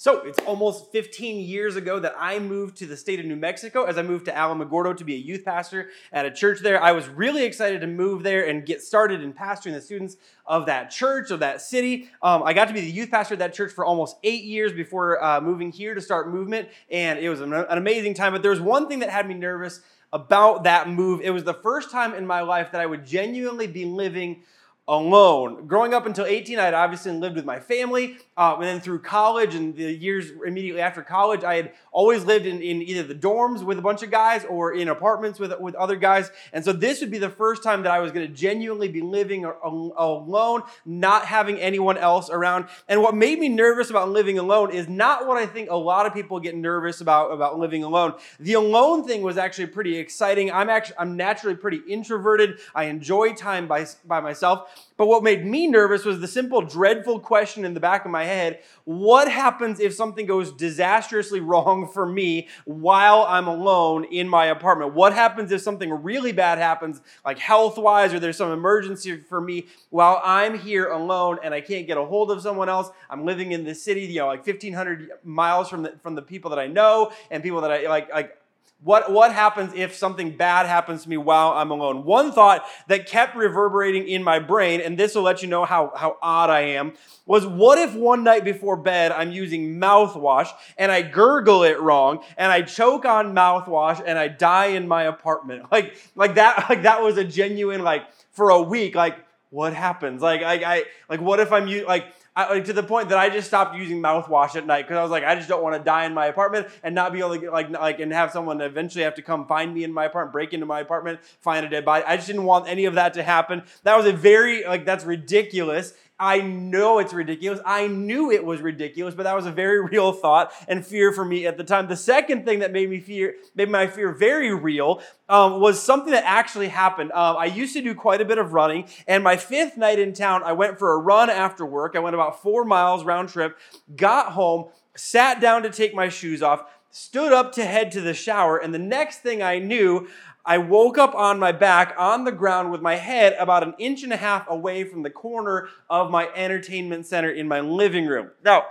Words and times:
So 0.00 0.20
it's 0.20 0.38
almost 0.46 0.92
15 0.92 1.40
years 1.40 1.74
ago 1.74 1.98
that 1.98 2.14
I 2.16 2.38
moved 2.38 2.76
to 2.76 2.86
the 2.86 2.96
state 2.96 3.18
of 3.18 3.26
New 3.26 3.34
Mexico 3.34 3.82
as 3.82 3.98
I 3.98 4.02
moved 4.02 4.26
to 4.26 4.30
Alamogordo 4.30 4.96
to 4.96 5.04
be 5.04 5.14
a 5.16 5.18
youth 5.18 5.44
pastor 5.44 5.90
at 6.12 6.24
a 6.24 6.30
church 6.30 6.60
there. 6.60 6.80
I 6.80 6.92
was 6.92 7.08
really 7.08 7.42
excited 7.42 7.80
to 7.80 7.88
move 7.88 8.22
there 8.22 8.46
and 8.46 8.64
get 8.64 8.80
started 8.80 9.22
in 9.22 9.32
pastoring 9.32 9.72
the 9.72 9.80
students 9.80 10.16
of 10.46 10.66
that 10.66 10.92
church, 10.92 11.32
of 11.32 11.40
that 11.40 11.62
city. 11.62 12.10
Um, 12.22 12.44
I 12.44 12.52
got 12.52 12.68
to 12.68 12.74
be 12.74 12.80
the 12.80 12.88
youth 12.88 13.10
pastor 13.10 13.34
at 13.34 13.40
that 13.40 13.54
church 13.54 13.72
for 13.72 13.84
almost 13.84 14.18
eight 14.22 14.44
years 14.44 14.72
before 14.72 15.20
uh, 15.20 15.40
moving 15.40 15.72
here 15.72 15.96
to 15.96 16.00
start 16.00 16.32
movement, 16.32 16.68
and 16.92 17.18
it 17.18 17.28
was 17.28 17.40
an, 17.40 17.52
an 17.52 17.66
amazing 17.76 18.14
time. 18.14 18.32
But 18.32 18.42
there 18.42 18.52
was 18.52 18.60
one 18.60 18.86
thing 18.86 19.00
that 19.00 19.10
had 19.10 19.26
me 19.26 19.34
nervous 19.34 19.80
about 20.12 20.62
that 20.62 20.88
move. 20.88 21.22
It 21.22 21.30
was 21.30 21.42
the 21.42 21.54
first 21.54 21.90
time 21.90 22.14
in 22.14 22.24
my 22.24 22.42
life 22.42 22.70
that 22.70 22.80
I 22.80 22.86
would 22.86 23.04
genuinely 23.04 23.66
be 23.66 23.84
living 23.84 24.44
alone. 24.88 25.66
Growing 25.66 25.92
up 25.92 26.06
until 26.06 26.24
18, 26.24 26.58
I 26.58 26.64
had 26.64 26.74
obviously 26.74 27.12
lived 27.12 27.36
with 27.36 27.44
my 27.44 27.60
family. 27.60 28.16
Um, 28.38 28.54
and 28.54 28.64
then 28.64 28.80
through 28.80 29.00
college 29.00 29.54
and 29.54 29.76
the 29.76 29.92
years 29.92 30.30
immediately 30.46 30.80
after 30.80 31.02
college, 31.02 31.44
I 31.44 31.56
had 31.56 31.72
always 31.92 32.24
lived 32.24 32.46
in, 32.46 32.62
in 32.62 32.80
either 32.80 33.02
the 33.02 33.14
dorms 33.14 33.62
with 33.62 33.78
a 33.78 33.82
bunch 33.82 34.02
of 34.02 34.10
guys 34.10 34.46
or 34.46 34.72
in 34.72 34.88
apartments 34.88 35.38
with, 35.38 35.52
with 35.60 35.74
other 35.74 35.96
guys. 35.96 36.30
And 36.54 36.64
so 36.64 36.72
this 36.72 37.00
would 37.00 37.10
be 37.10 37.18
the 37.18 37.28
first 37.28 37.62
time 37.62 37.82
that 37.82 37.92
I 37.92 37.98
was 37.98 38.12
going 38.12 38.26
to 38.26 38.32
genuinely 38.32 38.88
be 38.88 39.02
living 39.02 39.44
alone, 39.44 40.62
not 40.86 41.26
having 41.26 41.58
anyone 41.58 41.98
else 41.98 42.30
around. 42.30 42.68
And 42.88 43.02
what 43.02 43.14
made 43.14 43.38
me 43.38 43.48
nervous 43.48 43.90
about 43.90 44.08
living 44.08 44.38
alone 44.38 44.72
is 44.72 44.88
not 44.88 45.26
what 45.26 45.36
I 45.36 45.44
think 45.44 45.68
a 45.70 45.76
lot 45.76 46.06
of 46.06 46.14
people 46.14 46.40
get 46.40 46.56
nervous 46.56 47.02
about, 47.02 47.30
about 47.30 47.58
living 47.58 47.84
alone. 47.84 48.14
The 48.40 48.54
alone 48.54 49.06
thing 49.06 49.20
was 49.20 49.36
actually 49.36 49.66
pretty 49.66 49.98
exciting. 49.98 50.50
I'm 50.50 50.70
actually, 50.70 50.96
I'm 50.98 51.16
naturally 51.16 51.56
pretty 51.56 51.82
introverted. 51.86 52.60
I 52.74 52.84
enjoy 52.84 53.34
time 53.34 53.66
by, 53.68 53.86
by 54.06 54.20
myself. 54.20 54.70
But 54.96 55.06
what 55.06 55.22
made 55.22 55.46
me 55.46 55.68
nervous 55.68 56.04
was 56.04 56.20
the 56.20 56.26
simple, 56.26 56.60
dreadful 56.62 57.20
question 57.20 57.64
in 57.64 57.74
the 57.74 57.80
back 57.80 58.04
of 58.04 58.10
my 58.10 58.24
head 58.24 58.60
what 58.84 59.30
happens 59.30 59.80
if 59.80 59.94
something 59.94 60.24
goes 60.24 60.50
disastrously 60.50 61.40
wrong 61.40 61.86
for 61.92 62.06
me 62.06 62.48
while 62.64 63.24
I'm 63.28 63.46
alone 63.46 64.04
in 64.04 64.28
my 64.28 64.46
apartment? 64.46 64.94
What 64.94 65.12
happens 65.12 65.52
if 65.52 65.60
something 65.60 65.90
really 65.90 66.32
bad 66.32 66.58
happens, 66.58 67.00
like 67.24 67.38
health 67.38 67.76
wise, 67.76 68.14
or 68.14 68.18
there's 68.18 68.38
some 68.38 68.50
emergency 68.50 69.20
for 69.28 69.40
me 69.40 69.66
while 69.90 70.20
I'm 70.24 70.58
here 70.58 70.88
alone 70.88 71.38
and 71.42 71.52
I 71.52 71.60
can't 71.60 71.86
get 71.86 71.98
a 71.98 72.04
hold 72.04 72.30
of 72.30 72.40
someone 72.40 72.68
else? 72.68 72.90
I'm 73.10 73.24
living 73.24 73.52
in 73.52 73.64
the 73.64 73.74
city, 73.74 74.02
you 74.02 74.20
know, 74.20 74.26
like 74.26 74.46
1,500 74.46 75.10
miles 75.22 75.68
from 75.68 75.82
the, 75.82 75.94
from 76.02 76.14
the 76.14 76.22
people 76.22 76.50
that 76.50 76.58
I 76.58 76.66
know 76.66 77.12
and 77.30 77.42
people 77.42 77.60
that 77.60 77.70
I 77.70 77.88
like, 77.88 78.10
like 78.10 78.38
what, 78.80 79.10
what 79.10 79.32
happens 79.32 79.72
if 79.74 79.96
something 79.96 80.36
bad 80.36 80.66
happens 80.66 81.02
to 81.02 81.08
me 81.08 81.16
while 81.16 81.50
I'm 81.50 81.72
alone? 81.72 82.04
One 82.04 82.30
thought 82.30 82.64
that 82.86 83.06
kept 83.06 83.34
reverberating 83.34 84.06
in 84.06 84.22
my 84.22 84.38
brain, 84.38 84.80
and 84.80 84.96
this 84.96 85.16
will 85.16 85.22
let 85.22 85.42
you 85.42 85.48
know 85.48 85.64
how, 85.64 85.92
how 85.96 86.16
odd 86.22 86.48
I 86.48 86.60
am, 86.60 86.92
was 87.26 87.44
what 87.44 87.78
if 87.78 87.94
one 87.94 88.22
night 88.22 88.44
before 88.44 88.76
bed 88.76 89.10
I'm 89.10 89.32
using 89.32 89.80
mouthwash 89.80 90.48
and 90.76 90.92
I 90.92 91.02
gurgle 91.02 91.64
it 91.64 91.80
wrong 91.80 92.22
and 92.36 92.52
I 92.52 92.62
choke 92.62 93.04
on 93.04 93.34
mouthwash 93.34 94.02
and 94.06 94.16
I 94.16 94.28
die 94.28 94.66
in 94.66 94.86
my 94.86 95.04
apartment? 95.04 95.66
Like, 95.78 95.96
like 96.14 96.36
that, 96.36 96.66
like 96.70 96.82
that 96.82 97.02
was 97.02 97.18
a 97.18 97.24
genuine, 97.24 97.82
like, 97.82 98.04
for 98.30 98.50
a 98.50 98.60
week, 98.60 98.94
like, 98.94 99.16
what 99.50 99.74
happens? 99.74 100.22
Like, 100.22 100.42
I, 100.42 100.54
I 100.76 100.84
like, 101.08 101.20
what 101.20 101.40
if 101.40 101.52
I'm 101.52 101.66
like, 101.84 102.06
I, 102.38 102.52
like, 102.52 102.66
to 102.66 102.72
the 102.72 102.84
point 102.84 103.08
that 103.08 103.18
I 103.18 103.30
just 103.30 103.48
stopped 103.48 103.74
using 103.74 104.00
mouthwash 104.00 104.54
at 104.54 104.64
night 104.64 104.82
because 104.82 104.96
I 104.96 105.02
was 105.02 105.10
like, 105.10 105.24
I 105.24 105.34
just 105.34 105.48
don't 105.48 105.60
want 105.60 105.74
to 105.76 105.82
die 105.82 106.04
in 106.04 106.14
my 106.14 106.26
apartment 106.26 106.68
and 106.84 106.94
not 106.94 107.12
be 107.12 107.18
able 107.18 107.34
to 107.34 107.38
get, 107.40 107.52
like 107.52 107.68
like 107.70 107.98
and 107.98 108.12
have 108.12 108.30
someone 108.30 108.60
eventually 108.60 109.02
have 109.02 109.16
to 109.16 109.22
come 109.22 109.44
find 109.48 109.74
me 109.74 109.82
in 109.82 109.92
my 109.92 110.04
apartment, 110.04 110.32
break 110.32 110.54
into 110.54 110.64
my 110.64 110.78
apartment, 110.78 111.18
find 111.40 111.66
a 111.66 111.68
dead 111.68 111.84
body. 111.84 112.04
I 112.06 112.14
just 112.14 112.28
didn't 112.28 112.44
want 112.44 112.68
any 112.68 112.84
of 112.84 112.94
that 112.94 113.14
to 113.14 113.24
happen. 113.24 113.64
That 113.82 113.96
was 113.96 114.06
a 114.06 114.12
very 114.12 114.64
like 114.64 114.84
that's 114.84 115.04
ridiculous. 115.04 115.94
I 116.20 116.40
know 116.40 116.98
it's 116.98 117.12
ridiculous. 117.12 117.60
I 117.64 117.86
knew 117.86 118.32
it 118.32 118.44
was 118.44 118.60
ridiculous, 118.60 119.14
but 119.14 119.22
that 119.22 119.36
was 119.36 119.46
a 119.46 119.52
very 119.52 119.80
real 119.84 120.12
thought 120.12 120.52
and 120.66 120.84
fear 120.84 121.12
for 121.12 121.24
me 121.24 121.46
at 121.46 121.56
the 121.56 121.64
time. 121.64 121.86
The 121.86 121.96
second 121.96 122.44
thing 122.44 122.58
that 122.60 122.72
made 122.72 122.90
me 122.90 123.00
fear, 123.00 123.36
made 123.54 123.70
my 123.70 123.86
fear 123.86 124.12
very 124.12 124.52
real, 124.52 125.00
um, 125.28 125.60
was 125.60 125.80
something 125.80 126.12
that 126.12 126.24
actually 126.24 126.68
happened. 126.68 127.12
Um, 127.12 127.36
I 127.36 127.46
used 127.46 127.74
to 127.74 127.82
do 127.82 127.94
quite 127.94 128.20
a 128.20 128.24
bit 128.24 128.38
of 128.38 128.52
running, 128.52 128.88
and 129.06 129.22
my 129.22 129.36
fifth 129.36 129.76
night 129.76 129.98
in 129.98 130.12
town, 130.12 130.42
I 130.42 130.52
went 130.52 130.78
for 130.78 130.92
a 130.92 130.98
run 130.98 131.30
after 131.30 131.64
work. 131.64 131.94
I 131.94 132.00
went 132.00 132.14
about 132.14 132.42
four 132.42 132.64
miles 132.64 133.04
round 133.04 133.28
trip, 133.28 133.56
got 133.94 134.32
home, 134.32 134.70
sat 134.96 135.40
down 135.40 135.62
to 135.62 135.70
take 135.70 135.94
my 135.94 136.08
shoes 136.08 136.42
off, 136.42 136.64
stood 136.98 137.32
up 137.32 137.52
to 137.52 137.64
head 137.64 137.92
to 137.92 138.00
the 138.00 138.14
shower, 138.14 138.58
and 138.58 138.74
the 138.74 138.78
next 138.78 139.18
thing 139.18 139.42
I 139.42 139.58
knew, 139.58 140.08
I 140.44 140.58
woke 140.58 140.98
up 140.98 141.14
on 141.14 141.38
my 141.38 141.52
back 141.52 141.94
on 141.96 142.24
the 142.24 142.32
ground 142.32 142.72
with 142.72 142.80
my 142.80 142.96
head 142.96 143.36
about 143.38 143.62
an 143.62 143.74
inch 143.78 144.02
and 144.02 144.12
a 144.12 144.16
half 144.16 144.48
away 144.48 144.82
from 144.84 145.02
the 145.02 145.10
corner 145.10 145.68
of 145.88 146.10
my 146.10 146.28
entertainment 146.34 147.06
center 147.06 147.30
in 147.30 147.46
my 147.46 147.60
living 147.60 148.06
room. 148.06 148.30
Now, 148.44 148.66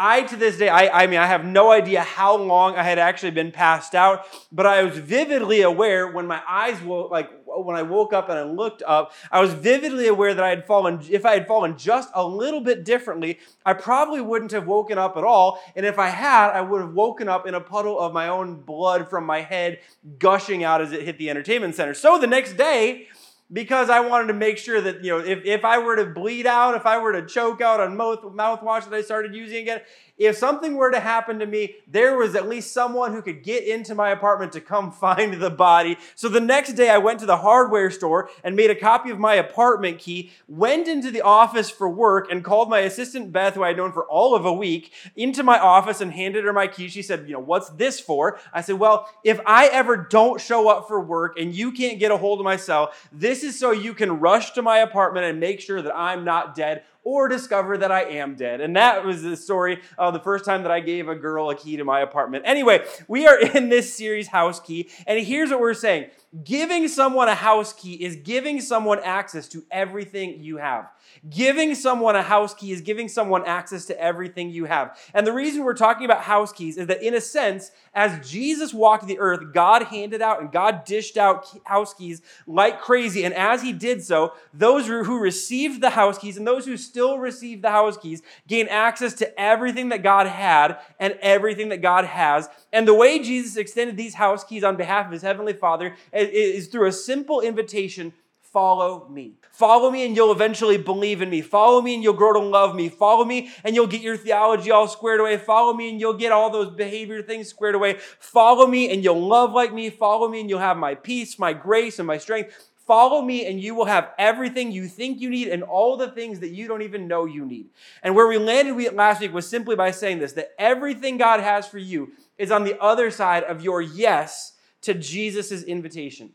I, 0.00 0.22
to 0.22 0.36
this 0.36 0.56
day, 0.56 0.68
I, 0.68 1.02
I 1.02 1.06
mean, 1.08 1.18
I 1.18 1.26
have 1.26 1.44
no 1.44 1.72
idea 1.72 2.02
how 2.02 2.36
long 2.36 2.76
I 2.76 2.84
had 2.84 3.00
actually 3.00 3.32
been 3.32 3.50
passed 3.50 3.96
out, 3.96 4.24
but 4.52 4.64
I 4.64 4.84
was 4.84 4.96
vividly 4.96 5.62
aware 5.62 6.06
when 6.06 6.24
my 6.28 6.40
eyes 6.48 6.80
were 6.80 7.08
like, 7.08 7.28
when 7.44 7.74
I 7.74 7.82
woke 7.82 8.12
up 8.12 8.28
and 8.28 8.38
I 8.38 8.44
looked 8.44 8.82
up, 8.86 9.12
I 9.32 9.40
was 9.40 9.52
vividly 9.52 10.06
aware 10.06 10.34
that 10.34 10.44
I 10.44 10.50
had 10.50 10.66
fallen, 10.66 11.00
if 11.10 11.26
I 11.26 11.32
had 11.34 11.48
fallen 11.48 11.76
just 11.76 12.10
a 12.14 12.24
little 12.24 12.60
bit 12.60 12.84
differently, 12.84 13.40
I 13.66 13.72
probably 13.72 14.20
wouldn't 14.20 14.52
have 14.52 14.68
woken 14.68 14.98
up 14.98 15.16
at 15.16 15.24
all. 15.24 15.60
And 15.74 15.84
if 15.84 15.98
I 15.98 16.08
had, 16.08 16.50
I 16.50 16.60
would 16.60 16.80
have 16.80 16.92
woken 16.92 17.28
up 17.28 17.48
in 17.48 17.54
a 17.54 17.60
puddle 17.60 17.98
of 17.98 18.12
my 18.12 18.28
own 18.28 18.60
blood 18.60 19.10
from 19.10 19.24
my 19.24 19.40
head 19.40 19.80
gushing 20.20 20.62
out 20.62 20.80
as 20.80 20.92
it 20.92 21.02
hit 21.02 21.18
the 21.18 21.28
entertainment 21.28 21.74
center. 21.74 21.94
So 21.94 22.18
the 22.18 22.28
next 22.28 22.56
day, 22.56 23.08
because 23.52 23.88
I 23.88 24.00
wanted 24.00 24.28
to 24.28 24.34
make 24.34 24.58
sure 24.58 24.80
that, 24.80 25.02
you 25.02 25.10
know, 25.10 25.24
if, 25.24 25.44
if 25.44 25.64
I 25.64 25.78
were 25.78 25.96
to 25.96 26.06
bleed 26.06 26.46
out, 26.46 26.74
if 26.74 26.86
I 26.86 26.98
were 26.98 27.12
to 27.12 27.26
choke 27.26 27.60
out 27.60 27.80
on 27.80 27.96
mouth, 27.96 28.20
mouthwash 28.22 28.84
that 28.84 28.94
I 28.94 29.02
started 29.02 29.34
using 29.34 29.62
again, 29.62 29.80
if 30.18 30.36
something 30.36 30.74
were 30.74 30.90
to 30.90 31.00
happen 31.00 31.38
to 31.38 31.46
me, 31.46 31.76
there 31.86 32.16
was 32.16 32.34
at 32.34 32.48
least 32.48 32.72
someone 32.72 33.12
who 33.12 33.22
could 33.22 33.42
get 33.42 33.64
into 33.64 33.94
my 33.94 34.10
apartment 34.10 34.52
to 34.52 34.60
come 34.60 34.90
find 34.98 35.34
the 35.34 35.50
body. 35.50 35.96
So 36.14 36.28
the 36.28 36.40
next 36.40 36.72
day, 36.72 36.90
I 36.90 36.98
went 36.98 37.20
to 37.20 37.26
the 37.26 37.38
hardware 37.38 37.90
store 37.90 38.28
and 38.42 38.56
made 38.56 38.70
a 38.70 38.74
copy 38.74 39.10
of 39.10 39.18
my 39.18 39.34
apartment 39.34 39.98
key, 39.98 40.32
went 40.48 40.88
into 40.88 41.10
the 41.10 41.22
office 41.22 41.70
for 41.70 41.88
work, 41.88 42.30
and 42.30 42.44
called 42.44 42.68
my 42.68 42.80
assistant, 42.80 43.32
Beth, 43.32 43.54
who 43.54 43.62
I 43.62 43.68
had 43.68 43.76
known 43.76 43.92
for 43.92 44.04
all 44.06 44.34
of 44.34 44.44
a 44.44 44.52
week, 44.52 44.92
into 45.16 45.42
my 45.42 45.58
office 45.58 46.00
and 46.00 46.12
handed 46.12 46.44
her 46.44 46.52
my 46.52 46.66
key. 46.66 46.88
She 46.88 47.02
said, 47.02 47.28
You 47.28 47.34
know, 47.34 47.40
what's 47.40 47.70
this 47.70 48.00
for? 48.00 48.38
I 48.52 48.60
said, 48.60 48.78
Well, 48.78 49.08
if 49.22 49.40
I 49.46 49.68
ever 49.68 49.96
don't 49.96 50.40
show 50.40 50.68
up 50.68 50.88
for 50.88 51.00
work 51.00 51.38
and 51.38 51.54
you 51.54 51.70
can't 51.72 52.00
get 52.00 52.10
a 52.10 52.16
hold 52.16 52.40
of 52.40 52.44
my 52.44 52.56
cell, 52.56 52.92
this 53.12 53.44
is 53.44 53.58
so 53.58 53.70
you 53.70 53.94
can 53.94 54.18
rush 54.18 54.52
to 54.52 54.62
my 54.62 54.78
apartment 54.78 55.26
and 55.26 55.38
make 55.38 55.60
sure 55.60 55.80
that 55.80 55.96
I'm 55.96 56.24
not 56.24 56.54
dead 56.54 56.82
or 57.08 57.26
discover 57.26 57.78
that 57.78 57.90
I 57.90 58.02
am 58.02 58.34
dead. 58.34 58.60
And 58.60 58.76
that 58.76 59.02
was 59.02 59.22
the 59.22 59.34
story 59.34 59.80
of 59.96 60.12
the 60.12 60.20
first 60.20 60.44
time 60.44 60.62
that 60.64 60.70
I 60.70 60.80
gave 60.80 61.08
a 61.08 61.14
girl 61.14 61.48
a 61.48 61.54
key 61.54 61.78
to 61.78 61.84
my 61.84 62.00
apartment. 62.00 62.44
Anyway, 62.46 62.84
we 63.08 63.26
are 63.26 63.40
in 63.56 63.70
this 63.70 63.94
series, 63.94 64.28
House 64.28 64.60
Key, 64.60 64.90
and 65.06 65.18
here's 65.18 65.48
what 65.48 65.58
we're 65.58 65.72
saying 65.72 66.10
giving 66.44 66.88
someone 66.88 67.28
a 67.28 67.34
house 67.34 67.72
key 67.72 67.94
is 67.94 68.16
giving 68.16 68.60
someone 68.60 69.00
access 69.02 69.48
to 69.48 69.64
everything 69.70 70.42
you 70.42 70.58
have. 70.58 70.90
Giving 71.30 71.74
someone 71.74 72.16
a 72.16 72.22
house 72.22 72.52
key 72.52 72.70
is 72.70 72.82
giving 72.82 73.08
someone 73.08 73.46
access 73.46 73.86
to 73.86 73.98
everything 73.98 74.50
you 74.50 74.66
have. 74.66 74.98
And 75.14 75.26
the 75.26 75.32
reason 75.32 75.64
we're 75.64 75.72
talking 75.72 76.04
about 76.04 76.22
house 76.22 76.52
keys 76.52 76.76
is 76.76 76.86
that, 76.88 77.02
in 77.02 77.14
a 77.14 77.20
sense, 77.20 77.70
as 77.94 78.28
Jesus 78.30 78.74
walked 78.74 79.06
the 79.06 79.18
earth, 79.18 79.54
God 79.54 79.84
handed 79.84 80.20
out 80.20 80.40
and 80.40 80.52
God 80.52 80.84
dished 80.84 81.16
out 81.16 81.46
house 81.64 81.94
keys 81.94 82.20
like 82.46 82.82
crazy. 82.82 83.24
And 83.24 83.32
as 83.32 83.62
he 83.62 83.72
did 83.72 84.04
so, 84.04 84.34
those 84.52 84.86
who 84.86 85.18
received 85.18 85.80
the 85.80 85.90
house 85.90 86.18
keys 86.18 86.36
and 86.36 86.46
those 86.46 86.66
who 86.66 86.76
still 86.76 87.18
receive 87.18 87.62
the 87.62 87.70
house 87.70 87.96
keys 87.96 88.20
gain 88.46 88.68
access 88.68 89.14
to 89.14 89.40
everything 89.40 89.88
that 89.88 90.02
God 90.02 90.26
had 90.26 90.78
and 91.00 91.14
everything 91.22 91.70
that 91.70 91.80
God 91.80 92.04
has. 92.04 92.48
And 92.72 92.86
the 92.86 92.94
way 92.94 93.18
Jesus 93.18 93.56
extended 93.56 93.96
these 93.96 94.14
house 94.14 94.44
keys 94.44 94.64
on 94.64 94.76
behalf 94.76 95.06
of 95.06 95.12
his 95.12 95.22
heavenly 95.22 95.54
Father 95.54 95.96
is 96.12 96.68
through 96.68 96.86
a 96.86 96.92
simple 96.92 97.40
invitation 97.40 98.12
follow 98.52 99.06
me. 99.08 99.34
Follow 99.52 99.90
me 99.90 100.06
and 100.06 100.16
you'll 100.16 100.32
eventually 100.32 100.78
believe 100.78 101.20
in 101.20 101.28
me. 101.28 101.42
Follow 101.42 101.80
me 101.80 101.94
and 101.94 102.02
you'll 102.02 102.14
grow 102.14 102.32
to 102.32 102.38
love 102.38 102.74
me. 102.74 102.88
Follow 102.88 103.24
me 103.24 103.50
and 103.64 103.74
you'll 103.74 103.86
get 103.86 104.00
your 104.00 104.16
theology 104.16 104.70
all 104.70 104.88
squared 104.88 105.20
away. 105.20 105.36
Follow 105.36 105.74
me 105.74 105.90
and 105.90 106.00
you'll 106.00 106.14
get 106.14 106.32
all 106.32 106.50
those 106.50 106.70
behavior 106.70 107.22
things 107.22 107.48
squared 107.48 107.74
away. 107.74 107.98
Follow 108.18 108.66
me 108.66 108.90
and 108.90 109.04
you'll 109.04 109.20
love 109.20 109.52
like 109.52 109.72
me. 109.72 109.90
Follow 109.90 110.28
me 110.28 110.40
and 110.40 110.48
you'll 110.48 110.58
have 110.60 110.76
my 110.76 110.94
peace, 110.94 111.38
my 111.38 111.52
grace, 111.52 111.98
and 111.98 112.06
my 112.06 112.18
strength. 112.18 112.70
Follow 112.86 113.20
me 113.20 113.46
and 113.46 113.60
you 113.60 113.74
will 113.74 113.84
have 113.84 114.12
everything 114.18 114.72
you 114.72 114.88
think 114.88 115.20
you 115.20 115.28
need 115.28 115.48
and 115.48 115.62
all 115.62 115.98
the 115.98 116.10
things 116.10 116.40
that 116.40 116.48
you 116.48 116.66
don't 116.66 116.82
even 116.82 117.06
know 117.06 117.26
you 117.26 117.44
need. 117.44 117.68
And 118.02 118.14
where 118.14 118.26
we 118.26 118.38
landed 118.38 118.94
last 118.94 119.20
week 119.20 119.34
was 119.34 119.46
simply 119.46 119.76
by 119.76 119.90
saying 119.90 120.20
this 120.20 120.32
that 120.32 120.52
everything 120.58 121.18
God 121.18 121.40
has 121.40 121.68
for 121.68 121.78
you 121.78 122.12
is 122.38 122.50
on 122.50 122.64
the 122.64 122.80
other 122.80 123.10
side 123.10 123.44
of 123.44 123.62
your 123.62 123.82
yes 123.82 124.54
to 124.82 124.94
Jesus' 124.94 125.62
invitation. 125.62 126.30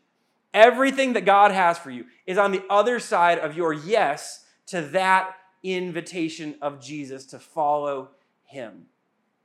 Everything 0.53 1.13
that 1.13 1.25
God 1.25 1.51
has 1.51 1.79
for 1.79 1.89
you 1.89 2.05
is 2.27 2.37
on 2.37 2.51
the 2.51 2.63
other 2.69 2.99
side 2.99 3.39
of 3.39 3.57
your 3.57 3.73
yes 3.73 4.45
to 4.67 4.81
that 4.81 5.35
invitation 5.63 6.55
of 6.61 6.81
Jesus 6.81 7.25
to 7.27 7.39
follow 7.39 8.09
him. 8.45 8.85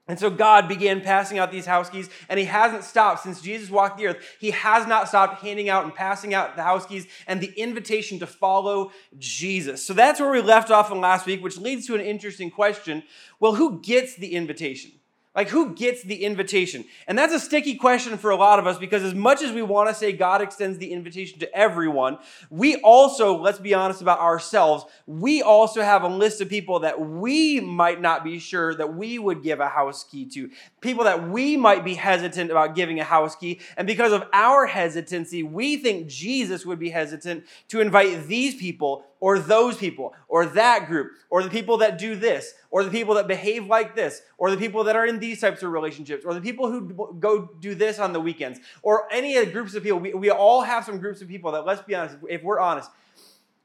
And 0.09 0.19
so 0.19 0.31
God 0.31 0.69
began 0.69 1.03
passing 1.03 1.39
out 1.39 1.53
these 1.53 1.67
house 1.67 1.91
keys, 1.91 2.09
and 2.31 2.39
He 2.39 2.47
hasn't 2.47 2.83
stopped 2.83 3.23
since 3.23 3.43
Jesus 3.43 3.69
walked 3.69 3.99
the 3.99 4.07
earth. 4.07 4.37
He 4.41 4.53
has 4.53 4.87
not 4.87 5.07
stopped 5.07 5.43
handing 5.43 5.69
out 5.69 5.85
and 5.85 5.95
passing 5.95 6.33
out 6.33 6.57
the 6.57 6.63
house 6.63 6.87
keys 6.87 7.07
and 7.27 7.43
the 7.43 7.53
invitation 7.61 8.19
to 8.21 8.27
follow 8.27 8.91
Jesus. 9.19 9.87
So 9.87 9.93
that's 9.93 10.19
where 10.19 10.31
we 10.31 10.41
left 10.41 10.71
off 10.71 10.91
in 10.91 11.03
last 11.03 11.27
week, 11.27 11.43
which 11.43 11.59
leads 11.59 11.87
to 11.89 11.95
an 11.95 12.01
interesting 12.01 12.51
question. 12.51 13.03
Well, 13.39 13.55
who 13.55 13.83
gets 13.83 14.17
the 14.17 14.35
invitation? 14.35 14.93
Like, 15.37 15.51
who 15.51 15.75
gets 15.75 16.03
the 16.03 16.25
invitation? 16.25 16.85
And 17.07 17.17
that's 17.17 17.33
a 17.33 17.39
sticky 17.39 17.77
question 17.77 18.19
for 18.19 18.31
a 18.31 18.37
lot 18.37 18.59
of 18.59 18.67
us 18.67 18.79
because, 18.79 19.05
as 19.05 19.15
much 19.15 19.43
as 19.43 19.53
we 19.53 19.63
want 19.63 19.89
to 19.89 19.95
say 19.95 20.13
God 20.13 20.41
extends 20.41 20.79
the 20.79 20.91
invitation 20.91 21.39
to 21.41 21.55
everyone, 21.57 22.19
we 22.51 22.77
also, 22.77 23.37
let's 23.37 23.59
be 23.59 23.75
honest 23.75 24.01
about 24.01 24.21
ourselves, 24.21 24.85
we 25.07 25.43
also 25.43 25.83
have 25.83 26.03
a 26.03 26.09
list 26.09 26.41
of 26.41 26.49
people 26.49 26.81
that 26.81 27.01
we 27.01 27.61
might 27.61 28.01
not 28.01 28.25
be 28.25 28.39
sure 28.39 28.75
that 28.75 28.95
we 28.95 29.19
would 29.19 29.43
give 29.43 29.61
a 29.61 29.69
house 29.69 30.03
key 30.03 30.25
to. 30.31 30.51
People 30.81 31.05
that 31.05 31.29
we 31.29 31.57
might 31.57 31.85
be 31.85 31.95
hesitant 31.95 32.51
about 32.51 32.75
giving 32.75 32.99
a 32.99 33.05
house 33.05 33.37
key. 33.37 33.61
And 33.77 33.87
because 33.87 34.13
of 34.13 34.25
our 34.33 34.67
hesitancy, 34.67 35.43
we 35.43 35.77
think 35.77 36.09
Jesus 36.09 36.67
would 36.67 36.79
be 36.79 36.91
hesitant 36.91 37.45
to 37.69 37.81
invite 37.81 38.27
these 38.27 38.55
people 38.55 39.05
or 39.21 39.39
those 39.39 39.77
people 39.77 40.15
or 40.29 40.47
that 40.47 40.87
group 40.87 41.13
or 41.31 41.43
the 41.43 41.51
people 41.51 41.79
that 41.79 41.99
do 41.99 42.15
this 42.15 42.55
or 42.71 42.85
the 42.85 42.91
people 42.91 43.15
that 43.15 43.27
behave 43.27 43.67
like 43.67 43.95
this 43.95 44.23
or 44.39 44.51
the 44.51 44.57
people 44.57 44.85
that 44.85 44.97
are 44.97 45.07
in 45.07 45.19
these 45.19 45.41
types 45.41 45.63
of 45.63 45.71
relationships 45.71 46.25
or 46.25 46.35
the 46.35 46.41
people 46.41 46.71
who 46.71 47.17
go 47.19 47.51
do 47.61 47.75
this 47.75 47.99
on 47.99 48.13
the 48.13 48.21
weekends 48.21 48.61
or 48.83 49.09
any 49.13 49.37
of 49.37 49.47
the 49.47 49.53
groups 49.53 49.75
of 49.75 49.83
people 49.83 49.99
we, 49.99 50.15
we 50.15 50.31
all 50.31 50.63
have 50.63 50.85
some 50.85 50.99
groups 50.99 51.21
of 51.21 51.29
people 51.29 51.53
that 51.53 51.67
let's 51.67 51.83
be 51.83 51.95
honest 51.95 52.17
if 52.29 52.43
we're 52.43 52.61
honest 52.61 52.91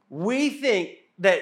we 0.10 0.50
think 0.50 0.92
that 1.20 1.42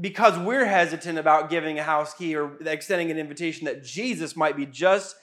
because 0.00 0.38
we're 0.38 0.64
hesitant 0.64 1.18
about 1.18 1.50
giving 1.50 1.78
a 1.78 1.82
house 1.82 2.14
key 2.14 2.36
or 2.36 2.56
extending 2.66 3.10
an 3.10 3.18
invitation 3.18 3.64
that 3.64 3.84
jesus 3.84 4.36
might 4.36 4.56
be 4.56 4.66
just 4.66 5.16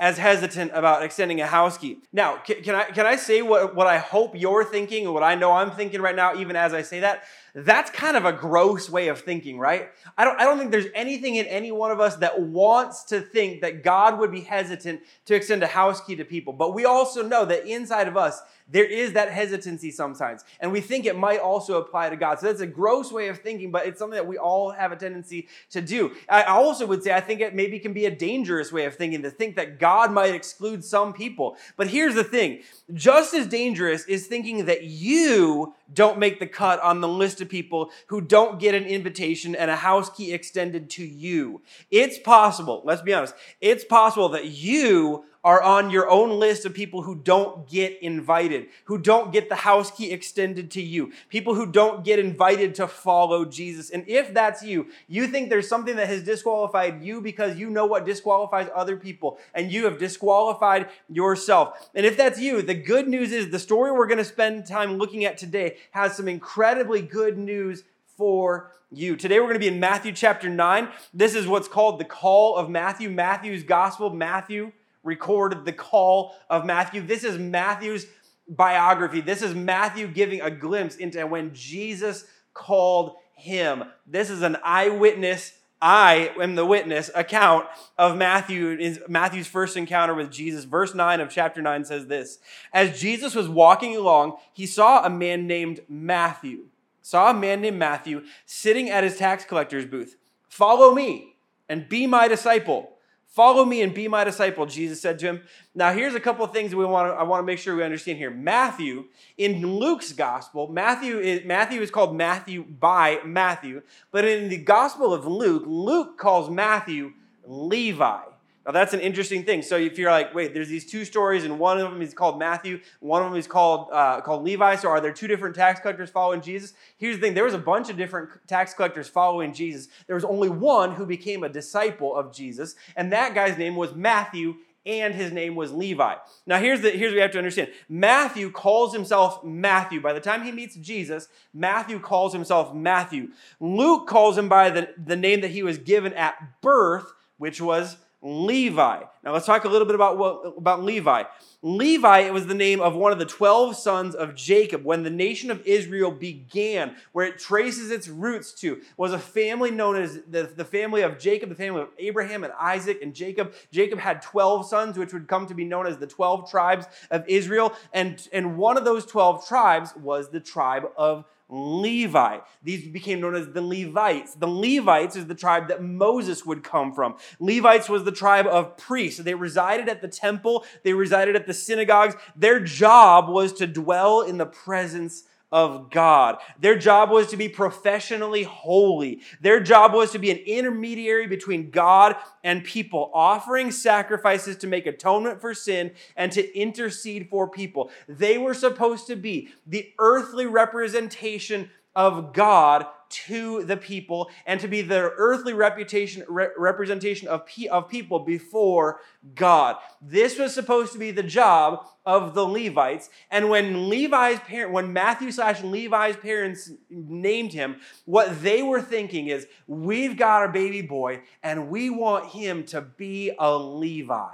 as 0.00 0.16
hesitant 0.16 0.70
about 0.74 1.02
extending 1.02 1.40
a 1.40 1.46
house 1.46 1.76
key. 1.76 1.98
Now, 2.12 2.36
can, 2.36 2.62
can, 2.62 2.74
I, 2.76 2.84
can 2.84 3.04
I 3.04 3.16
say 3.16 3.42
what, 3.42 3.74
what 3.74 3.88
I 3.88 3.98
hope 3.98 4.34
you're 4.36 4.64
thinking 4.64 5.06
and 5.06 5.12
what 5.12 5.24
I 5.24 5.34
know 5.34 5.52
I'm 5.52 5.72
thinking 5.72 6.00
right 6.00 6.14
now, 6.14 6.36
even 6.36 6.54
as 6.54 6.72
I 6.72 6.82
say 6.82 7.00
that? 7.00 7.24
That's 7.64 7.90
kind 7.90 8.16
of 8.16 8.24
a 8.24 8.32
gross 8.32 8.88
way 8.88 9.08
of 9.08 9.20
thinking, 9.20 9.58
right? 9.58 9.88
I 10.16 10.24
don't, 10.24 10.40
I 10.40 10.44
don't 10.44 10.58
think 10.58 10.70
there's 10.70 10.86
anything 10.94 11.34
in 11.34 11.46
any 11.46 11.72
one 11.72 11.90
of 11.90 11.98
us 11.98 12.14
that 12.16 12.40
wants 12.40 13.02
to 13.04 13.20
think 13.20 13.62
that 13.62 13.82
God 13.82 14.20
would 14.20 14.30
be 14.30 14.42
hesitant 14.42 15.00
to 15.24 15.34
extend 15.34 15.64
a 15.64 15.66
house 15.66 16.00
key 16.00 16.14
to 16.16 16.24
people. 16.24 16.52
But 16.52 16.72
we 16.72 16.84
also 16.84 17.26
know 17.26 17.44
that 17.46 17.66
inside 17.66 18.06
of 18.06 18.16
us, 18.16 18.42
there 18.70 18.84
is 18.84 19.14
that 19.14 19.32
hesitancy 19.32 19.90
sometimes. 19.90 20.44
And 20.60 20.70
we 20.70 20.80
think 20.80 21.04
it 21.04 21.18
might 21.18 21.40
also 21.40 21.80
apply 21.80 22.10
to 22.10 22.16
God. 22.16 22.38
So 22.38 22.46
that's 22.46 22.60
a 22.60 22.66
gross 22.66 23.10
way 23.10 23.26
of 23.28 23.38
thinking, 23.38 23.72
but 23.72 23.86
it's 23.86 23.98
something 23.98 24.16
that 24.16 24.26
we 24.26 24.38
all 24.38 24.70
have 24.70 24.92
a 24.92 24.96
tendency 24.96 25.48
to 25.70 25.80
do. 25.80 26.12
I 26.28 26.44
also 26.44 26.86
would 26.86 27.02
say 27.02 27.12
I 27.12 27.20
think 27.20 27.40
it 27.40 27.56
maybe 27.56 27.80
can 27.80 27.92
be 27.92 28.06
a 28.06 28.14
dangerous 28.14 28.70
way 28.70 28.84
of 28.84 28.94
thinking 28.94 29.22
to 29.22 29.30
think 29.30 29.56
that 29.56 29.80
God 29.80 30.12
might 30.12 30.34
exclude 30.34 30.84
some 30.84 31.12
people. 31.12 31.56
But 31.76 31.88
here's 31.88 32.14
the 32.14 32.24
thing 32.24 32.60
just 32.94 33.34
as 33.34 33.46
dangerous 33.46 34.04
is 34.04 34.26
thinking 34.26 34.66
that 34.66 34.84
you 34.84 35.74
don't 35.92 36.18
make 36.18 36.38
the 36.38 36.46
cut 36.46 36.80
on 36.80 37.00
the 37.00 37.08
list 37.08 37.40
of 37.40 37.48
people 37.48 37.90
who 38.08 38.20
don't 38.20 38.58
get 38.58 38.74
an 38.74 38.84
invitation 38.84 39.54
and 39.54 39.70
a 39.70 39.76
house 39.76 40.10
key 40.10 40.32
extended 40.32 40.90
to 40.90 41.04
you. 41.04 41.62
It's 41.90 42.18
possible, 42.18 42.82
let's 42.84 43.02
be 43.02 43.14
honest, 43.14 43.34
it's 43.60 43.84
possible 43.84 44.28
that 44.30 44.46
you 44.46 45.24
are 45.44 45.62
on 45.62 45.90
your 45.90 46.08
own 46.08 46.38
list 46.38 46.64
of 46.64 46.74
people 46.74 47.02
who 47.02 47.14
don't 47.14 47.68
get 47.68 48.00
invited, 48.02 48.66
who 48.84 48.98
don't 48.98 49.32
get 49.32 49.48
the 49.48 49.54
house 49.54 49.90
key 49.90 50.10
extended 50.10 50.70
to 50.72 50.82
you, 50.82 51.12
people 51.28 51.54
who 51.54 51.70
don't 51.70 52.04
get 52.04 52.18
invited 52.18 52.74
to 52.74 52.86
follow 52.86 53.44
Jesus. 53.44 53.90
And 53.90 54.04
if 54.08 54.34
that's 54.34 54.62
you, 54.62 54.88
you 55.06 55.26
think 55.26 55.48
there's 55.48 55.68
something 55.68 55.96
that 55.96 56.08
has 56.08 56.22
disqualified 56.22 57.02
you 57.02 57.20
because 57.20 57.56
you 57.56 57.70
know 57.70 57.86
what 57.86 58.04
disqualifies 58.04 58.68
other 58.74 58.96
people 58.96 59.38
and 59.54 59.72
you 59.72 59.84
have 59.84 59.98
disqualified 59.98 60.88
yourself. 61.08 61.88
And 61.94 62.04
if 62.04 62.16
that's 62.16 62.40
you, 62.40 62.62
the 62.62 62.74
good 62.74 63.08
news 63.08 63.32
is 63.32 63.50
the 63.50 63.58
story 63.58 63.92
we're 63.92 64.06
going 64.06 64.18
to 64.18 64.24
spend 64.24 64.66
time 64.66 64.98
looking 64.98 65.24
at 65.24 65.38
today 65.38 65.76
has 65.92 66.16
some 66.16 66.28
incredibly 66.28 67.00
good 67.00 67.38
news 67.38 67.84
for 68.16 68.72
you. 68.90 69.16
Today 69.16 69.38
we're 69.38 69.46
going 69.46 69.54
to 69.54 69.60
be 69.60 69.68
in 69.68 69.78
Matthew 69.78 70.12
chapter 70.12 70.48
9. 70.48 70.88
This 71.14 71.34
is 71.34 71.46
what's 71.46 71.68
called 71.68 72.00
the 72.00 72.04
call 72.04 72.56
of 72.56 72.68
Matthew, 72.68 73.10
Matthew's 73.10 73.62
gospel. 73.62 74.10
Matthew 74.10 74.72
recorded 75.02 75.64
the 75.64 75.72
call 75.72 76.34
of 76.50 76.64
Matthew. 76.64 77.02
This 77.02 77.24
is 77.24 77.38
Matthew's 77.38 78.06
biography. 78.48 79.20
This 79.20 79.42
is 79.42 79.54
Matthew 79.54 80.08
giving 80.08 80.40
a 80.40 80.50
glimpse 80.50 80.96
into 80.96 81.26
when 81.26 81.54
Jesus 81.54 82.24
called 82.54 83.16
him. 83.34 83.84
This 84.06 84.30
is 84.30 84.42
an 84.42 84.56
eyewitness 84.64 85.52
I 85.80 86.32
am 86.40 86.56
the 86.56 86.66
witness 86.66 87.08
account 87.14 87.66
of 87.96 88.16
Matthew 88.16 88.98
Matthew's 89.08 89.46
first 89.46 89.76
encounter 89.76 90.12
with 90.12 90.30
Jesus. 90.30 90.64
Verse 90.64 90.92
9 90.92 91.20
of 91.20 91.30
chapter 91.30 91.62
9 91.62 91.84
says 91.84 92.06
this. 92.08 92.40
As 92.72 93.00
Jesus 93.00 93.34
was 93.34 93.48
walking 93.48 93.96
along, 93.96 94.38
he 94.52 94.66
saw 94.66 95.04
a 95.04 95.10
man 95.10 95.46
named 95.46 95.80
Matthew. 95.88 96.64
Saw 97.00 97.30
a 97.30 97.34
man 97.34 97.60
named 97.60 97.78
Matthew 97.78 98.24
sitting 98.44 98.90
at 98.90 99.04
his 99.04 99.16
tax 99.16 99.44
collector's 99.44 99.86
booth. 99.86 100.16
Follow 100.48 100.92
me 100.92 101.36
and 101.68 101.88
be 101.88 102.06
my 102.08 102.26
disciple. 102.26 102.97
Follow 103.38 103.64
me 103.64 103.82
and 103.82 103.94
be 103.94 104.08
my 104.08 104.24
disciple, 104.24 104.66
Jesus 104.66 105.00
said 105.00 105.20
to 105.20 105.26
him. 105.26 105.42
Now, 105.72 105.92
here's 105.92 106.16
a 106.16 106.18
couple 106.18 106.44
of 106.44 106.52
things 106.52 106.74
we 106.74 106.84
want 106.84 107.08
to, 107.08 107.14
I 107.14 107.22
want 107.22 107.40
to 107.40 107.46
make 107.46 107.60
sure 107.60 107.76
we 107.76 107.84
understand 107.84 108.18
here. 108.18 108.32
Matthew, 108.32 109.04
in 109.36 109.64
Luke's 109.64 110.12
gospel, 110.12 110.66
Matthew 110.66 111.20
is, 111.20 111.44
Matthew 111.44 111.80
is 111.80 111.88
called 111.88 112.16
Matthew 112.16 112.64
by 112.64 113.20
Matthew, 113.24 113.82
but 114.10 114.24
in 114.24 114.48
the 114.48 114.56
gospel 114.56 115.14
of 115.14 115.24
Luke, 115.24 115.62
Luke 115.68 116.18
calls 116.18 116.50
Matthew 116.50 117.12
Levi. 117.44 118.22
Now 118.68 118.72
that's 118.72 118.92
an 118.92 119.00
interesting 119.00 119.44
thing. 119.44 119.62
So 119.62 119.78
if 119.78 119.98
you're 119.98 120.10
like, 120.10 120.34
wait, 120.34 120.52
there's 120.52 120.68
these 120.68 120.84
two 120.84 121.06
stories, 121.06 121.44
and 121.44 121.58
one 121.58 121.80
of 121.80 121.90
them 121.90 122.02
is 122.02 122.12
called 122.12 122.38
Matthew, 122.38 122.80
one 123.00 123.22
of 123.22 123.30
them 123.30 123.38
is 123.38 123.46
called 123.46 123.88
uh, 123.90 124.20
called 124.20 124.44
Levi. 124.44 124.76
So 124.76 124.90
are 124.90 125.00
there 125.00 125.10
two 125.10 125.26
different 125.26 125.56
tax 125.56 125.80
collectors 125.80 126.10
following 126.10 126.42
Jesus? 126.42 126.74
Here's 126.98 127.16
the 127.16 127.22
thing: 127.22 127.32
there 127.32 127.44
was 127.44 127.54
a 127.54 127.58
bunch 127.58 127.88
of 127.88 127.96
different 127.96 128.28
tax 128.46 128.74
collectors 128.74 129.08
following 129.08 129.54
Jesus. 129.54 129.88
There 130.06 130.16
was 130.16 130.24
only 130.24 130.50
one 130.50 130.92
who 130.92 131.06
became 131.06 131.44
a 131.44 131.48
disciple 131.48 132.14
of 132.14 132.30
Jesus, 132.30 132.74
and 132.94 133.10
that 133.10 133.34
guy's 133.34 133.56
name 133.56 133.74
was 133.74 133.94
Matthew. 133.94 134.56
And 134.86 135.14
his 135.14 135.32
name 135.32 135.54
was 135.54 135.70
Levi. 135.70 136.14
Now, 136.46 136.58
here's, 136.58 136.80
the, 136.80 136.90
here's 136.90 137.10
what 137.10 137.16
we 137.16 137.20
have 137.20 137.32
to 137.32 137.38
understand. 137.38 137.68
Matthew 137.90 138.50
calls 138.50 138.94
himself 138.94 139.44
Matthew. 139.44 140.00
By 140.00 140.14
the 140.14 140.20
time 140.20 140.44
he 140.44 140.52
meets 140.52 140.76
Jesus, 140.76 141.28
Matthew 141.52 142.00
calls 142.00 142.32
himself 142.32 142.72
Matthew. 142.72 143.28
Luke 143.60 144.06
calls 144.06 144.38
him 144.38 144.48
by 144.48 144.70
the, 144.70 144.88
the 144.96 145.16
name 145.16 145.42
that 145.42 145.50
he 145.50 145.62
was 145.62 145.76
given 145.76 146.14
at 146.14 146.62
birth, 146.62 147.12
which 147.36 147.60
was 147.60 147.98
Levi. 148.20 149.02
Now 149.22 149.32
let's 149.32 149.46
talk 149.46 149.64
a 149.64 149.68
little 149.68 149.86
bit 149.86 149.94
about 149.94 150.18
what, 150.18 150.54
about 150.56 150.82
Levi. 150.82 151.22
Levi 151.62 152.18
it 152.20 152.32
was 152.32 152.48
the 152.48 152.54
name 152.54 152.80
of 152.80 152.96
one 152.96 153.12
of 153.12 153.18
the 153.20 153.24
12 153.24 153.76
sons 153.76 154.14
of 154.16 154.34
Jacob 154.34 154.84
when 154.84 155.04
the 155.04 155.10
nation 155.10 155.52
of 155.52 155.64
Israel 155.64 156.10
began, 156.10 156.96
where 157.12 157.26
it 157.26 157.38
traces 157.38 157.92
its 157.92 158.08
roots 158.08 158.52
to, 158.54 158.80
was 158.96 159.12
a 159.12 159.18
family 159.18 159.70
known 159.70 159.94
as 159.94 160.20
the, 160.28 160.50
the 160.56 160.64
family 160.64 161.02
of 161.02 161.18
Jacob, 161.18 161.48
the 161.48 161.54
family 161.54 161.82
of 161.82 161.88
Abraham 161.98 162.42
and 162.42 162.52
Isaac 162.58 163.00
and 163.02 163.14
Jacob. 163.14 163.54
Jacob 163.70 164.00
had 164.00 164.20
12 164.20 164.68
sons, 164.68 164.98
which 164.98 165.12
would 165.12 165.28
come 165.28 165.46
to 165.46 165.54
be 165.54 165.64
known 165.64 165.86
as 165.86 165.98
the 165.98 166.06
12 166.06 166.50
tribes 166.50 166.86
of 167.12 167.24
Israel. 167.28 167.72
And, 167.92 168.28
and 168.32 168.58
one 168.58 168.76
of 168.76 168.84
those 168.84 169.06
12 169.06 169.46
tribes 169.46 169.94
was 169.96 170.30
the 170.30 170.40
tribe 170.40 170.86
of 170.96 171.24
Levi. 171.48 172.38
These 172.62 172.88
became 172.88 173.20
known 173.20 173.34
as 173.34 173.48
the 173.48 173.62
Levites. 173.62 174.34
The 174.34 174.48
Levites 174.48 175.16
is 175.16 175.26
the 175.26 175.34
tribe 175.34 175.68
that 175.68 175.82
Moses 175.82 176.44
would 176.44 176.62
come 176.62 176.92
from. 176.92 177.16
Levites 177.40 177.88
was 177.88 178.04
the 178.04 178.12
tribe 178.12 178.46
of 178.46 178.76
priests. 178.76 179.20
They 179.20 179.34
resided 179.34 179.88
at 179.88 180.02
the 180.02 180.08
temple, 180.08 180.64
they 180.82 180.92
resided 180.92 181.36
at 181.36 181.46
the 181.46 181.54
synagogues. 181.54 182.16
Their 182.36 182.60
job 182.60 183.28
was 183.28 183.52
to 183.54 183.66
dwell 183.66 184.20
in 184.20 184.38
the 184.38 184.46
presence 184.46 185.24
of 185.50 185.90
God. 185.90 186.38
Their 186.60 186.76
job 186.76 187.10
was 187.10 187.28
to 187.28 187.36
be 187.36 187.48
professionally 187.48 188.42
holy. 188.42 189.20
Their 189.40 189.60
job 189.60 189.94
was 189.94 190.12
to 190.12 190.18
be 190.18 190.30
an 190.30 190.38
intermediary 190.38 191.26
between 191.26 191.70
God 191.70 192.16
and 192.44 192.64
people, 192.64 193.10
offering 193.14 193.70
sacrifices 193.70 194.56
to 194.58 194.66
make 194.66 194.86
atonement 194.86 195.40
for 195.40 195.54
sin 195.54 195.92
and 196.16 196.30
to 196.32 196.58
intercede 196.58 197.28
for 197.30 197.48
people. 197.48 197.90
They 198.08 198.38
were 198.38 198.54
supposed 198.54 199.06
to 199.06 199.16
be 199.16 199.48
the 199.66 199.92
earthly 199.98 200.46
representation 200.46 201.70
of 201.98 202.32
God 202.32 202.86
to 203.08 203.64
the 203.64 203.76
people 203.76 204.30
and 204.46 204.60
to 204.60 204.68
be 204.68 204.82
the 204.82 205.10
earthly 205.16 205.52
reputation 205.52 206.24
re- 206.28 206.50
representation 206.56 207.26
of, 207.26 207.44
pe- 207.44 207.66
of 207.66 207.88
people 207.88 208.20
before 208.20 209.00
God. 209.34 209.76
This 210.00 210.38
was 210.38 210.54
supposed 210.54 210.92
to 210.92 210.98
be 210.98 211.10
the 211.10 211.24
job 211.24 211.84
of 212.06 212.34
the 212.34 212.44
Levites. 212.44 213.10
And 213.32 213.50
when 213.50 213.88
Levi's 213.88 214.38
parent, 214.40 214.72
when 214.72 214.92
Matthew 214.92 215.32
slash 215.32 215.60
Levi's 215.62 216.16
parents 216.16 216.70
named 216.88 217.52
him, 217.52 217.80
what 218.04 218.42
they 218.42 218.62
were 218.62 218.80
thinking 218.80 219.26
is, 219.26 219.48
we've 219.66 220.16
got 220.16 220.44
a 220.44 220.52
baby 220.52 220.82
boy 220.82 221.22
and 221.42 221.68
we 221.68 221.90
want 221.90 222.26
him 222.26 222.62
to 222.66 222.80
be 222.80 223.32
a 223.36 223.56
Levi. 223.56 224.28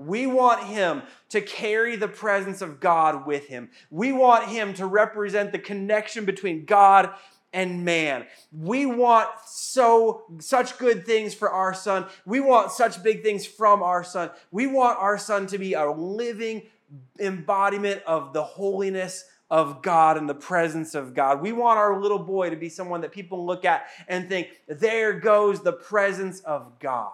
We 0.00 0.26
want 0.26 0.64
him 0.64 1.02
to 1.28 1.42
carry 1.42 1.94
the 1.94 2.08
presence 2.08 2.62
of 2.62 2.80
God 2.80 3.26
with 3.26 3.48
him. 3.48 3.68
We 3.90 4.12
want 4.12 4.48
him 4.48 4.72
to 4.74 4.86
represent 4.86 5.52
the 5.52 5.58
connection 5.58 6.24
between 6.24 6.64
God 6.64 7.10
and 7.52 7.84
man. 7.84 8.24
We 8.50 8.86
want 8.86 9.28
so 9.46 10.22
such 10.38 10.78
good 10.78 11.04
things 11.04 11.34
for 11.34 11.50
our 11.50 11.74
son. 11.74 12.06
We 12.24 12.40
want 12.40 12.72
such 12.72 13.02
big 13.02 13.22
things 13.22 13.44
from 13.46 13.82
our 13.82 14.02
son. 14.02 14.30
We 14.50 14.66
want 14.66 14.98
our 14.98 15.18
son 15.18 15.46
to 15.48 15.58
be 15.58 15.74
a 15.74 15.90
living 15.90 16.62
embodiment 17.18 18.02
of 18.06 18.32
the 18.32 18.42
holiness 18.42 19.26
of 19.50 19.82
God 19.82 20.16
and 20.16 20.26
the 20.26 20.34
presence 20.34 20.94
of 20.94 21.12
God. 21.12 21.42
We 21.42 21.52
want 21.52 21.78
our 21.78 22.00
little 22.00 22.20
boy 22.20 22.48
to 22.48 22.56
be 22.56 22.70
someone 22.70 23.02
that 23.02 23.12
people 23.12 23.44
look 23.44 23.66
at 23.66 23.86
and 24.08 24.30
think, 24.30 24.48
there 24.66 25.12
goes 25.12 25.60
the 25.60 25.72
presence 25.72 26.40
of 26.40 26.78
God. 26.78 27.12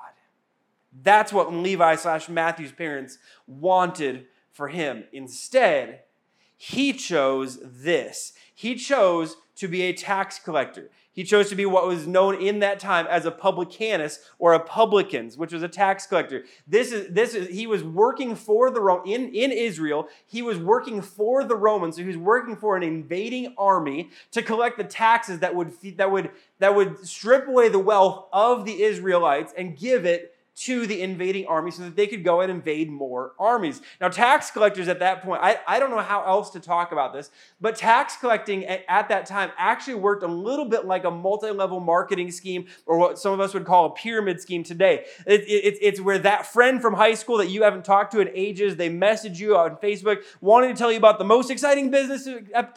That's 1.03 1.33
what 1.33 1.53
Levi 1.53 1.97
slash 1.97 2.29
Matthew's 2.29 2.73
parents 2.73 3.19
wanted 3.47 4.27
for 4.53 4.69
him. 4.69 5.05
Instead, 5.13 6.01
he 6.57 6.93
chose 6.93 7.59
this. 7.63 8.33
He 8.55 8.75
chose 8.77 9.37
to 9.57 9.69
be 9.69 9.83
a 9.83 9.93
tax 9.93 10.39
collector. 10.39 10.91
He 11.13 11.25
chose 11.25 11.49
to 11.49 11.57
be 11.57 11.65
what 11.65 11.87
was 11.87 12.07
known 12.07 12.35
in 12.35 12.59
that 12.59 12.79
time 12.79 13.07
as 13.09 13.25
a 13.25 13.31
publicanus 13.31 14.19
or 14.39 14.53
a 14.53 14.61
publicans, 14.61 15.39
which 15.39 15.51
was 15.51 15.63
a 15.63 15.69
tax 15.69 16.07
collector. 16.07 16.45
This 16.67 16.93
is 16.93 17.09
this 17.09 17.35
is 17.35 17.49
he 17.49 17.67
was 17.67 17.83
working 17.83 18.35
for 18.35 18.71
the 18.71 18.83
Rome 18.83 19.03
in, 19.07 19.29
in 19.35 19.51
Israel. 19.51 20.09
He 20.27 20.43
was 20.43 20.59
working 20.59 21.01
for 21.01 21.43
the 21.43 21.57
Romans, 21.57 21.97
so 21.97 22.03
he 22.03 22.09
was 22.09 22.19
working 22.19 22.55
for 22.55 22.77
an 22.77 22.83
invading 22.83 23.55
army 23.57 24.11
to 24.33 24.43
collect 24.43 24.77
the 24.77 24.85
taxes 24.85 25.39
that 25.39 25.55
would 25.55 25.73
that 25.97 26.11
would 26.11 26.31
that 26.59 26.75
would 26.75 27.07
strip 27.07 27.49
away 27.49 27.71
the 27.71 27.79
wealth 27.79 28.27
of 28.31 28.67
the 28.67 28.83
Israelites 28.83 29.55
and 29.57 29.77
give 29.77 30.05
it 30.05 30.36
to 30.57 30.87
the 30.87 31.03
invading 31.03 31.47
army 31.47 31.71
so 31.71 31.83
that 31.83 31.97
they 31.97 32.07
could 32.07 32.25
go 32.25 32.41
and 32.41 32.51
invade 32.51 32.91
more 32.91 33.33
armies. 33.39 33.83
Now, 34.01 34.09
tax 34.09 34.51
collectors 34.51 34.89
at 34.89 35.01
that 35.01 35.23
point, 35.23 35.43
I, 35.43 35.59
I 35.67 35.79
don't 35.79 35.91
know 35.91 36.01
how 36.01 36.25
else 36.25 36.49
to 36.51 36.61
talk 36.61 36.93
about 36.93 37.13
this, 37.13 37.31
but 37.61 37.77
tax 37.77 38.17
collecting 38.17 38.65
at, 38.65 38.83
at 38.89 39.11
that 39.11 39.27
time 39.27 39.51
actually 39.59 39.97
worked 39.97 40.23
a 40.23 40.29
little 40.29 40.65
bit 40.65 40.87
like 40.87 41.05
a 41.05 41.11
multi 41.11 41.51
level 41.51 41.79
marketing 41.79 42.31
scheme 42.31 42.67
or 42.87 42.97
what 42.97 43.19
some 43.19 43.35
of 43.35 43.41
us 43.41 43.53
would 43.53 43.67
call 43.67 43.87
a 43.87 43.91
pyramid 43.91 44.41
scheme 44.41 44.65
today. 44.65 45.05
It, 45.27 45.43
it, 45.43 45.79
it's 45.83 46.01
where 46.01 46.19
that 46.21 46.47
friend 46.47 46.81
from 46.81 46.95
high 46.95 47.15
school 47.15 47.37
that 47.37 47.51
you 47.51 47.63
haven't 47.63 47.85
talked 47.85 48.13
to 48.13 48.21
in 48.21 48.31
ages, 48.35 48.77
they 48.77 48.89
message 48.89 49.39
you 49.39 49.59
on 49.59 49.77
Facebook 49.77 50.23
wanting 50.41 50.73
to 50.73 50.79
tell 50.79 50.91
you 50.91 50.99
about 50.99 51.19
the 51.19 51.25
most 51.25 51.51
exciting 51.51 51.91
business 51.91 52.27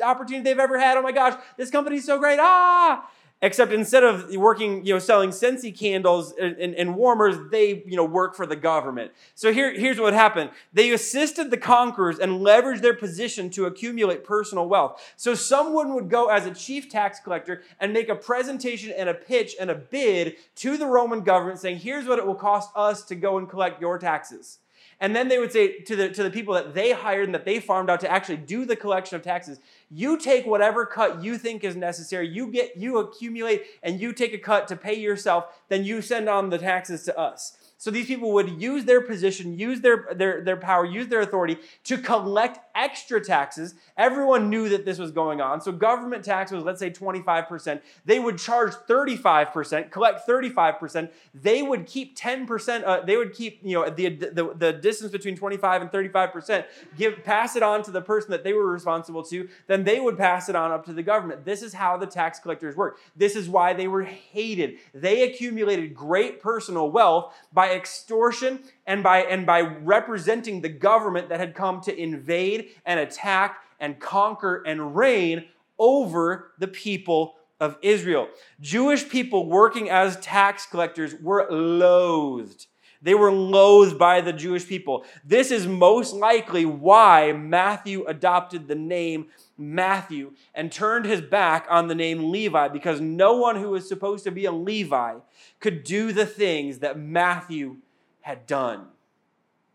opportunity 0.03 0.43
they've 0.43 0.59
ever 0.59 0.77
had. 0.77 0.97
Oh 0.97 1.01
my 1.01 1.13
gosh, 1.13 1.39
this 1.55 1.69
company's 1.69 2.05
so 2.05 2.19
great. 2.19 2.39
Ah! 2.41 3.09
Except 3.41 3.71
instead 3.71 4.03
of 4.03 4.35
working, 4.35 4.85
you 4.85 4.93
know, 4.93 4.99
selling 4.99 5.29
Scentsy 5.29 5.77
candles 5.77 6.33
and, 6.33 6.57
and, 6.57 6.75
and, 6.75 6.93
warmers, 6.93 7.37
they, 7.51 7.83
you 7.85 7.95
know, 7.95 8.03
work 8.03 8.35
for 8.35 8.45
the 8.45 8.55
government. 8.57 9.13
So 9.33 9.53
here, 9.53 9.73
here's 9.73 9.97
what 9.97 10.13
happened. 10.13 10.49
They 10.73 10.91
assisted 10.91 11.49
the 11.49 11.57
conquerors 11.57 12.19
and 12.19 12.41
leveraged 12.41 12.81
their 12.81 12.93
position 12.93 13.49
to 13.51 13.65
accumulate 13.65 14.25
personal 14.25 14.67
wealth. 14.67 15.01
So 15.15 15.35
someone 15.35 15.93
would 15.93 16.09
go 16.09 16.27
as 16.27 16.45
a 16.45 16.53
chief 16.53 16.89
tax 16.89 17.21
collector 17.21 17.63
and 17.79 17.93
make 17.93 18.09
a 18.09 18.15
presentation 18.15 18.91
and 18.91 19.07
a 19.07 19.13
pitch 19.13 19.55
and 19.57 19.69
a 19.69 19.75
bid 19.75 20.35
to 20.55 20.75
the 20.75 20.87
Roman 20.87 21.21
government 21.21 21.59
saying, 21.59 21.77
here's 21.77 22.07
what 22.07 22.19
it 22.19 22.27
will 22.27 22.35
cost 22.35 22.71
us 22.75 23.03
to 23.03 23.15
go 23.15 23.37
and 23.37 23.49
collect 23.49 23.79
your 23.79 23.97
taxes. 23.97 24.59
And 25.01 25.15
then 25.15 25.29
they 25.29 25.39
would 25.39 25.51
say 25.51 25.79
to 25.79 25.95
the, 25.95 26.09
to 26.09 26.23
the 26.23 26.29
people 26.29 26.53
that 26.55 26.73
they 26.73 26.91
hired 26.91 27.25
and 27.25 27.33
that 27.33 27.45
they 27.45 27.59
farmed 27.59 27.89
out 27.89 28.01
to 28.01 28.11
actually 28.11 28.37
do 28.37 28.65
the 28.65 28.75
collection 28.75 29.15
of 29.15 29.21
taxes, 29.21 29.59
you 29.91 30.17
take 30.17 30.45
whatever 30.45 30.85
cut 30.85 31.23
you 31.23 31.37
think 31.37 31.63
is 31.63 31.75
necessary, 31.75 32.27
you 32.27 32.51
get 32.51 32.77
you 32.77 32.99
accumulate 32.99 33.63
and 33.81 33.99
you 33.99 34.13
take 34.13 34.33
a 34.33 34.37
cut 34.37 34.67
to 34.67 34.75
pay 34.75 34.97
yourself, 34.97 35.45
then 35.67 35.83
you 35.83 36.01
send 36.01 36.29
on 36.29 36.49
the 36.49 36.57
taxes 36.57 37.03
to 37.05 37.17
us. 37.17 37.57
So 37.79 37.91
these 37.91 38.07
people 38.07 38.33
would 38.33 38.61
use 38.61 38.83
their 38.83 38.99
position, 38.99 39.57
use 39.57 39.79
their, 39.79 40.05
their, 40.13 40.41
their 40.41 40.57
power, 40.57 40.85
use 40.85 41.07
their 41.07 41.21
authority 41.21 41.57
to 41.85 41.97
collect 41.97 42.59
extra 42.75 43.23
taxes. 43.23 43.73
Everyone 43.95 44.49
knew 44.49 44.67
that 44.67 44.83
this 44.83 44.99
was 44.99 45.11
going 45.11 45.39
on. 45.39 45.61
So 45.61 45.71
government 45.71 46.25
tax 46.25 46.51
was, 46.51 46.65
let's 46.65 46.81
say, 46.81 46.89
25%. 46.89 47.79
They 48.03 48.19
would 48.19 48.37
charge 48.37 48.73
35%, 48.73 49.91
collect 49.91 50.27
35%. 50.27 51.09
They 51.33 51.61
would 51.61 51.85
keep 51.85 52.17
10%, 52.17 52.83
uh, 52.85 53.05
they 53.05 53.15
would 53.15 53.31
keep, 53.31 53.61
you 53.63 53.75
know, 53.75 53.89
the, 53.89 54.09
the, 54.09 54.53
the 54.57 54.73
distance 54.73 55.13
between 55.13 55.37
25 55.37 55.81
and 55.81 55.89
35%, 55.89 56.65
give, 56.97 57.23
pass 57.23 57.55
it 57.55 57.63
on 57.63 57.81
to 57.83 57.91
the 57.91 58.01
person 58.01 58.31
that 58.31 58.43
they 58.43 58.51
were 58.51 58.69
responsible 58.69 59.23
to. 59.23 59.47
Then 59.67 59.85
they 59.85 60.01
would 60.01 60.17
pass 60.17 60.49
it 60.49 60.55
on 60.57 60.73
up 60.73 60.85
to 60.87 60.93
the 60.93 61.03
government. 61.03 61.45
This 61.45 61.61
is 61.61 61.71
how 61.71 61.95
the 61.95 62.07
tax 62.07 62.39
collectors 62.39 62.75
work. 62.75 62.99
This 63.15 63.37
is 63.37 63.47
why 63.47 63.71
they 63.71 63.87
were 63.87 64.03
hated. 64.03 64.79
They 64.93 65.23
accumulated 65.23 65.95
great 65.95 66.41
personal 66.41 66.91
wealth 66.91 67.33
by 67.53 67.68
extortion 67.73 68.59
and 68.85 69.03
by, 69.03 69.23
and 69.23 69.45
by 69.45 69.61
representing 69.61 70.61
the 70.61 70.69
government 70.69 71.29
that 71.29 71.39
had 71.39 71.55
come 71.55 71.81
to 71.81 71.97
invade 71.97 72.69
and 72.85 72.99
attack 72.99 73.59
and 73.79 73.99
conquer 73.99 74.63
and 74.65 74.95
reign 74.95 75.45
over 75.77 76.51
the 76.59 76.67
people 76.67 77.35
of 77.59 77.77
Israel. 77.81 78.27
Jewish 78.61 79.07
people 79.09 79.47
working 79.47 79.89
as 79.89 80.17
tax 80.17 80.65
collectors 80.65 81.15
were 81.21 81.47
loathed. 81.49 82.67
They 83.01 83.15
were 83.15 83.31
loathed 83.31 83.97
by 83.97 84.21
the 84.21 84.33
Jewish 84.33 84.67
people. 84.67 85.05
This 85.23 85.51
is 85.51 85.67
most 85.67 86.13
likely 86.13 86.65
why 86.65 87.31
Matthew 87.31 88.05
adopted 88.05 88.67
the 88.67 88.75
name 88.75 89.27
Matthew 89.59 90.33
and 90.55 90.71
turned 90.71 91.05
his 91.05 91.21
back 91.21 91.67
on 91.69 91.87
the 91.87 91.95
name 91.95 92.31
Levi 92.31 92.69
because 92.69 93.01
no 93.01 93.35
one 93.35 93.57
who 93.57 93.71
was 93.71 93.87
supposed 93.87 94.23
to 94.23 94.31
be 94.31 94.45
a 94.45 94.51
Levi 94.51 95.15
could 95.59 95.83
do 95.83 96.11
the 96.11 96.25
things 96.25 96.79
that 96.79 96.97
Matthew 96.97 97.77
had 98.21 98.47
done. 98.47 98.87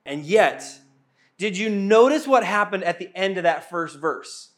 And 0.07 0.25
yet, 0.25 0.81
did 1.39 1.59
you 1.59 1.69
notice 1.69 2.27
what 2.27 2.45
happened 2.45 2.85
at 2.85 2.99
the 2.99 3.11
end 3.15 3.37
of 3.37 3.43
that 3.43 3.69
first 3.69 3.99
verse? 3.99 4.54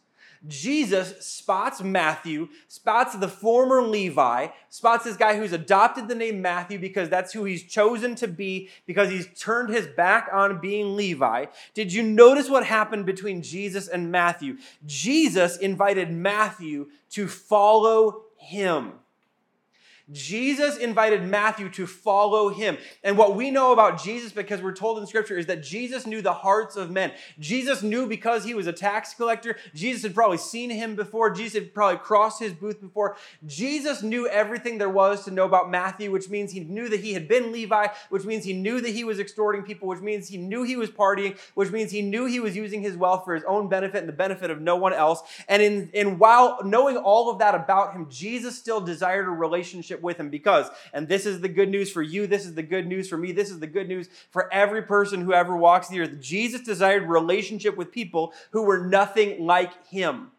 Jesus 0.48 1.24
spots 1.24 1.82
Matthew, 1.82 2.48
spots 2.68 3.16
the 3.16 3.28
former 3.28 3.82
Levi, 3.82 4.48
spots 4.68 5.04
this 5.04 5.16
guy 5.16 5.36
who's 5.36 5.52
adopted 5.52 6.08
the 6.08 6.14
name 6.14 6.42
Matthew 6.42 6.78
because 6.78 7.08
that's 7.08 7.32
who 7.32 7.44
he's 7.44 7.62
chosen 7.62 8.14
to 8.16 8.28
be, 8.28 8.68
because 8.86 9.10
he's 9.10 9.28
turned 9.38 9.70
his 9.70 9.86
back 9.86 10.28
on 10.32 10.60
being 10.60 10.96
Levi. 10.96 11.46
Did 11.74 11.92
you 11.92 12.02
notice 12.02 12.48
what 12.48 12.66
happened 12.66 13.06
between 13.06 13.42
Jesus 13.42 13.88
and 13.88 14.10
Matthew? 14.12 14.58
Jesus 14.84 15.56
invited 15.56 16.10
Matthew 16.10 16.88
to 17.10 17.28
follow 17.28 18.22
him. 18.36 18.92
Jesus 20.12 20.76
invited 20.76 21.24
Matthew 21.24 21.68
to 21.70 21.86
follow 21.86 22.48
him. 22.48 22.78
And 23.02 23.18
what 23.18 23.34
we 23.34 23.50
know 23.50 23.72
about 23.72 24.00
Jesus, 24.00 24.30
because 24.30 24.62
we're 24.62 24.72
told 24.72 24.98
in 25.00 25.06
scripture, 25.06 25.36
is 25.36 25.46
that 25.46 25.64
Jesus 25.64 26.06
knew 26.06 26.22
the 26.22 26.32
hearts 26.32 26.76
of 26.76 26.92
men. 26.92 27.10
Jesus 27.40 27.82
knew 27.82 28.06
because 28.06 28.44
he 28.44 28.54
was 28.54 28.68
a 28.68 28.72
tax 28.72 29.14
collector. 29.14 29.56
Jesus 29.74 30.04
had 30.04 30.14
probably 30.14 30.38
seen 30.38 30.70
him 30.70 30.94
before. 30.94 31.30
Jesus 31.30 31.54
had 31.54 31.74
probably 31.74 31.98
crossed 31.98 32.38
his 32.38 32.52
booth 32.52 32.80
before. 32.80 33.16
Jesus 33.46 34.00
knew 34.00 34.28
everything 34.28 34.78
there 34.78 34.88
was 34.88 35.24
to 35.24 35.32
know 35.32 35.44
about 35.44 35.70
Matthew, 35.72 36.12
which 36.12 36.28
means 36.28 36.52
he 36.52 36.60
knew 36.60 36.88
that 36.88 37.00
he 37.00 37.12
had 37.12 37.26
been 37.26 37.50
Levi, 37.50 37.88
which 38.10 38.24
means 38.24 38.44
he 38.44 38.52
knew 38.52 38.80
that 38.80 38.90
he 38.90 39.02
was 39.02 39.18
extorting 39.18 39.64
people, 39.64 39.88
which 39.88 40.00
means 40.00 40.28
he 40.28 40.36
knew 40.36 40.62
he 40.62 40.76
was 40.76 40.90
partying, 40.90 41.36
which 41.54 41.72
means 41.72 41.90
he 41.90 42.02
knew 42.02 42.26
he 42.26 42.38
was 42.38 42.54
using 42.54 42.80
his 42.80 42.96
wealth 42.96 43.24
for 43.24 43.34
his 43.34 43.44
own 43.44 43.68
benefit 43.68 43.98
and 43.98 44.08
the 44.08 44.12
benefit 44.12 44.50
of 44.50 44.60
no 44.60 44.76
one 44.76 44.92
else. 44.92 45.22
And 45.48 45.60
in, 45.60 45.90
in 45.92 46.18
while 46.18 46.60
knowing 46.64 46.96
all 46.96 47.28
of 47.28 47.40
that 47.40 47.56
about 47.56 47.92
him, 47.92 48.06
Jesus 48.08 48.56
still 48.56 48.80
desired 48.80 49.26
a 49.26 49.30
relationship 49.30 49.95
relationship 49.96 50.02
with 50.02 50.18
him 50.18 50.30
because, 50.30 50.68
and 50.92 51.08
this 51.08 51.26
is 51.26 51.40
the 51.40 51.48
good 51.48 51.68
news 51.68 51.90
for 51.90 52.02
you, 52.02 52.26
this 52.26 52.46
is 52.46 52.54
the 52.54 52.62
good 52.62 52.86
news 52.86 53.08
for 53.08 53.16
me, 53.16 53.32
this 53.32 53.50
is 53.50 53.60
the 53.60 53.66
good 53.66 53.88
news 53.88 54.08
for 54.30 54.52
every 54.52 54.82
person 54.82 55.22
who 55.22 55.32
ever 55.32 55.56
walks 55.56 55.88
the 55.88 56.00
earth. 56.00 56.20
Jesus 56.20 56.60
desired 56.62 57.08
relationship 57.08 57.76
with 57.76 57.92
people 57.92 58.32
who 58.52 58.62
were 58.62 58.86
nothing 58.86 59.44
like 59.44 59.86
him. 59.86 60.32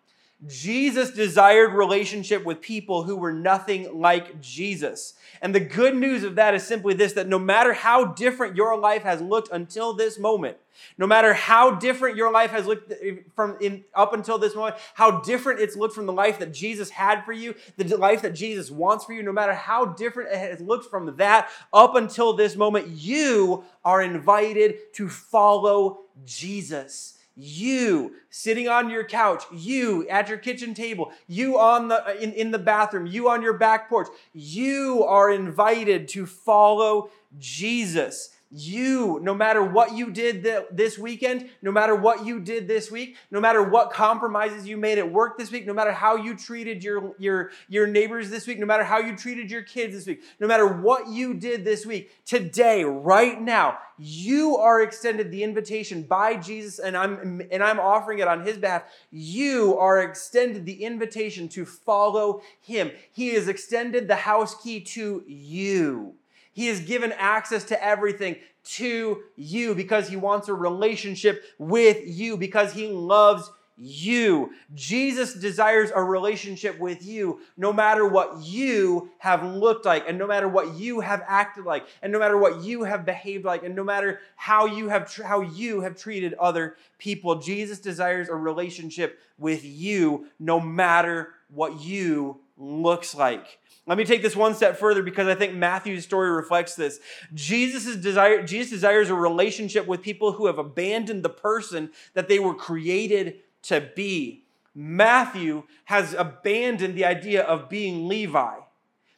Jesus 0.45 1.09
desired 1.09 1.73
relationship 1.73 2.45
with 2.45 2.61
people 2.61 3.03
who 3.03 3.15
were 3.15 3.33
nothing 3.33 3.99
like 3.99 4.39
Jesus. 4.39 5.15
And 5.41 5.53
the 5.53 5.59
good 5.59 5.95
news 5.95 6.23
of 6.23 6.35
that 6.35 6.53
is 6.53 6.61
simply 6.65 6.93
this 6.93 7.13
that 7.13 7.27
no 7.27 7.39
matter 7.39 7.73
how 7.73 8.05
different 8.05 8.55
your 8.55 8.77
life 8.77 9.01
has 9.01 9.19
looked 9.19 9.51
until 9.51 9.93
this 9.93 10.19
moment, 10.19 10.57
no 10.95 11.07
matter 11.07 11.33
how 11.33 11.71
different 11.71 12.17
your 12.17 12.31
life 12.31 12.51
has 12.51 12.67
looked 12.67 12.93
from 13.35 13.57
in, 13.59 13.83
up 13.95 14.13
until 14.13 14.37
this 14.37 14.53
moment, 14.53 14.75
how 14.93 15.21
different 15.21 15.59
it's 15.59 15.75
looked 15.75 15.95
from 15.95 16.05
the 16.05 16.13
life 16.13 16.37
that 16.37 16.53
Jesus 16.53 16.91
had 16.91 17.25
for 17.25 17.33
you, 17.33 17.55
the 17.75 17.97
life 17.97 18.21
that 18.21 18.35
Jesus 18.35 18.69
wants 18.69 19.05
for 19.05 19.13
you, 19.13 19.23
no 19.23 19.31
matter 19.31 19.55
how 19.55 19.85
different 19.85 20.29
it 20.31 20.37
has 20.37 20.61
looked 20.61 20.87
from 20.87 21.15
that 21.17 21.49
up 21.73 21.95
until 21.95 22.33
this 22.33 22.55
moment, 22.55 22.89
you 22.89 23.63
are 23.83 24.03
invited 24.03 24.93
to 24.93 25.09
follow 25.09 26.01
Jesus 26.25 27.16
you 27.37 28.13
sitting 28.31 28.67
on 28.67 28.89
your 28.89 29.03
couch 29.03 29.43
you 29.53 30.07
at 30.09 30.27
your 30.27 30.39
kitchen 30.39 30.73
table 30.73 31.11
you 31.27 31.59
on 31.59 31.87
the 31.87 32.07
uh, 32.07 32.13
in, 32.13 32.33
in 32.33 32.49
the 32.49 32.57
bathroom 32.57 33.05
you 33.05 33.29
on 33.29 33.43
your 33.43 33.53
back 33.53 33.87
porch 33.87 34.07
you 34.33 35.03
are 35.03 35.31
invited 35.31 36.07
to 36.07 36.25
follow 36.25 37.11
jesus 37.37 38.31
you, 38.49 39.19
no 39.21 39.33
matter 39.33 39.63
what 39.63 39.93
you 39.93 40.09
did 40.09 40.47
this 40.71 40.97
weekend, 40.97 41.49
no 41.61 41.71
matter 41.71 41.95
what 41.95 42.25
you 42.25 42.39
did 42.39 42.67
this 42.67 42.89
week, 42.89 43.17
no 43.29 43.41
matter 43.41 43.61
what 43.61 43.91
compromises 43.91 44.67
you 44.67 44.77
made 44.77 44.97
at 44.97 45.11
work 45.11 45.37
this 45.37 45.51
week, 45.51 45.65
no 45.65 45.73
matter 45.73 45.91
how 45.91 46.15
you 46.15 46.35
treated 46.35 46.83
your, 46.83 47.13
your, 47.19 47.51
your 47.67 47.87
neighbors 47.87 48.29
this 48.29 48.47
week, 48.47 48.59
no 48.59 48.65
matter 48.65 48.83
how 48.83 48.99
you 48.99 49.15
treated 49.15 49.51
your 49.51 49.63
kids 49.63 49.93
this 49.93 50.07
week, 50.07 50.23
no 50.39 50.47
matter 50.47 50.67
what 50.67 51.09
you 51.09 51.33
did 51.33 51.65
this 51.65 51.85
week, 51.85 52.11
today, 52.25 52.83
right 52.83 53.41
now, 53.41 53.77
you 53.97 54.57
are 54.57 54.81
extended 54.81 55.31
the 55.31 55.43
invitation 55.43 56.03
by 56.03 56.35
Jesus, 56.35 56.79
and 56.79 56.95
I'm, 56.95 57.41
and 57.51 57.63
I'm 57.63 57.79
offering 57.79 58.19
it 58.19 58.27
on 58.27 58.45
his 58.45 58.57
behalf. 58.57 58.83
You 59.11 59.77
are 59.77 60.01
extended 60.01 60.65
the 60.65 60.83
invitation 60.83 61.49
to 61.49 61.65
follow 61.65 62.41
him. 62.61 62.91
He 63.11 63.29
has 63.29 63.47
extended 63.47 64.07
the 64.07 64.15
house 64.15 64.55
key 64.61 64.81
to 64.81 65.23
you. 65.27 66.15
He 66.57 66.65
has 66.69 66.79
given 66.79 67.11
access 67.11 67.65
to 67.65 67.85
everything 67.85 68.37
to 68.77 69.21
you 69.35 69.75
because 69.75 70.09
he 70.09 70.15
wants 70.15 70.47
a 70.47 70.55
relationship 70.55 71.43
with 71.59 72.01
you, 72.03 72.35
because 72.35 72.73
he 72.73 72.87
loves 72.87 73.47
you. 73.77 74.49
Jesus 74.73 75.35
desires 75.35 75.91
a 75.93 76.03
relationship 76.03 76.79
with 76.79 77.05
you 77.05 77.41
no 77.57 77.71
matter 77.71 78.07
what 78.07 78.41
you 78.41 79.11
have 79.19 79.45
looked 79.45 79.85
like, 79.85 80.05
and 80.09 80.17
no 80.17 80.25
matter 80.25 80.47
what 80.47 80.73
you 80.73 81.01
have 81.01 81.23
acted 81.27 81.63
like, 81.63 81.85
and 82.01 82.11
no 82.11 82.17
matter 82.17 82.39
what 82.39 82.63
you 82.63 82.85
have 82.85 83.05
behaved 83.05 83.45
like, 83.45 83.61
and 83.61 83.75
no 83.75 83.83
matter 83.83 84.19
how 84.35 84.65
you 84.65 84.89
have, 84.89 85.15
how 85.23 85.41
you 85.41 85.81
have 85.81 85.95
treated 85.95 86.33
other 86.39 86.75
people. 86.97 87.35
Jesus 87.35 87.77
desires 87.77 88.29
a 88.29 88.35
relationship 88.35 89.19
with 89.37 89.63
you 89.63 90.25
no 90.39 90.59
matter 90.59 91.35
what 91.49 91.79
you 91.81 92.39
looks 92.57 93.13
like. 93.13 93.59
Let 93.87 93.97
me 93.97 94.03
take 94.03 94.21
this 94.21 94.35
one 94.35 94.53
step 94.53 94.77
further 94.77 95.01
because 95.01 95.27
I 95.27 95.35
think 95.35 95.53
Matthew's 95.53 96.03
story 96.03 96.29
reflects 96.29 96.75
this. 96.75 96.99
Jesus' 97.33 97.95
desire, 97.95 98.43
Jesus 98.43 98.69
desires 98.69 99.09
a 99.09 99.15
relationship 99.15 99.87
with 99.87 100.01
people 100.01 100.33
who 100.33 100.47
have 100.47 100.57
abandoned 100.57 101.23
the 101.23 101.29
person 101.29 101.91
that 102.13 102.27
they 102.27 102.37
were 102.37 102.53
created 102.53 103.39
to 103.63 103.89
be. 103.95 104.43
Matthew 104.75 105.63
has 105.85 106.13
abandoned 106.13 106.95
the 106.95 107.05
idea 107.05 107.43
of 107.43 107.69
being 107.69 108.09
Levi. 108.09 108.55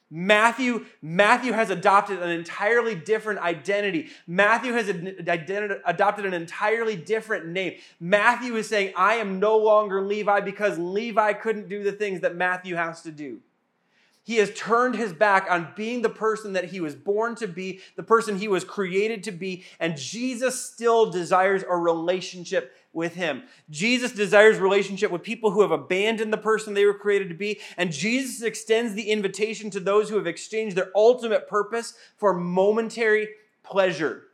Matthew, 0.08 0.86
Matthew 1.02 1.52
has 1.52 1.70
adopted 1.70 2.22
an 2.22 2.30
entirely 2.30 2.94
different 2.94 3.40
identity. 3.40 4.08
Matthew 4.26 4.72
has 4.72 4.88
adopted 4.88 6.26
an 6.26 6.34
entirely 6.34 6.96
different 6.96 7.46
name. 7.46 7.78
Matthew 8.00 8.56
is 8.56 8.68
saying, 8.68 8.92
I 8.96 9.16
am 9.16 9.38
no 9.38 9.58
longer 9.58 10.00
Levi 10.00 10.40
because 10.40 10.78
Levi 10.78 11.32
couldn't 11.34 11.68
do 11.68 11.82
the 11.82 11.92
things 11.92 12.20
that 12.20 12.36
Matthew 12.36 12.76
has 12.76 13.02
to 13.02 13.12
do. 13.12 13.40
He 14.22 14.36
has 14.36 14.52
turned 14.54 14.96
his 14.96 15.12
back 15.12 15.46
on 15.50 15.72
being 15.74 16.02
the 16.02 16.10
person 16.10 16.52
that 16.52 16.66
he 16.66 16.80
was 16.80 16.94
born 16.94 17.34
to 17.36 17.48
be, 17.48 17.80
the 17.96 18.02
person 18.02 18.38
he 18.38 18.48
was 18.48 18.64
created 18.64 19.24
to 19.24 19.32
be, 19.32 19.64
and 19.78 19.96
Jesus 19.96 20.62
still 20.62 21.10
desires 21.10 21.64
a 21.68 21.76
relationship 21.76 22.72
with 22.92 23.14
him. 23.14 23.44
Jesus 23.70 24.12
desires 24.12 24.58
relationship 24.58 25.10
with 25.10 25.22
people 25.22 25.52
who 25.52 25.62
have 25.62 25.70
abandoned 25.70 26.32
the 26.32 26.38
person 26.38 26.74
they 26.74 26.84
were 26.84 26.94
created 26.94 27.28
to 27.28 27.34
be, 27.34 27.60
and 27.76 27.92
Jesus 27.92 28.42
extends 28.42 28.94
the 28.94 29.10
invitation 29.10 29.70
to 29.70 29.80
those 29.80 30.10
who 30.10 30.16
have 30.16 30.26
exchanged 30.26 30.76
their 30.76 30.90
ultimate 30.94 31.48
purpose 31.48 31.94
for 32.16 32.34
momentary 32.34 33.28
pleasure. 33.62 34.24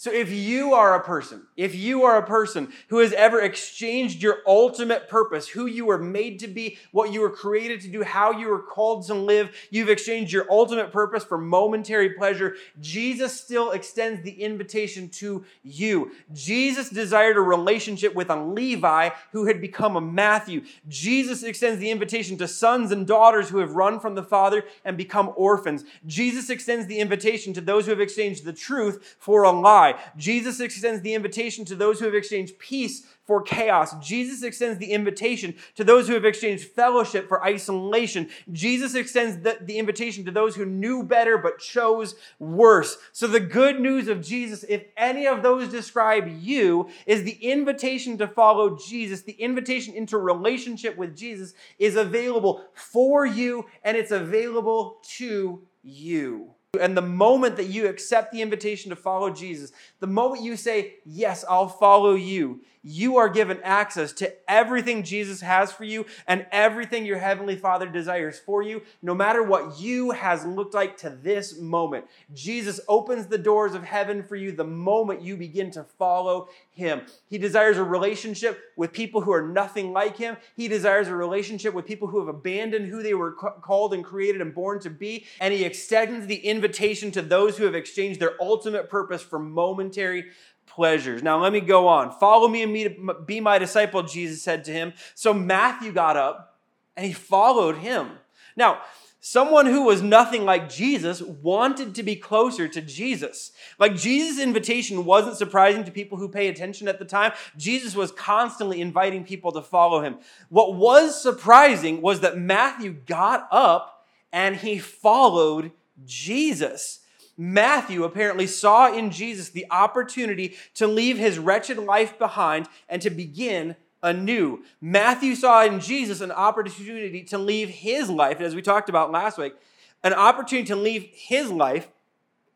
So 0.00 0.12
if 0.12 0.30
you 0.30 0.74
are 0.74 0.94
a 0.94 1.02
person, 1.02 1.48
if 1.56 1.74
you 1.74 2.04
are 2.04 2.18
a 2.18 2.24
person 2.24 2.72
who 2.86 2.98
has 2.98 3.12
ever 3.14 3.40
exchanged 3.40 4.22
your 4.22 4.36
ultimate 4.46 5.08
purpose, 5.08 5.48
who 5.48 5.66
you 5.66 5.86
were 5.86 5.98
made 5.98 6.38
to 6.38 6.46
be, 6.46 6.78
what 6.92 7.12
you 7.12 7.20
were 7.20 7.30
created 7.30 7.80
to 7.80 7.88
do, 7.88 8.04
how 8.04 8.30
you 8.30 8.46
were 8.46 8.62
called 8.62 9.04
to 9.08 9.14
live, 9.14 9.50
you've 9.70 9.88
exchanged 9.88 10.32
your 10.32 10.46
ultimate 10.48 10.92
purpose 10.92 11.24
for 11.24 11.36
momentary 11.36 12.10
pleasure, 12.10 12.54
Jesus 12.80 13.40
still 13.40 13.72
extends 13.72 14.22
the 14.22 14.40
invitation 14.40 15.08
to 15.08 15.44
you. 15.64 16.12
Jesus 16.32 16.90
desired 16.90 17.36
a 17.36 17.40
relationship 17.40 18.14
with 18.14 18.30
a 18.30 18.36
Levi 18.36 19.10
who 19.32 19.46
had 19.46 19.60
become 19.60 19.96
a 19.96 20.00
Matthew. 20.00 20.62
Jesus 20.86 21.42
extends 21.42 21.80
the 21.80 21.90
invitation 21.90 22.38
to 22.38 22.46
sons 22.46 22.92
and 22.92 23.04
daughters 23.04 23.48
who 23.48 23.58
have 23.58 23.72
run 23.72 23.98
from 23.98 24.14
the 24.14 24.22
Father 24.22 24.62
and 24.84 24.96
become 24.96 25.32
orphans. 25.34 25.82
Jesus 26.06 26.50
extends 26.50 26.86
the 26.86 27.00
invitation 27.00 27.52
to 27.54 27.60
those 27.60 27.86
who 27.86 27.90
have 27.90 28.00
exchanged 28.00 28.44
the 28.44 28.52
truth 28.52 29.16
for 29.18 29.42
a 29.42 29.50
lie. 29.50 29.87
Jesus 30.16 30.60
extends 30.60 31.02
the 31.02 31.14
invitation 31.14 31.64
to 31.66 31.74
those 31.74 31.98
who 31.98 32.06
have 32.06 32.14
exchanged 32.14 32.58
peace 32.58 33.06
for 33.28 33.42
chaos. 33.42 33.94
Jesus 34.00 34.42
extends 34.42 34.78
the 34.78 34.92
invitation 34.92 35.54
to 35.74 35.84
those 35.84 36.08
who 36.08 36.14
have 36.14 36.24
exchanged 36.24 36.70
fellowship 36.70 37.28
for 37.28 37.44
isolation. 37.44 38.30
Jesus 38.50 38.94
extends 38.94 39.42
the, 39.42 39.58
the 39.60 39.78
invitation 39.78 40.24
to 40.24 40.30
those 40.30 40.56
who 40.56 40.64
knew 40.64 41.02
better 41.02 41.36
but 41.36 41.58
chose 41.58 42.14
worse. 42.38 42.96
So, 43.12 43.26
the 43.26 43.38
good 43.38 43.80
news 43.80 44.08
of 44.08 44.22
Jesus, 44.22 44.64
if 44.66 44.84
any 44.96 45.26
of 45.26 45.42
those 45.42 45.68
describe 45.68 46.26
you, 46.40 46.88
is 47.04 47.22
the 47.22 47.38
invitation 47.42 48.16
to 48.16 48.26
follow 48.26 48.78
Jesus, 48.78 49.20
the 49.20 49.32
invitation 49.32 49.94
into 49.94 50.16
relationship 50.16 50.96
with 50.96 51.14
Jesus 51.14 51.52
is 51.78 51.96
available 51.96 52.64
for 52.72 53.26
you 53.26 53.66
and 53.84 53.96
it's 53.96 54.10
available 54.10 55.00
to 55.16 55.66
you. 55.82 56.54
And 56.78 56.94
the 56.94 57.02
moment 57.02 57.56
that 57.56 57.68
you 57.68 57.86
accept 57.86 58.30
the 58.30 58.42
invitation 58.42 58.90
to 58.90 58.96
follow 58.96 59.30
Jesus, 59.30 59.72
the 60.00 60.06
moment 60.06 60.42
you 60.42 60.54
say, 60.54 60.96
Yes, 61.06 61.42
I'll 61.48 61.68
follow 61.68 62.14
you, 62.14 62.60
you 62.88 63.18
are 63.18 63.28
given 63.28 63.60
access 63.62 64.12
to 64.14 64.32
everything 64.50 65.02
Jesus 65.02 65.42
has 65.42 65.70
for 65.70 65.84
you 65.84 66.06
and 66.26 66.46
everything 66.50 67.04
your 67.04 67.18
Heavenly 67.18 67.56
Father 67.56 67.86
desires 67.86 68.38
for 68.38 68.62
you, 68.62 68.82
no 69.02 69.14
matter 69.14 69.42
what 69.42 69.78
you 69.78 70.12
has 70.12 70.46
looked 70.46 70.72
like 70.72 70.96
to 70.98 71.10
this 71.10 71.58
moment. 71.58 72.06
Jesus 72.32 72.80
opens 72.88 73.26
the 73.26 73.36
doors 73.36 73.74
of 73.74 73.84
heaven 73.84 74.22
for 74.22 74.36
you 74.36 74.52
the 74.52 74.64
moment 74.64 75.20
you 75.20 75.36
begin 75.36 75.70
to 75.72 75.84
follow 75.84 76.48
Him. 76.70 77.02
He 77.28 77.36
desires 77.36 77.76
a 77.76 77.84
relationship 77.84 78.58
with 78.76 78.92
people 78.92 79.20
who 79.20 79.32
are 79.32 79.46
nothing 79.46 79.92
like 79.92 80.16
Him. 80.16 80.38
He 80.56 80.66
desires 80.66 81.08
a 81.08 81.14
relationship 81.14 81.74
with 81.74 81.84
people 81.84 82.08
who 82.08 82.20
have 82.20 82.28
abandoned 82.28 82.88
who 82.88 83.02
they 83.02 83.14
were 83.14 83.32
called 83.32 83.92
and 83.92 84.04
created 84.04 84.40
and 84.40 84.54
born 84.54 84.80
to 84.80 84.90
be. 84.90 85.26
And 85.40 85.52
He 85.52 85.64
extends 85.64 86.26
the 86.26 86.36
invitation 86.36 87.10
to 87.12 87.22
those 87.22 87.58
who 87.58 87.64
have 87.64 87.74
exchanged 87.74 88.18
their 88.18 88.40
ultimate 88.40 88.88
purpose 88.88 89.20
for 89.20 89.38
momentary 89.38 90.30
pleasures. 90.78 91.24
Now, 91.24 91.42
let 91.42 91.52
me 91.52 91.60
go 91.60 91.88
on. 91.88 92.12
Follow 92.20 92.46
me 92.46 92.62
and 92.62 93.26
be 93.26 93.40
my 93.40 93.58
disciple, 93.58 94.04
Jesus 94.04 94.42
said 94.42 94.62
to 94.66 94.72
him. 94.72 94.92
So 95.16 95.34
Matthew 95.34 95.90
got 95.90 96.16
up 96.16 96.60
and 96.96 97.04
he 97.04 97.12
followed 97.12 97.78
him. 97.78 98.10
Now, 98.54 98.82
someone 99.18 99.66
who 99.66 99.82
was 99.82 100.02
nothing 100.02 100.44
like 100.44 100.68
Jesus 100.68 101.20
wanted 101.20 101.96
to 101.96 102.04
be 102.04 102.14
closer 102.14 102.68
to 102.68 102.80
Jesus. 102.80 103.50
Like 103.80 103.96
Jesus' 103.96 104.40
invitation 104.40 105.04
wasn't 105.04 105.36
surprising 105.36 105.82
to 105.82 105.90
people 105.90 106.16
who 106.16 106.28
pay 106.28 106.46
attention 106.46 106.86
at 106.86 107.00
the 107.00 107.04
time. 107.04 107.32
Jesus 107.56 107.96
was 107.96 108.12
constantly 108.12 108.80
inviting 108.80 109.24
people 109.24 109.50
to 109.50 109.62
follow 109.62 110.00
him. 110.00 110.18
What 110.48 110.76
was 110.76 111.20
surprising 111.20 112.02
was 112.02 112.20
that 112.20 112.38
Matthew 112.38 112.92
got 112.92 113.48
up 113.50 114.06
and 114.32 114.54
he 114.54 114.78
followed 114.78 115.72
Jesus. 116.06 117.00
Matthew 117.38 118.02
apparently 118.02 118.48
saw 118.48 118.92
in 118.92 119.12
Jesus 119.12 119.48
the 119.48 119.66
opportunity 119.70 120.56
to 120.74 120.88
leave 120.88 121.16
his 121.16 121.38
wretched 121.38 121.78
life 121.78 122.18
behind 122.18 122.66
and 122.88 123.00
to 123.00 123.10
begin 123.10 123.76
anew. 124.02 124.64
Matthew 124.80 125.36
saw 125.36 125.64
in 125.64 125.78
Jesus 125.78 126.20
an 126.20 126.32
opportunity 126.32 127.22
to 127.22 127.38
leave 127.38 127.68
his 127.68 128.10
life, 128.10 128.40
as 128.40 128.56
we 128.56 128.62
talked 128.62 128.88
about 128.88 129.12
last 129.12 129.38
week, 129.38 129.54
an 130.02 130.12
opportunity 130.12 130.66
to 130.66 130.76
leave 130.76 131.08
his 131.12 131.50
life 131.50 131.88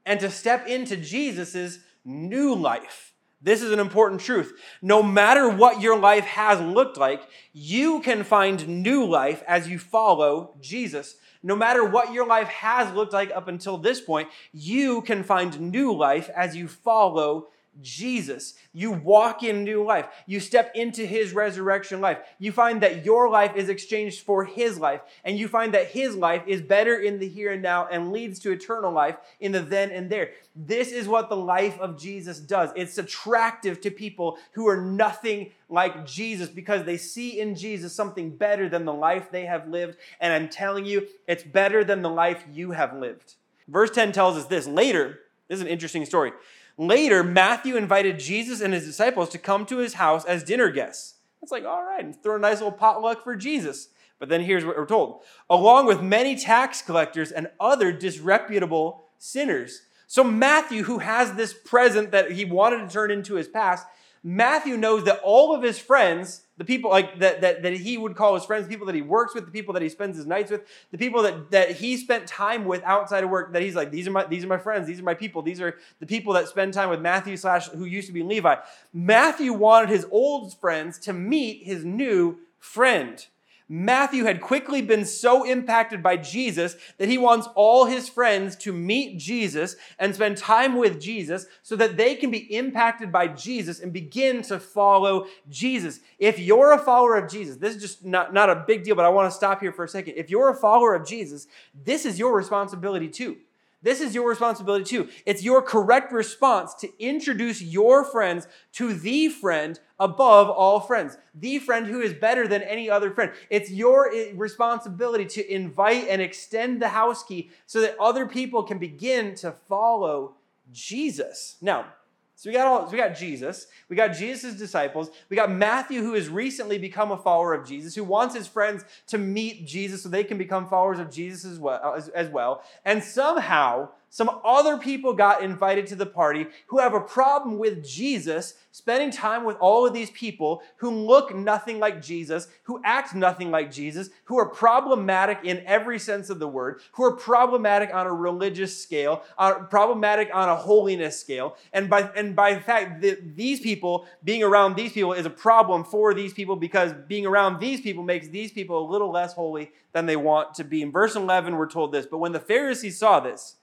and 0.04 0.18
to 0.18 0.30
step 0.30 0.66
into 0.66 0.96
Jesus' 0.96 1.78
new 2.04 2.54
life. 2.54 3.11
This 3.42 3.62
is 3.62 3.72
an 3.72 3.80
important 3.80 4.20
truth. 4.20 4.52
No 4.80 5.02
matter 5.02 5.48
what 5.48 5.80
your 5.80 5.98
life 5.98 6.24
has 6.24 6.60
looked 6.60 6.96
like, 6.96 7.22
you 7.52 8.00
can 8.00 8.24
find 8.24 8.82
new 8.82 9.04
life 9.04 9.42
as 9.46 9.68
you 9.68 9.78
follow 9.78 10.54
Jesus 10.60 11.16
no 11.42 11.56
matter 11.56 11.84
what 11.84 12.12
your 12.12 12.26
life 12.26 12.48
has 12.48 12.94
looked 12.94 13.12
like 13.12 13.30
up 13.32 13.48
until 13.48 13.76
this 13.76 14.00
point, 14.00 14.28
you 14.52 15.02
can 15.02 15.24
find 15.24 15.60
new 15.60 15.92
life 15.92 16.30
as 16.36 16.54
you 16.54 16.68
follow 16.68 17.48
Jesus. 17.80 18.54
You 18.72 18.92
walk 18.92 19.42
in 19.42 19.64
new 19.64 19.84
life. 19.84 20.06
You 20.26 20.40
step 20.40 20.72
into 20.74 21.06
his 21.06 21.32
resurrection 21.32 22.00
life. 22.00 22.18
You 22.38 22.52
find 22.52 22.82
that 22.82 23.04
your 23.04 23.30
life 23.30 23.56
is 23.56 23.68
exchanged 23.68 24.22
for 24.22 24.44
his 24.44 24.78
life, 24.78 25.00
and 25.24 25.38
you 25.38 25.48
find 25.48 25.72
that 25.74 25.88
his 25.88 26.14
life 26.14 26.42
is 26.46 26.60
better 26.60 26.96
in 26.98 27.18
the 27.18 27.28
here 27.28 27.52
and 27.52 27.62
now 27.62 27.86
and 27.90 28.12
leads 28.12 28.38
to 28.40 28.52
eternal 28.52 28.92
life 28.92 29.16
in 29.40 29.52
the 29.52 29.60
then 29.60 29.90
and 29.90 30.10
there. 30.10 30.30
This 30.54 30.92
is 30.92 31.08
what 31.08 31.28
the 31.28 31.36
life 31.36 31.78
of 31.80 31.98
Jesus 31.98 32.38
does. 32.38 32.70
It's 32.76 32.98
attractive 32.98 33.80
to 33.80 33.90
people 33.90 34.38
who 34.52 34.68
are 34.68 34.80
nothing 34.80 35.52
like 35.68 36.06
Jesus 36.06 36.48
because 36.48 36.84
they 36.84 36.98
see 36.98 37.40
in 37.40 37.54
Jesus 37.54 37.94
something 37.94 38.36
better 38.36 38.68
than 38.68 38.84
the 38.84 38.92
life 38.92 39.30
they 39.30 39.46
have 39.46 39.68
lived. 39.68 39.96
And 40.20 40.32
I'm 40.32 40.48
telling 40.50 40.84
you, 40.84 41.08
it's 41.26 41.42
better 41.42 41.84
than 41.84 42.02
the 42.02 42.10
life 42.10 42.44
you 42.52 42.72
have 42.72 42.94
lived. 42.94 43.34
Verse 43.66 43.90
10 43.90 44.12
tells 44.12 44.36
us 44.36 44.46
this. 44.46 44.66
Later, 44.66 45.20
this 45.48 45.56
is 45.56 45.62
an 45.62 45.68
interesting 45.68 46.04
story. 46.04 46.32
Later, 46.78 47.22
Matthew 47.22 47.76
invited 47.76 48.18
Jesus 48.18 48.60
and 48.60 48.72
his 48.72 48.86
disciples 48.86 49.28
to 49.30 49.38
come 49.38 49.66
to 49.66 49.78
his 49.78 49.94
house 49.94 50.24
as 50.24 50.42
dinner 50.42 50.70
guests. 50.70 51.14
It's 51.42 51.52
like, 51.52 51.64
all 51.64 51.82
right, 51.82 52.14
throw 52.22 52.36
a 52.36 52.38
nice 52.38 52.58
little 52.58 52.72
potluck 52.72 53.24
for 53.24 53.36
Jesus. 53.36 53.88
But 54.18 54.28
then 54.28 54.42
here's 54.42 54.64
what 54.64 54.76
we're 54.76 54.86
told 54.86 55.22
along 55.50 55.86
with 55.86 56.00
many 56.00 56.36
tax 56.36 56.80
collectors 56.80 57.32
and 57.32 57.50
other 57.58 57.92
disreputable 57.92 59.04
sinners. 59.18 59.82
So, 60.06 60.22
Matthew, 60.22 60.84
who 60.84 60.98
has 60.98 61.32
this 61.32 61.52
present 61.52 62.12
that 62.12 62.32
he 62.32 62.44
wanted 62.44 62.86
to 62.86 62.92
turn 62.92 63.10
into 63.10 63.34
his 63.34 63.48
past, 63.48 63.86
Matthew 64.24 64.76
knows 64.76 65.04
that 65.04 65.20
all 65.24 65.54
of 65.54 65.62
his 65.62 65.80
friends, 65.80 66.42
the 66.56 66.64
people 66.64 66.90
like 66.90 67.18
that, 67.18 67.40
that, 67.40 67.62
that 67.62 67.72
he 67.72 67.98
would 67.98 68.14
call 68.14 68.34
his 68.34 68.44
friends, 68.44 68.68
people 68.68 68.86
that 68.86 68.94
he 68.94 69.02
works 69.02 69.34
with, 69.34 69.46
the 69.46 69.50
people 69.50 69.74
that 69.74 69.82
he 69.82 69.88
spends 69.88 70.16
his 70.16 70.26
nights 70.26 70.50
with, 70.50 70.62
the 70.92 70.98
people 70.98 71.22
that, 71.22 71.50
that 71.50 71.72
he 71.72 71.96
spent 71.96 72.28
time 72.28 72.64
with 72.64 72.82
outside 72.84 73.24
of 73.24 73.30
work, 73.30 73.52
that 73.52 73.62
he's 73.62 73.74
like, 73.74 73.90
these 73.90 74.06
are 74.06 74.12
my 74.12 74.24
these 74.26 74.44
are 74.44 74.48
my 74.48 74.58
friends, 74.58 74.86
these 74.86 75.00
are 75.00 75.04
my 75.04 75.14
people, 75.14 75.42
these 75.42 75.60
are 75.60 75.76
the 75.98 76.06
people 76.06 76.34
that 76.34 76.46
spend 76.46 76.72
time 76.72 76.88
with 76.88 77.00
Matthew 77.00 77.36
slash 77.36 77.68
who 77.68 77.84
used 77.84 78.06
to 78.06 78.12
be 78.12 78.22
Levi. 78.22 78.54
Matthew 78.92 79.52
wanted 79.52 79.88
his 79.88 80.06
old 80.12 80.56
friends 80.60 80.98
to 81.00 81.12
meet 81.12 81.64
his 81.64 81.84
new 81.84 82.38
friend. 82.60 83.26
Matthew 83.74 84.24
had 84.24 84.42
quickly 84.42 84.82
been 84.82 85.06
so 85.06 85.44
impacted 85.44 86.02
by 86.02 86.18
Jesus 86.18 86.76
that 86.98 87.08
he 87.08 87.16
wants 87.16 87.48
all 87.54 87.86
his 87.86 88.06
friends 88.06 88.54
to 88.56 88.70
meet 88.70 89.18
Jesus 89.18 89.76
and 89.98 90.14
spend 90.14 90.36
time 90.36 90.76
with 90.76 91.00
Jesus 91.00 91.46
so 91.62 91.74
that 91.76 91.96
they 91.96 92.14
can 92.14 92.30
be 92.30 92.54
impacted 92.54 93.10
by 93.10 93.28
Jesus 93.28 93.80
and 93.80 93.90
begin 93.90 94.42
to 94.42 94.60
follow 94.60 95.26
Jesus. 95.48 96.00
If 96.18 96.38
you're 96.38 96.72
a 96.72 96.78
follower 96.78 97.16
of 97.16 97.30
Jesus, 97.30 97.56
this 97.56 97.74
is 97.74 97.80
just 97.80 98.04
not, 98.04 98.34
not 98.34 98.50
a 98.50 98.56
big 98.66 98.84
deal, 98.84 98.94
but 98.94 99.06
I 99.06 99.08
want 99.08 99.30
to 99.30 99.34
stop 99.34 99.62
here 99.62 99.72
for 99.72 99.86
a 99.86 99.88
second. 99.88 100.16
If 100.18 100.28
you're 100.28 100.50
a 100.50 100.54
follower 100.54 100.94
of 100.94 101.08
Jesus, 101.08 101.46
this 101.74 102.04
is 102.04 102.18
your 102.18 102.36
responsibility 102.36 103.08
too. 103.08 103.38
This 103.82 104.00
is 104.00 104.14
your 104.14 104.28
responsibility 104.28 104.84
too. 104.84 105.08
It's 105.26 105.42
your 105.42 105.60
correct 105.60 106.12
response 106.12 106.74
to 106.74 106.90
introduce 107.02 107.60
your 107.60 108.04
friends 108.04 108.46
to 108.74 108.92
the 108.92 109.28
friend 109.28 109.80
above 110.02 110.50
all 110.50 110.80
friends, 110.80 111.16
the 111.32 111.60
friend 111.60 111.86
who 111.86 112.00
is 112.00 112.12
better 112.12 112.48
than 112.48 112.60
any 112.62 112.90
other 112.90 113.12
friend. 113.12 113.30
It's 113.48 113.70
your 113.70 114.12
eh, 114.12 114.32
responsibility 114.34 115.24
to 115.26 115.54
invite 115.54 116.08
and 116.08 116.20
extend 116.20 116.82
the 116.82 116.88
house 116.88 117.22
key 117.22 117.50
so 117.66 117.80
that 117.80 117.96
other 118.00 118.26
people 118.26 118.64
can 118.64 118.78
begin 118.78 119.36
to 119.36 119.52
follow 119.68 120.34
Jesus. 120.72 121.56
Now, 121.60 121.86
so 122.34 122.50
we 122.50 122.54
got 122.54 122.66
all, 122.66 122.86
so 122.86 122.92
we 122.92 122.98
got 122.98 123.16
Jesus, 123.16 123.68
we 123.88 123.94
got 123.94 124.08
Jesus' 124.08 124.54
disciples, 124.54 125.12
we 125.28 125.36
got 125.36 125.52
Matthew 125.52 126.02
who 126.02 126.14
has 126.14 126.28
recently 126.28 126.76
become 126.76 127.12
a 127.12 127.16
follower 127.16 127.54
of 127.54 127.64
Jesus, 127.64 127.94
who 127.94 128.02
wants 128.02 128.34
his 128.34 128.48
friends 128.48 128.84
to 129.06 129.18
meet 129.18 129.64
Jesus 129.64 130.02
so 130.02 130.08
they 130.08 130.24
can 130.24 130.38
become 130.38 130.66
followers 130.66 130.98
of 130.98 131.12
Jesus 131.12 131.44
as 131.44 131.60
well, 131.60 131.94
as, 131.96 132.08
as 132.08 132.28
well. 132.28 132.64
And 132.84 133.04
somehow 133.04 133.90
some 134.12 134.28
other 134.44 134.76
people 134.76 135.14
got 135.14 135.42
invited 135.42 135.86
to 135.86 135.96
the 135.96 136.04
party 136.04 136.46
who 136.66 136.80
have 136.80 136.92
a 136.92 137.00
problem 137.00 137.56
with 137.56 137.82
Jesus 137.82 138.56
spending 138.70 139.10
time 139.10 139.42
with 139.42 139.56
all 139.56 139.86
of 139.86 139.94
these 139.94 140.10
people 140.10 140.62
who 140.76 140.90
look 140.90 141.34
nothing 141.34 141.78
like 141.78 142.02
Jesus, 142.02 142.46
who 142.64 142.78
act 142.84 143.14
nothing 143.14 143.50
like 143.50 143.72
Jesus, 143.72 144.10
who 144.24 144.38
are 144.38 144.50
problematic 144.50 145.38
in 145.44 145.62
every 145.64 145.98
sense 145.98 146.28
of 146.28 146.40
the 146.40 146.46
word, 146.46 146.82
who 146.92 147.02
are 147.04 147.16
problematic 147.16 147.88
on 147.94 148.06
a 148.06 148.12
religious 148.12 148.78
scale, 148.78 149.22
uh, 149.38 149.54
problematic 149.70 150.28
on 150.34 150.50
a 150.50 150.56
holiness 150.56 151.18
scale. 151.18 151.56
And 151.72 151.88
by, 151.88 152.10
and 152.14 152.36
by 152.36 152.52
the 152.52 152.60
fact, 152.60 153.00
that 153.00 153.34
these 153.34 153.60
people, 153.60 154.06
being 154.22 154.42
around 154.42 154.76
these 154.76 154.92
people 154.92 155.14
is 155.14 155.24
a 155.24 155.30
problem 155.30 155.84
for 155.84 156.12
these 156.12 156.34
people 156.34 156.56
because 156.56 156.92
being 157.08 157.24
around 157.24 157.60
these 157.60 157.80
people 157.80 158.02
makes 158.02 158.28
these 158.28 158.52
people 158.52 158.78
a 158.78 158.90
little 158.90 159.10
less 159.10 159.32
holy 159.32 159.72
than 159.92 160.04
they 160.04 160.16
want 160.16 160.52
to 160.56 160.64
be. 160.64 160.82
In 160.82 160.92
verse 160.92 161.16
11, 161.16 161.56
we're 161.56 161.66
told 161.66 161.92
this, 161.92 162.04
but 162.04 162.18
when 162.18 162.32
the 162.32 162.40
Pharisees 162.40 162.98
saw 162.98 163.18
this, 163.18 163.56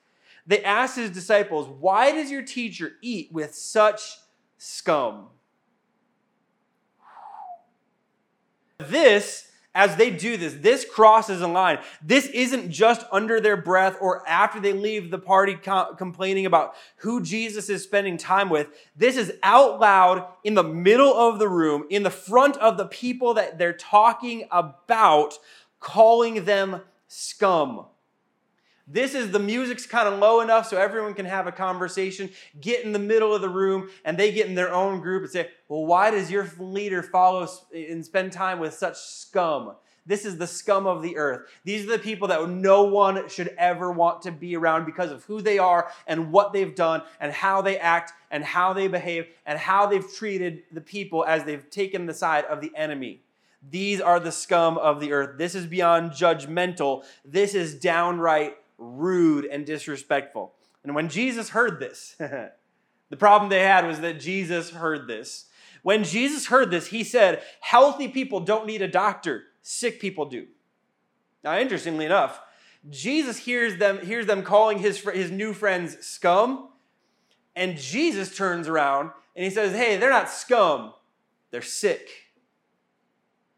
they 0.48 0.64
asked 0.64 0.96
his 0.96 1.12
disciples, 1.12 1.68
Why 1.68 2.12
does 2.12 2.32
your 2.32 2.42
teacher 2.42 2.94
eat 3.02 3.32
with 3.32 3.54
such 3.54 4.18
scum? 4.58 5.28
This, 8.80 9.52
as 9.76 9.98
they 9.98 10.10
do 10.10 10.38
this, 10.38 10.54
this 10.56 10.86
crosses 10.86 11.42
a 11.42 11.48
line. 11.48 11.80
This 12.02 12.28
isn't 12.28 12.72
just 12.72 13.06
under 13.12 13.42
their 13.42 13.58
breath 13.58 13.98
or 14.00 14.28
after 14.28 14.60
they 14.60 14.74
leave 14.74 15.12
the 15.12 15.20
party 15.20 15.56
co- 15.56 15.94
complaining 15.96 16.46
about 16.46 16.76
who 16.98 17.22
Jesus 17.22 17.70
is 17.70 17.84
spending 17.84 18.18
time 18.18 18.50
with. 18.50 18.68
This 18.96 19.18
is 19.18 19.34
out 19.44 19.80
loud 19.80 20.26
in 20.44 20.54
the 20.54 20.64
middle 20.64 21.14
of 21.14 21.40
the 21.40 21.50
room, 21.50 21.86
in 21.90 22.04
the 22.04 22.10
front 22.10 22.56
of 22.58 22.78
the 22.78 22.88
people 22.88 23.34
that 23.34 23.58
they're 23.58 23.74
talking 23.74 24.46
about, 24.50 25.38
calling 25.82 26.46
them 26.46 26.82
scum. 27.08 27.86
This 28.92 29.14
is 29.14 29.30
the 29.30 29.40
music's 29.40 29.86
kind 29.86 30.08
of 30.08 30.18
low 30.18 30.42
enough 30.42 30.68
so 30.68 30.78
everyone 30.78 31.14
can 31.14 31.28
have 31.28 31.46
a 31.46 31.52
conversation, 31.52 32.32
get 32.60 32.84
in 32.84 32.92
the 32.92 33.00
middle 33.00 33.36
of 33.36 33.42
the 33.42 33.50
room, 33.50 33.90
and 34.04 34.18
they 34.18 34.32
get 34.32 34.48
in 34.48 34.56
their 34.56 34.74
own 34.74 35.00
group 35.00 35.22
and 35.22 35.32
say, 35.32 35.50
Well, 35.68 35.86
why 35.86 36.10
does 36.10 36.32
your 36.32 36.50
leader 36.58 37.04
follow 37.04 37.48
and 37.72 38.04
spend 38.04 38.32
time 38.32 38.60
with 38.60 38.74
such 38.74 38.98
scum? 38.98 39.76
This 40.08 40.26
is 40.26 40.40
the 40.40 40.48
scum 40.48 40.88
of 40.88 41.04
the 41.04 41.18
earth. 41.18 41.48
These 41.66 41.86
are 41.86 41.92
the 41.92 42.00
people 42.00 42.30
that 42.30 42.50
no 42.50 42.82
one 42.82 43.30
should 43.30 43.54
ever 43.60 43.92
want 43.92 44.24
to 44.24 44.32
be 44.32 44.56
around 44.56 44.86
because 44.86 45.12
of 45.12 45.24
who 45.26 45.40
they 45.40 45.60
are 45.60 45.92
and 46.08 46.32
what 46.32 46.52
they've 46.52 46.74
done 46.74 47.04
and 47.20 47.32
how 47.32 47.62
they 47.62 47.78
act 47.78 48.14
and 48.32 48.44
how 48.44 48.74
they 48.74 48.88
behave 48.88 49.28
and 49.46 49.60
how 49.60 49.86
they've 49.86 50.16
treated 50.16 50.64
the 50.72 50.82
people 50.82 51.24
as 51.26 51.44
they've 51.44 51.70
taken 51.70 52.08
the 52.08 52.14
side 52.16 52.46
of 52.46 52.60
the 52.60 52.72
enemy. 52.76 53.22
These 53.70 54.02
are 54.02 54.20
the 54.20 54.32
scum 54.32 54.80
of 54.80 55.00
the 55.00 55.12
earth. 55.12 55.38
This 55.38 55.54
is 55.54 55.68
beyond 55.68 56.12
judgmental. 56.12 57.04
This 57.24 57.54
is 57.54 57.76
downright 57.76 58.56
rude, 58.80 59.46
and 59.46 59.66
disrespectful. 59.66 60.54
And 60.84 60.96
when 60.96 61.10
Jesus 61.10 61.50
heard 61.50 61.80
this, 61.80 62.16
the 62.20 63.18
problem 63.18 63.50
they 63.50 63.62
had 63.62 63.86
was 63.86 64.00
that 64.00 64.20
Jesus 64.20 64.72
heard 64.72 65.08
this. 65.08 65.46
When 65.84 66.04
Jesus 66.04 66.48
heard 66.48 66.72
this, 66.72 66.88
he 66.88 67.04
said, 67.04 67.44
Healthy 67.60 68.08
people 68.10 68.40
don't 68.40 68.66
need 68.66 68.82
a 68.82 68.88
doctor, 68.88 69.44
sick 69.62 70.00
people 70.00 70.26
do. 70.26 70.48
Now, 71.44 71.58
interestingly 71.58 72.06
enough, 72.06 72.42
Jesus 72.90 73.38
hears 73.38 73.78
them, 73.78 74.06
hears 74.06 74.26
them 74.26 74.44
calling 74.44 74.80
his, 74.80 75.00
his 75.00 75.32
new 75.32 75.54
friends 75.54 75.98
scum, 76.06 76.70
and 77.56 77.78
Jesus 77.78 78.36
turns 78.36 78.68
around 78.68 79.12
and 79.36 79.44
he 79.44 79.52
says, 79.52 79.74
Hey, 79.74 79.98
they're 79.98 80.10
not 80.10 80.30
scum, 80.30 80.94
they're 81.52 81.62
sick. 81.62 82.10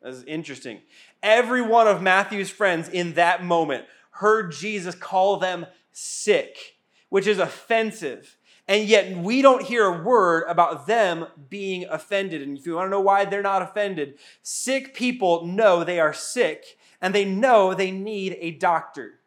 That's 0.02 0.24
interesting. 0.24 0.82
Every 1.22 1.62
one 1.62 1.88
of 1.88 2.02
Matthew's 2.02 2.50
friends 2.50 2.90
in 2.90 3.14
that 3.14 3.44
moment 3.44 3.86
heard 4.12 4.52
Jesus 4.52 4.96
call 4.96 5.38
them 5.38 5.66
sick, 5.92 6.78
which 7.10 7.28
is 7.28 7.40
offensive. 7.40 8.38
And 8.68 8.88
yet 8.88 9.18
we 9.18 9.42
don't 9.42 9.64
hear 9.64 9.86
a 9.86 10.04
word 10.04 10.44
about 10.48 10.88
them 10.88 11.26
being 11.50 11.86
offended. 11.90 12.42
And 12.42 12.58
if 12.58 12.66
you 12.66 12.76
want 12.76 12.88
to 12.88 12.92
know 12.92 13.02
why 13.02 13.26
they're 13.26 13.42
not 13.42 13.62
offended, 13.62 14.18
sick 14.42 14.94
people 14.94 15.46
know 15.46 15.84
they 15.84 16.00
are 16.00 16.14
sick 16.14 16.78
and 17.02 17.14
they 17.14 17.26
know 17.26 17.74
they 17.74 17.92
need 17.92 18.38
a 18.40 18.52
doctor. 18.52 19.20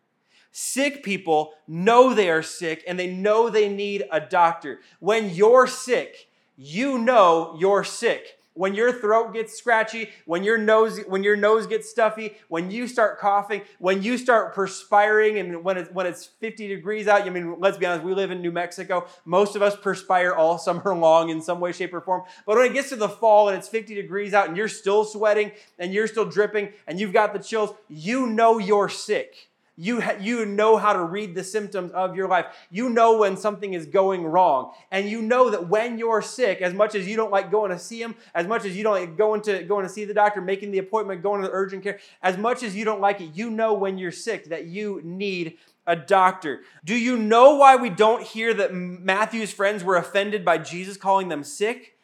Sick 0.51 1.03
people 1.03 1.55
know 1.67 2.15
they 2.15 2.31
are 2.31 2.43
sick 2.43 2.85
and 2.87 2.99
they 2.99 3.11
know 3.11 3.51
they 3.51 3.69
need 3.69 4.05
a 4.11 4.21
doctor. 4.21 4.81
When 5.01 5.31
you're 5.31 5.67
sick, 5.67 6.29
you 6.57 6.97
know 6.97 7.57
you're 7.59 7.85
sick 7.85 8.39
when 8.55 8.75
your 8.75 8.93
throat 8.93 9.33
gets 9.33 9.57
scratchy, 9.57 10.11
when 10.25 10.43
your 10.43 10.57
nose 10.57 11.01
when 11.07 11.23
your 11.23 11.37
nose 11.37 11.67
gets 11.67 11.91
stuffy, 11.91 12.37
when 12.49 12.71
you 12.71 12.89
start 12.89 13.19
coughing, 13.19 13.63
when 13.79 14.03
you 14.03 14.17
start 14.17 14.55
perspiring, 14.55 15.39
and 15.39 15.63
when 15.63 15.77
it's 15.77 15.91
when 15.91 16.07
it's 16.07 16.25
50 16.25 16.69
degrees 16.69 17.07
out. 17.07 17.23
I 17.23 17.31
mean, 17.31 17.57
let's 17.59 17.77
be 17.77 17.87
honest, 17.87 18.05
we 18.05 18.15
live 18.15 18.31
in 18.31 18.41
New 18.41 18.53
Mexico. 18.53 19.07
Most 19.25 19.57
of 19.57 19.63
us 19.63 19.77
perspire 19.77 20.35
all 20.35 20.59
summer 20.65 20.95
long 20.95 21.29
in 21.29 21.43
some 21.43 21.61
way, 21.61 21.73
shape, 21.73 21.93
or 21.93 22.01
form. 22.01 22.23
But 22.47 22.57
when 22.57 22.67
it 22.67 22.73
gets 22.73 22.89
to 22.91 22.97
the 22.97 23.09
fall 23.09 23.49
and 23.49 23.59
it's 23.59 23.69
50 23.69 23.95
degrees 23.95 24.35
out, 24.35 24.49
and 24.49 24.57
you're 24.57 24.69
still 24.69 25.05
sweating 25.05 25.53
and 25.79 25.93
you're 25.93 26.07
still 26.07 26.25
dripping 26.25 26.73
and 26.87 26.99
you've 26.99 27.13
got 27.13 27.33
the 27.33 27.39
chills, 27.41 27.75
you 27.89 28.27
know 28.27 28.59
you're 28.59 28.89
sick. 28.89 29.51
You, 29.77 30.01
ha- 30.01 30.17
you 30.21 30.47
know 30.47 30.77
how 30.77 30.93
to 30.93 31.03
read 31.03 31.35
the 31.35 31.43
symptoms 31.43 31.91
of 31.93 32.15
your 32.15 32.29
life. 32.29 32.47
You 32.71 32.89
know 32.89 33.19
when 33.19 33.37
something 33.37 33.75
is 33.75 33.87
going 33.87 34.25
wrong. 34.25 34.73
And 34.93 35.09
you 35.09 35.21
know 35.21 35.51
that 35.51 35.69
when 35.69 35.99
you're 35.99 36.23
sick, 36.23 36.61
as 36.61 36.73
much 36.73 36.95
as 36.95 37.09
you 37.09 37.17
don't 37.17 37.33
like 37.33 37.51
going 37.51 37.73
to 37.73 37.79
see 37.79 38.01
him, 38.01 38.15
as 38.35 38.47
much 38.47 38.65
as 38.65 38.77
you 38.77 38.85
don't 38.85 38.95
like 38.95 39.17
going 39.17 39.43
to, 39.43 39.65
going 39.65 39.85
to 39.85 39.93
see 39.93 40.05
the 40.05 40.15
doctor, 40.15 40.41
making 40.41 40.71
the 40.71 40.79
appointment, 40.79 41.23
going 41.23 41.43
to 41.43 41.49
the 41.49 41.53
urgent 41.53 41.83
care, 41.83 41.99
as 42.23 42.39
much 42.39 42.63
as 42.63 42.77
you 42.77 42.85
don't 42.85 43.01
like 43.01 43.21
it, 43.21 43.31
you 43.35 43.51
know 43.51 43.75
when 43.75 43.99
you're 43.99 44.13
sick 44.13 44.45
that 44.47 44.67
you 44.67 45.01
need 45.03 45.59
a 45.87 45.97
doctor. 45.97 46.61
Do 46.85 46.95
you 46.95 47.17
know 47.17 47.57
why 47.57 47.77
we 47.77 47.91
don't 47.91 48.23
hear 48.23 48.55
that 48.55 48.73
Matthew's 48.73 49.53
friends 49.53 49.83
were 49.83 49.97
offended 49.97 50.45
by 50.45 50.59
Jesus 50.59 50.97
calling 50.97 51.29
them 51.29 51.43
sick? 51.43 51.99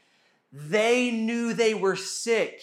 They 0.52 1.11
knew 1.11 1.54
they 1.54 1.74
were 1.74 1.96
sick. 1.96 2.61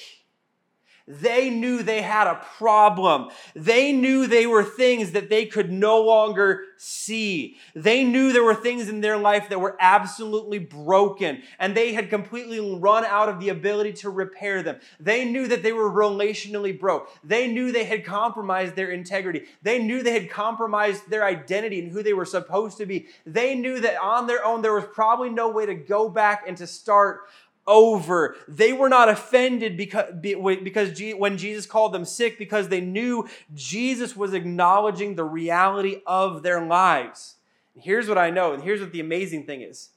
They 1.08 1.50
knew 1.50 1.84
they 1.84 2.02
had 2.02 2.28
a 2.28 2.42
problem. 2.58 3.30
They 3.56 3.94
knew 3.94 4.28
they 4.28 4.46
were 4.46 4.64
things 4.64 5.12
that 5.12 5.30
they 5.30 5.46
could 5.46 5.72
no 5.72 6.02
longer 6.02 6.64
see. 6.76 7.58
They 7.74 8.04
knew 8.04 8.34
there 8.34 8.44
were 8.44 8.54
things 8.54 8.90
in 8.90 9.00
their 9.00 9.18
life 9.18 9.48
that 9.48 9.62
were 9.62 9.78
absolutely 9.80 10.60
broken 10.60 11.44
and 11.60 11.76
they 11.76 11.94
had 11.94 12.10
completely 12.10 12.60
run 12.78 13.06
out 13.06 13.30
of 13.30 13.40
the 13.40 13.50
ability 13.50 13.94
to 13.94 14.10
repair 14.10 14.62
them. 14.62 14.80
They 15.00 15.24
knew 15.24 15.48
that 15.48 15.64
they 15.64 15.72
were 15.72 15.90
relationally 15.90 16.78
broke. 16.78 17.10
They 17.24 17.48
knew 17.48 17.72
they 17.72 17.86
had 17.86 18.04
compromised 18.04 18.76
their 18.76 18.92
integrity. 18.92 19.44
They 19.62 19.82
knew 19.82 20.04
they 20.04 20.20
had 20.20 20.30
compromised 20.30 21.10
their 21.10 21.24
identity 21.24 21.80
and 21.80 21.92
who 21.92 22.04
they 22.04 22.14
were 22.14 22.26
supposed 22.26 22.78
to 22.80 22.86
be. 22.86 23.08
They 23.26 23.56
knew 23.56 23.80
that 23.80 23.98
on 24.02 24.28
their 24.28 24.46
own 24.46 24.62
there 24.62 24.74
was 24.74 24.86
probably 24.92 25.30
no 25.30 25.50
way 25.50 25.66
to 25.66 25.76
go 25.76 26.10
back 26.10 26.44
and 26.46 26.58
to 26.58 26.68
start 26.68 27.22
over. 27.68 28.36
They 28.48 28.74
were 28.74 28.90
not 28.90 29.10
offended 29.10 29.78
because, 29.78 30.14
because 30.22 31.02
when 31.18 31.38
Jesus 31.38 31.66
called 31.66 31.94
them 31.94 32.06
sick, 32.06 32.40
because 32.40 32.70
they 32.70 32.82
knew 32.82 33.28
Jesus 33.54 34.16
was 34.16 34.34
acknowledging 34.34 35.16
the 35.16 35.26
reality 35.26 36.02
of 36.08 36.44
their 36.44 36.66
lives. 36.66 37.36
Here's 37.76 38.08
what 38.08 38.18
I 38.18 38.30
know, 38.30 38.54
and 38.54 38.64
here's 38.64 38.80
what 38.82 38.92
the 38.92 39.02
amazing 39.02 39.46
thing 39.46 39.62
is. 39.62 39.90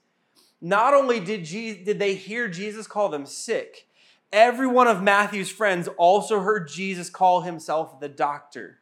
Not 0.61 0.92
only 0.92 1.20
did, 1.20 1.44
Je- 1.44 1.83
did 1.83 1.98
they 1.98 2.14
hear 2.14 2.48
Jesus 2.48 2.87
call 2.87 3.09
them 3.09 3.24
sick, 3.24 3.87
every 4.33 4.66
one 4.66 4.87
of 4.87 5.02
Matthew's 5.02 5.50
friends 5.50 5.88
also 5.96 6.40
heard 6.40 6.68
Jesus 6.68 7.09
call 7.09 7.40
himself 7.40 8.00
the 8.00 8.09
doctor. 8.09 8.80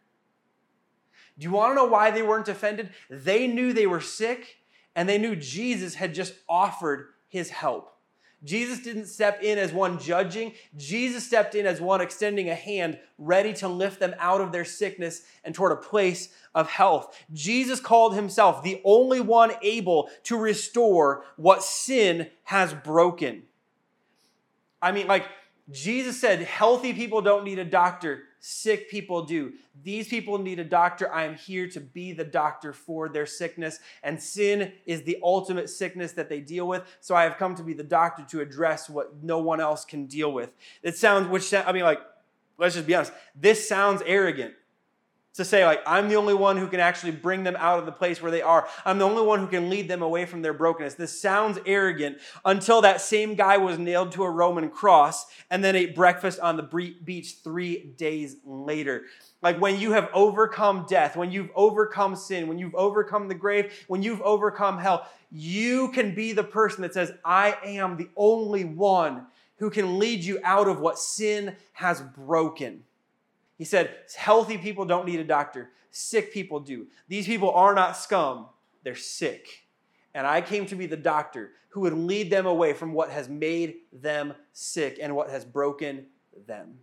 Do 1.39 1.45
you 1.45 1.53
want 1.53 1.71
to 1.71 1.75
know 1.77 1.87
why 1.87 2.11
they 2.11 2.23
weren't 2.23 2.49
offended? 2.49 2.91
They 3.09 3.47
knew 3.47 3.73
they 3.73 3.87
were 3.87 4.01
sick, 4.01 4.57
and 4.97 5.09
they 5.09 5.19
knew 5.19 5.37
Jesus 5.37 5.95
had 5.95 6.13
just 6.13 6.35
offered 6.49 7.11
his 7.29 7.51
help. 7.51 7.93
Jesus 8.45 8.79
didn't 8.81 9.07
step 9.07 9.43
in 9.43 9.59
as 9.59 9.73
one 9.73 9.99
judging. 9.99 10.53
Jesus 10.77 11.27
stepped 11.27 11.55
in 11.55 11.67
as 11.67 11.81
one 11.81 12.01
extending 12.01 12.49
a 12.49 12.55
hand, 12.55 12.99
ready 13.19 13.53
to 13.55 13.69
lift 13.69 13.99
them 13.99 14.15
out 14.19 14.41
of 14.41 14.53
their 14.53 14.65
sickness 14.65 15.23
and 15.43 15.55
toward 15.55 15.73
a 15.73 15.77
place 15.77 16.29
of 16.55 16.71
health. 16.71 17.19
Jesus 17.33 17.81
called 17.81 18.15
himself 18.15 18.63
the 18.63 18.81
only 18.85 19.21
one 19.21 19.53
able 19.63 20.09
to 20.25 20.37
restore 20.37 21.25
what 21.37 21.65
sin 21.65 22.29
has 22.45 22.73
broken. 22.73 23.43
I 24.81 24.93
mean, 24.93 25.09
like, 25.09 25.27
Jesus 25.71 26.21
said, 26.21 26.41
healthy 26.41 26.95
people 26.95 27.21
don't 27.21 27.45
need 27.45 27.59
a 27.59 27.65
doctor, 27.65 28.23
sick 28.41 28.91
people 28.91 29.25
do. 29.25 29.53
These 29.83 30.09
people 30.09 30.39
need 30.39 30.59
a 30.59 30.65
doctor. 30.65 31.13
I 31.13 31.25
am 31.25 31.35
here 31.35 31.69
to 31.71 31.81
be 31.81 32.13
the 32.13 32.25
doctor 32.25 32.73
for 32.73 33.09
their 33.09 33.27
sickness. 33.27 33.79
And 34.03 34.23
sin 34.23 34.73
is 34.87 35.03
the 35.03 35.19
ultimate 35.23 35.71
sickness 35.71 36.13
that 36.13 36.29
they 36.29 36.41
deal 36.41 36.67
with. 36.69 36.83
So 37.01 37.15
I 37.15 37.25
have 37.25 37.37
come 37.37 37.55
to 37.57 37.63
be 37.63 37.75
the 37.75 37.83
doctor 37.83 38.25
to 38.31 38.41
address 38.41 38.89
what 38.89 39.23
no 39.23 39.39
one 39.39 39.61
else 39.61 39.85
can 39.85 40.07
deal 40.07 40.33
with. 40.33 40.53
It 40.83 40.97
sounds, 40.97 41.29
which, 41.29 41.53
I 41.53 41.73
mean, 41.73 41.85
like, 41.85 42.01
let's 42.59 42.75
just 42.75 42.87
be 42.87 42.95
honest, 42.95 43.13
this 43.35 43.69
sounds 43.69 44.03
arrogant 44.05 44.55
to 45.35 45.45
say 45.45 45.65
like 45.65 45.81
i'm 45.87 46.09
the 46.09 46.17
only 46.17 46.35
one 46.35 46.57
who 46.57 46.67
can 46.67 46.81
actually 46.81 47.13
bring 47.13 47.45
them 47.45 47.57
out 47.59 47.79
of 47.79 47.87
the 47.87 47.93
place 47.93 48.23
where 48.23 48.31
they 48.31 48.43
are. 48.43 48.69
I'm 48.85 48.99
the 48.99 49.05
only 49.05 49.23
one 49.23 49.41
who 49.41 49.47
can 49.47 49.69
lead 49.69 49.89
them 49.89 50.03
away 50.03 50.25
from 50.25 50.43
their 50.43 50.55
brokenness. 50.55 50.95
This 50.95 51.21
sounds 51.21 51.59
arrogant 51.67 52.19
until 52.45 52.81
that 52.83 53.01
same 53.01 53.35
guy 53.35 53.57
was 53.59 53.79
nailed 53.79 54.13
to 54.13 54.25
a 54.25 54.31
roman 54.31 54.71
cross 54.71 55.27
and 55.51 55.63
then 55.63 55.77
ate 55.77 55.95
breakfast 55.95 56.41
on 56.41 56.57
the 56.57 56.95
beach 57.05 57.37
three 57.43 57.95
days 57.97 58.37
later. 58.45 59.03
Like 59.43 59.61
when 59.61 59.79
you 59.79 59.93
have 59.93 60.09
overcome 60.15 60.87
death 60.89 61.17
when 61.17 61.31
you've 61.31 61.51
overcome 61.55 62.17
sin 62.17 62.49
when 62.49 62.59
you've 62.59 62.75
overcome 62.75 63.29
the 63.29 63.35
grave 63.35 63.73
when 63.89 64.03
you've 64.03 64.23
overcome 64.23 64.79
hell 64.79 65.09
you 65.31 65.91
can 65.93 66.15
be 66.15 66.33
the 66.33 66.45
person 66.45 66.83
that 66.83 66.95
says 66.95 67.13
i 67.25 67.57
am 67.65 67.97
the 67.97 68.09
only 68.17 68.65
one 68.65 69.27
who 69.59 69.71
can 69.71 69.99
lead 69.99 70.25
you 70.25 70.41
out 70.43 70.67
of 70.67 70.81
what 70.81 70.99
sin 70.99 71.55
has 71.73 72.01
broken 72.01 72.83
he 73.59 73.65
said, 73.65 73.91
Healthy 74.17 74.59
people 74.59 74.85
don't 74.85 75.07
need 75.07 75.21
a 75.21 75.25
doctor, 75.25 75.71
sick 75.91 76.33
people 76.33 76.61
do. 76.61 76.87
These 77.09 77.27
people 77.27 77.51
are 77.51 77.75
not 77.75 77.97
scum, 77.97 78.47
they're 78.85 78.95
sick. 78.95 79.65
And 80.15 80.27
I 80.27 80.41
came 80.41 80.65
to 80.67 80.77
be 80.77 80.87
the 80.87 80.97
doctor 80.97 81.51
who 81.71 81.81
would 81.81 81.93
lead 81.93 82.31
them 82.31 82.47
away 82.47 82.73
from 82.73 82.93
what 82.93 83.11
has 83.11 83.29
made 83.29 83.77
them 83.93 84.33
sick 84.53 84.99
and 85.01 85.15
what 85.15 85.29
has 85.29 85.45
broken 85.45 86.07
them. 86.47 86.79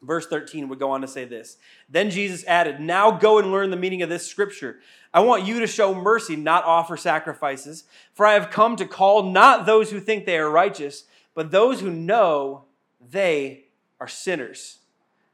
Verse 0.00 0.26
13 0.26 0.68
would 0.68 0.80
go 0.80 0.90
on 0.90 1.00
to 1.02 1.08
say 1.08 1.24
this 1.24 1.58
Then 1.88 2.10
Jesus 2.10 2.44
added, 2.46 2.80
Now 2.80 3.10
go 3.10 3.38
and 3.38 3.52
learn 3.52 3.70
the 3.70 3.76
meaning 3.76 4.02
of 4.02 4.08
this 4.08 4.26
scripture. 4.26 4.78
I 5.14 5.20
want 5.20 5.44
you 5.44 5.60
to 5.60 5.66
show 5.66 5.94
mercy, 5.94 6.36
not 6.36 6.64
offer 6.64 6.96
sacrifices, 6.96 7.84
for 8.14 8.26
I 8.26 8.34
have 8.34 8.50
come 8.50 8.76
to 8.76 8.86
call 8.86 9.30
not 9.30 9.66
those 9.66 9.90
who 9.90 10.00
think 10.00 10.24
they 10.24 10.38
are 10.38 10.50
righteous, 10.50 11.04
but 11.34 11.50
those 11.50 11.80
who 11.80 11.90
know 11.90 12.64
they 13.10 13.66
are 14.00 14.08
sinners. 14.08 14.78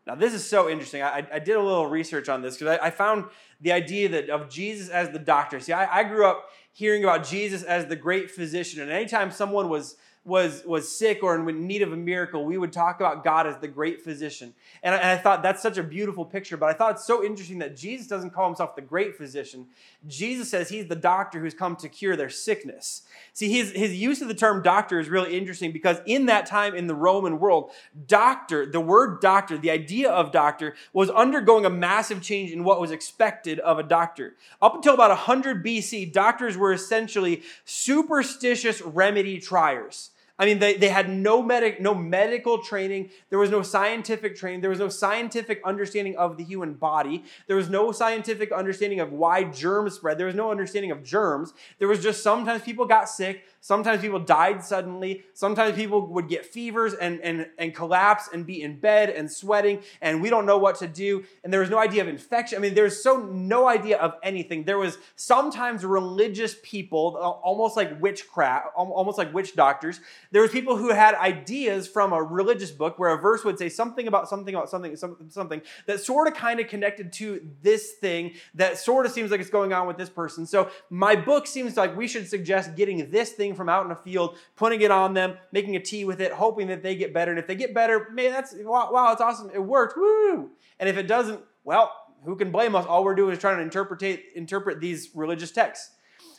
Now, 0.09 0.15
this 0.15 0.33
is 0.33 0.43
so 0.43 0.71
interesting. 0.71 1.03
I, 1.03 1.27
I 1.31 1.39
did 1.39 1.55
a 1.55 1.63
little 1.63 1.87
research 1.87 2.31
on 2.31 2.41
this 2.41 2.57
because 2.57 2.79
I, 2.81 2.87
I, 2.87 2.91
found 2.91 3.27
the 3.61 3.73
idea 3.73 4.09
that 4.09 4.31
of 4.31 4.49
Jesus 4.49 4.89
as 4.89 5.11
the 5.11 5.19
doctor. 5.19 5.61
See, 5.61 5.75
I, 5.75 5.99
I 5.99 6.05
grew 6.05 6.25
up 6.25 6.49
hearing 6.73 7.05
about 7.05 7.27
Jesus 7.27 7.63
as 7.63 7.85
the 7.89 7.95
great 7.95 8.31
physician, 8.31 8.81
and 8.81 8.91
anytime 8.91 9.31
someone 9.31 9.69
was 9.69 9.97
was 10.25 10.63
was 10.67 10.91
sick 10.91 11.23
or 11.23 11.35
in 11.37 11.67
need 11.67 11.83
of 11.83 11.93
a 11.93 11.97
miracle, 11.97 12.45
we 12.45 12.59
would 12.59 12.73
talk 12.73 13.01
about 13.01 13.25
God 13.25 13.47
as 13.47 13.57
the 13.59 13.69
great 13.69 14.03
physician. 14.03 14.55
And 14.83 14.95
I, 14.95 14.99
and 14.99 15.19
I, 15.19 15.23
thought 15.23 15.43
that's 15.43 15.63
such 15.63 15.79
a 15.79 15.83
beautiful 15.83 16.25
picture. 16.25 16.57
But 16.57 16.69
I 16.69 16.73
thought 16.75 16.93
it's 16.93 17.07
so 17.07 17.25
interesting 17.25 17.59
that 17.61 17.77
Jesus 17.77 18.07
doesn't 18.07 18.31
call 18.31 18.47
himself 18.47 18.77
the 18.77 18.83
great 18.83 19.17
physician. 19.17 19.67
Jesus 20.07 20.51
says 20.51 20.69
he's 20.69 20.87
the 20.87 20.97
doctor 20.97 21.41
who's 21.41 21.55
come 21.55 21.77
to 21.77 21.89
cure 21.89 22.15
their 22.15 22.29
sickness. 22.29 23.03
See, 23.33 23.51
his, 23.51 23.73
his 23.73 23.95
use 23.95 24.21
of 24.21 24.29
the 24.29 24.35
term 24.35 24.63
doctor 24.63 25.01
is 25.01 25.09
really 25.09 25.37
interesting 25.37 25.73
because 25.73 25.99
in 26.07 26.27
that 26.27 26.47
time 26.47 26.75
in 26.75 26.87
the 26.87 26.95
Roman 26.95 27.39
world, 27.39 27.71
doctor, 28.07 28.67
the 28.67 28.81
word 28.81 29.21
doctor, 29.21 29.57
the 29.57 29.71
idea 29.71 30.11
of 30.11 30.31
doctor, 30.31 30.75
was 30.93 31.11
undergoing 31.11 31.65
a 31.65 31.71
massive 31.71 32.23
change 32.23 32.51
in 32.51 32.65
what 32.65 32.81
was 32.81 32.91
expected 32.91 33.59
of 33.61 33.79
a 33.79 33.83
doctor. 33.83 34.37
Up 34.61 34.75
until 34.75 34.95
about 34.95 35.11
100 35.11 35.65
BC, 35.65 36.13
doctors 36.13 36.57
were 36.57 36.73
essentially 36.73 37.43
superstitious 37.65 38.83
remedy 38.83 39.39
triers. 39.39 40.11
I 40.39 40.47
mean, 40.47 40.61
they, 40.61 40.77
they 40.77 40.89
had 40.89 41.11
no, 41.11 41.43
medic, 41.43 41.81
no 41.81 41.95
medical 41.95 42.63
training. 42.63 43.11
There 43.29 43.41
was 43.41 43.51
no 43.51 43.63
scientific 43.63 44.37
training. 44.37 44.61
There 44.61 44.71
was 44.71 44.79
no 44.79 44.89
scientific 44.89 45.61
understanding 45.65 46.17
of 46.17 46.37
the 46.37 46.45
human 46.45 46.75
body. 46.75 47.25
There 47.49 47.57
was 47.57 47.69
no 47.69 47.91
scientific 47.91 48.53
understanding 48.53 49.01
of 49.01 49.13
why 49.13 49.45
germs 49.45 49.95
spread. 49.95 50.17
There 50.17 50.27
was 50.27 50.37
no 50.37 50.51
understanding 50.53 50.93
of 50.93 51.03
germs. 51.03 51.55
There 51.81 51.89
was 51.89 52.01
just 52.01 52.23
sometimes 52.23 52.63
people 52.63 52.85
got 52.85 53.09
sick. 53.09 53.43
Sometimes 53.61 54.01
people 54.01 54.21
died 54.21 54.63
suddenly. 54.63 55.25
Sometimes 55.35 55.75
people 55.75 56.07
would 56.09 56.29
get 56.29 56.47
fevers 56.47 56.95
and, 56.95 57.21
and, 57.21 57.49
and 57.59 57.75
collapse 57.75 58.29
and 58.33 58.47
be 58.47 58.63
in 58.63 58.79
bed 58.79 59.11
and 59.11 59.31
sweating, 59.31 59.81
and 60.01 60.23
we 60.23 60.31
don't 60.31 60.47
know 60.47 60.59
what 60.59 60.77
to 60.77 60.87
do. 60.87 61.25
And 61.43 61.53
there 61.53 61.61
was 61.61 61.71
no 61.71 61.79
idea 61.79 62.03
of 62.03 62.09
infection. 62.09 62.59
I 62.59 62.61
mean, 62.61 62.75
there's 62.75 63.03
so 63.03 63.19
no 63.19 63.69
idea 63.69 63.99
of 63.99 64.15
anything. 64.23 64.65
There 64.65 64.79
was 64.79 64.99
sometimes 65.17 65.85
religious 65.85 66.57
people, 66.63 67.17
almost 67.17 67.77
like 67.77 68.01
witchcraft, 68.01 68.69
almost 68.77 69.19
like 69.19 69.35
witch 69.35 69.57
doctors. 69.57 70.01
There 70.31 70.43
was 70.43 70.51
people 70.51 70.77
who 70.77 70.91
had 70.91 71.15
ideas 71.17 71.89
from 71.89 72.13
a 72.13 72.23
religious 72.23 72.71
book 72.71 72.99
where 72.99 73.11
a 73.11 73.21
verse 73.21 73.45
would 73.45 73.59
say 73.59 73.69
something 73.69 74.07
about 74.07 74.29
something 74.29 74.55
about 74.55 74.71
something, 74.71 74.97
something 74.97 75.63
that 75.87 76.01
sort 76.01 76.29
of 76.29 76.35
kind 76.35 76.61
of 76.61 76.69
connected 76.69 77.13
to 77.15 77.47
this 77.63 77.93
thing 77.93 78.35
that 78.55 78.79
sort 78.79 79.05
of 79.05 79.13
seems 79.13 79.31
like 79.31 79.41
it's 79.41 79.51
going 79.51 79.73
on 79.73 79.87
with 79.87 79.97
this 79.97 80.09
person. 80.09 80.47
So 80.47 80.71
my 80.91 81.17
book 81.17 81.47
seems 81.47 81.77
like 81.77 81.97
we 81.97 82.07
should 82.07 82.29
suggest 82.29 82.77
getting 82.77 83.11
this 83.11 83.33
thing 83.33 83.48
from 83.55 83.69
out 83.69 83.85
in 83.85 83.93
a 83.93 83.97
field, 83.97 84.37
putting 84.57 84.81
it 84.81 84.91
on 84.91 85.15
them, 85.15 85.37
making 85.53 85.77
a 85.77 85.81
tea 85.81 86.05
with 86.05 86.21
it, 86.21 86.33
hoping 86.33 86.69
that 86.69 86.83
they 86.83 86.95
get 86.95 87.13
better. 87.15 87.31
And 87.31 87.39
if 87.39 87.47
they 87.47 87.55
get 87.55 87.75
better, 87.75 88.09
man, 88.13 88.33
that's 88.33 88.55
wow, 88.59 88.91
wow 88.93 89.13
it's 89.13 89.21
awesome. 89.21 89.51
It 89.55 89.63
worked. 89.63 89.97
Woo! 89.97 90.51
And 90.79 90.89
if 90.89 90.97
it 90.97 91.07
doesn't, 91.07 91.41
well, 91.65 91.93
who 92.25 92.37
can 92.37 92.51
blame 92.51 92.75
us? 92.75 92.87
All 92.87 93.05
we're 93.05 93.15
doing 93.15 93.33
is 93.33 93.39
trying 93.39 93.59
to 93.59 93.63
interpret 93.63 94.03
interpret 94.35 94.81
these 94.81 95.11
religious 95.15 95.51
texts. 95.51 95.95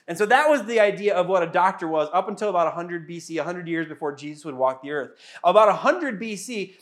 And 0.07 0.17
so 0.17 0.25
that 0.25 0.49
was 0.49 0.65
the 0.65 0.79
idea 0.79 1.15
of 1.15 1.27
what 1.27 1.43
a 1.43 1.47
doctor 1.47 1.87
was 1.87 2.09
up 2.11 2.27
until 2.27 2.49
about 2.49 2.65
100 2.65 3.07
BC, 3.07 3.37
100 3.37 3.67
years 3.67 3.87
before 3.87 4.15
Jesus 4.15 4.43
would 4.43 4.55
walk 4.55 4.81
the 4.81 4.89
earth. 4.89 5.11
About 5.43 5.67
100 5.67 6.19
BC, 6.19 6.73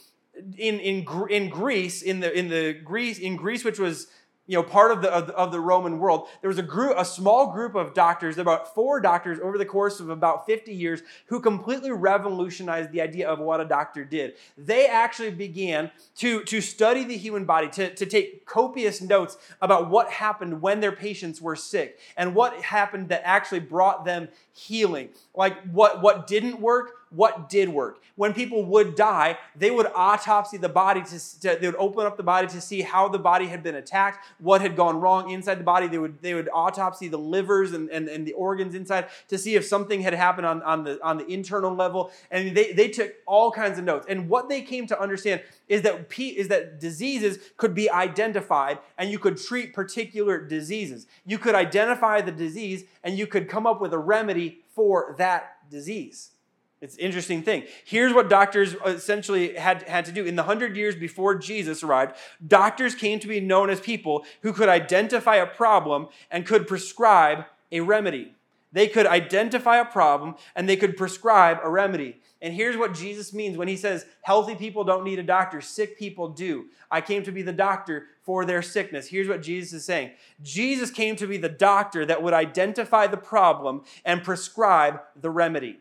in, 0.58 0.80
in, 0.80 1.06
in 1.30 1.50
Greece, 1.50 2.02
in 2.02 2.20
the, 2.20 2.32
in 2.38 2.48
the 2.48 2.74
Greece, 2.74 3.20
in 3.20 3.36
Greece, 3.36 3.64
which 3.64 3.80
was 3.80 4.08
you 4.48 4.56
know, 4.56 4.64
part 4.64 4.92
of 4.92 5.02
the, 5.02 5.14
of 5.14 5.28
the, 5.28 5.34
of 5.36 5.52
the 5.52 5.60
Roman 5.60 6.00
world. 6.00 6.28
There 6.42 6.48
was 6.48 6.58
a 6.58 6.64
group, 6.64 6.96
a 6.98 7.06
small 7.06 7.52
group 7.52 7.76
of 7.76 7.94
doctors, 7.94 8.38
about 8.38 8.74
four 8.74 9.00
doctors 9.02 9.40
over 9.40 9.58
the 9.58 9.66
course 9.66 10.00
of 10.00 10.10
about 10.10 10.46
50 10.46 10.74
years, 10.74 11.02
who 11.28 11.40
completely 11.40 11.92
revolutionized 11.92 12.92
the 12.92 13.02
idea 13.02 13.28
of 13.28 13.40
what 13.40 13.60
a 13.60 13.66
doctor 13.66 14.06
did. 14.06 14.36
They 14.58 14.88
actually 14.88 15.32
began 15.32 15.92
to, 16.18 16.44
to 16.46 16.62
study 16.62 17.04
the 17.04 17.18
human 17.18 17.46
body, 17.46 17.68
to, 17.70 17.94
to 17.94 18.06
take 18.06 18.46
copious 18.46 19.02
notes 19.02 19.38
about 19.62 19.90
what 19.90 20.10
happened 20.10 20.62
when 20.62 20.80
their 20.80 20.94
patients 20.94 21.42
were 21.42 21.56
sick 21.56 22.00
and 22.16 22.34
what 22.34 22.62
happened 22.62 23.10
that 23.10 23.22
actually 23.26 23.60
brought 23.60 24.06
them 24.06 24.30
healing. 24.54 25.10
Like 25.36 25.62
what, 25.72 26.02
what 26.02 26.26
didn't 26.26 26.62
work, 26.62 26.97
what 27.10 27.50
did 27.50 27.70
work. 27.70 28.02
When 28.16 28.34
people 28.34 28.64
would 28.66 28.96
die, 28.96 29.38
they 29.56 29.72
would 29.72 29.88
autopsy 29.94 30.58
the 30.58 30.70
body 30.70 31.02
to, 31.04 31.40
to, 31.42 31.58
they 31.60 31.68
would 31.68 31.76
open 31.76 32.06
up 32.06 32.18
the 32.18 32.24
body 32.24 32.48
to 32.48 32.62
see 32.62 32.82
how 32.82 33.08
the 33.08 33.20
body 33.20 33.48
had 33.48 33.64
been 33.64 33.76
attacked, 33.76 34.26
what 34.40 34.62
had 34.62 34.76
gone 34.76 35.00
wrong 35.00 35.32
inside 35.32 35.56
the 35.56 35.64
body. 35.64 35.88
They 35.88 35.98
would 35.98 36.22
they 36.22 36.34
would 36.34 36.50
autopsy 36.54 37.08
the 37.08 37.18
livers 37.18 37.74
and, 37.74 37.90
and, 37.90 38.08
and 38.10 38.26
the 38.26 38.34
organs 38.34 38.76
inside 38.76 39.08
to 39.30 39.38
see 39.38 39.56
if 39.56 39.66
something 39.66 40.02
had 40.02 40.14
happened 40.14 40.48
on, 40.48 40.62
on 40.64 40.84
the 40.84 41.00
on 41.04 41.18
the 41.18 41.26
internal 41.28 41.74
level. 41.74 42.12
And 42.32 42.56
they, 42.56 42.74
they 42.74 42.90
took 42.90 43.14
all 43.26 43.52
kinds 43.52 43.78
of 43.78 43.86
notes. 43.86 44.06
And 44.10 44.30
what 44.30 44.50
they 44.50 44.62
came 44.62 44.88
to 44.88 45.00
understand 45.00 45.42
is 45.68 45.82
that 45.84 46.10
P, 46.10 46.30
is 46.30 46.48
that 46.48 46.80
diseases 46.80 47.40
could 47.58 47.74
be 47.74 47.90
identified 47.90 48.80
and 48.98 49.12
you 49.12 49.20
could 49.20 49.38
treat 49.38 49.74
particular 49.74 50.40
diseases. 50.40 51.08
You 51.26 51.38
could 51.38 51.56
identify 51.56 52.22
the 52.22 52.32
disease 52.32 52.86
and 53.04 53.18
you 53.18 53.28
could 53.28 53.50
come 53.50 53.68
up 53.68 53.82
with 53.82 53.94
a 53.94 53.98
remedy 53.98 54.60
for 54.74 55.16
that 55.18 55.70
disease. 55.70 56.32
It's 56.80 56.94
an 56.96 57.02
interesting 57.02 57.42
thing. 57.42 57.64
Here's 57.86 58.14
what 58.14 58.30
doctors 58.30 58.76
uh, 58.76 58.90
essentially 58.90 59.56
had, 59.56 59.84
had 59.84 60.06
to 60.06 60.12
do. 60.12 60.26
In 60.26 60.36
the 60.36 60.44
hundred 60.44 60.78
years 60.78 60.96
before 60.96 61.34
Jesus 61.34 61.82
arrived, 61.82 62.16
doctors 62.46 62.94
came 62.94 63.20
to 63.20 63.28
be 63.28 63.40
known 63.40 63.70
as 63.72 63.80
people 63.80 64.26
who 64.42 64.54
could 64.54 64.70
identify 64.70 65.38
a 65.38 65.48
problem 65.48 66.08
and 66.30 66.46
could 66.46 66.68
prescribe 66.68 67.46
a 67.72 67.80
remedy. 67.80 68.36
They 68.72 68.88
could 68.88 69.08
identify 69.08 69.78
a 69.78 69.86
problem 69.86 70.36
and 70.56 70.70
they 70.70 70.76
could 70.76 70.98
prescribe 70.98 71.58
a 71.64 71.70
remedy. 71.70 72.22
And 72.44 72.54
here's 72.54 72.78
what 72.78 72.94
Jesus 72.94 73.34
means 73.34 73.58
when 73.58 73.68
he 73.68 73.78
says, 73.78 74.06
Healthy 74.22 74.56
people 74.56 74.84
don't 74.84 75.04
need 75.04 75.18
a 75.18 75.24
doctor, 75.24 75.62
sick 75.62 75.98
people 75.98 76.30
do. 76.30 76.66
I 76.92 77.02
came 77.02 77.24
to 77.24 77.32
be 77.32 77.42
the 77.42 77.54
doctor 77.54 78.06
for 78.22 78.46
their 78.46 78.62
sickness. 78.62 79.08
Here's 79.08 79.28
what 79.28 79.42
Jesus 79.42 79.74
is 79.74 79.86
saying 79.86 80.12
Jesus 80.44 80.92
came 80.92 81.16
to 81.16 81.26
be 81.26 81.38
the 81.38 81.50
doctor 81.50 82.06
that 82.06 82.22
would 82.22 82.36
identify 82.36 83.08
the 83.08 83.18
problem 83.18 83.82
and 84.06 84.24
prescribe 84.24 85.02
the 85.20 85.32
remedy. 85.32 85.80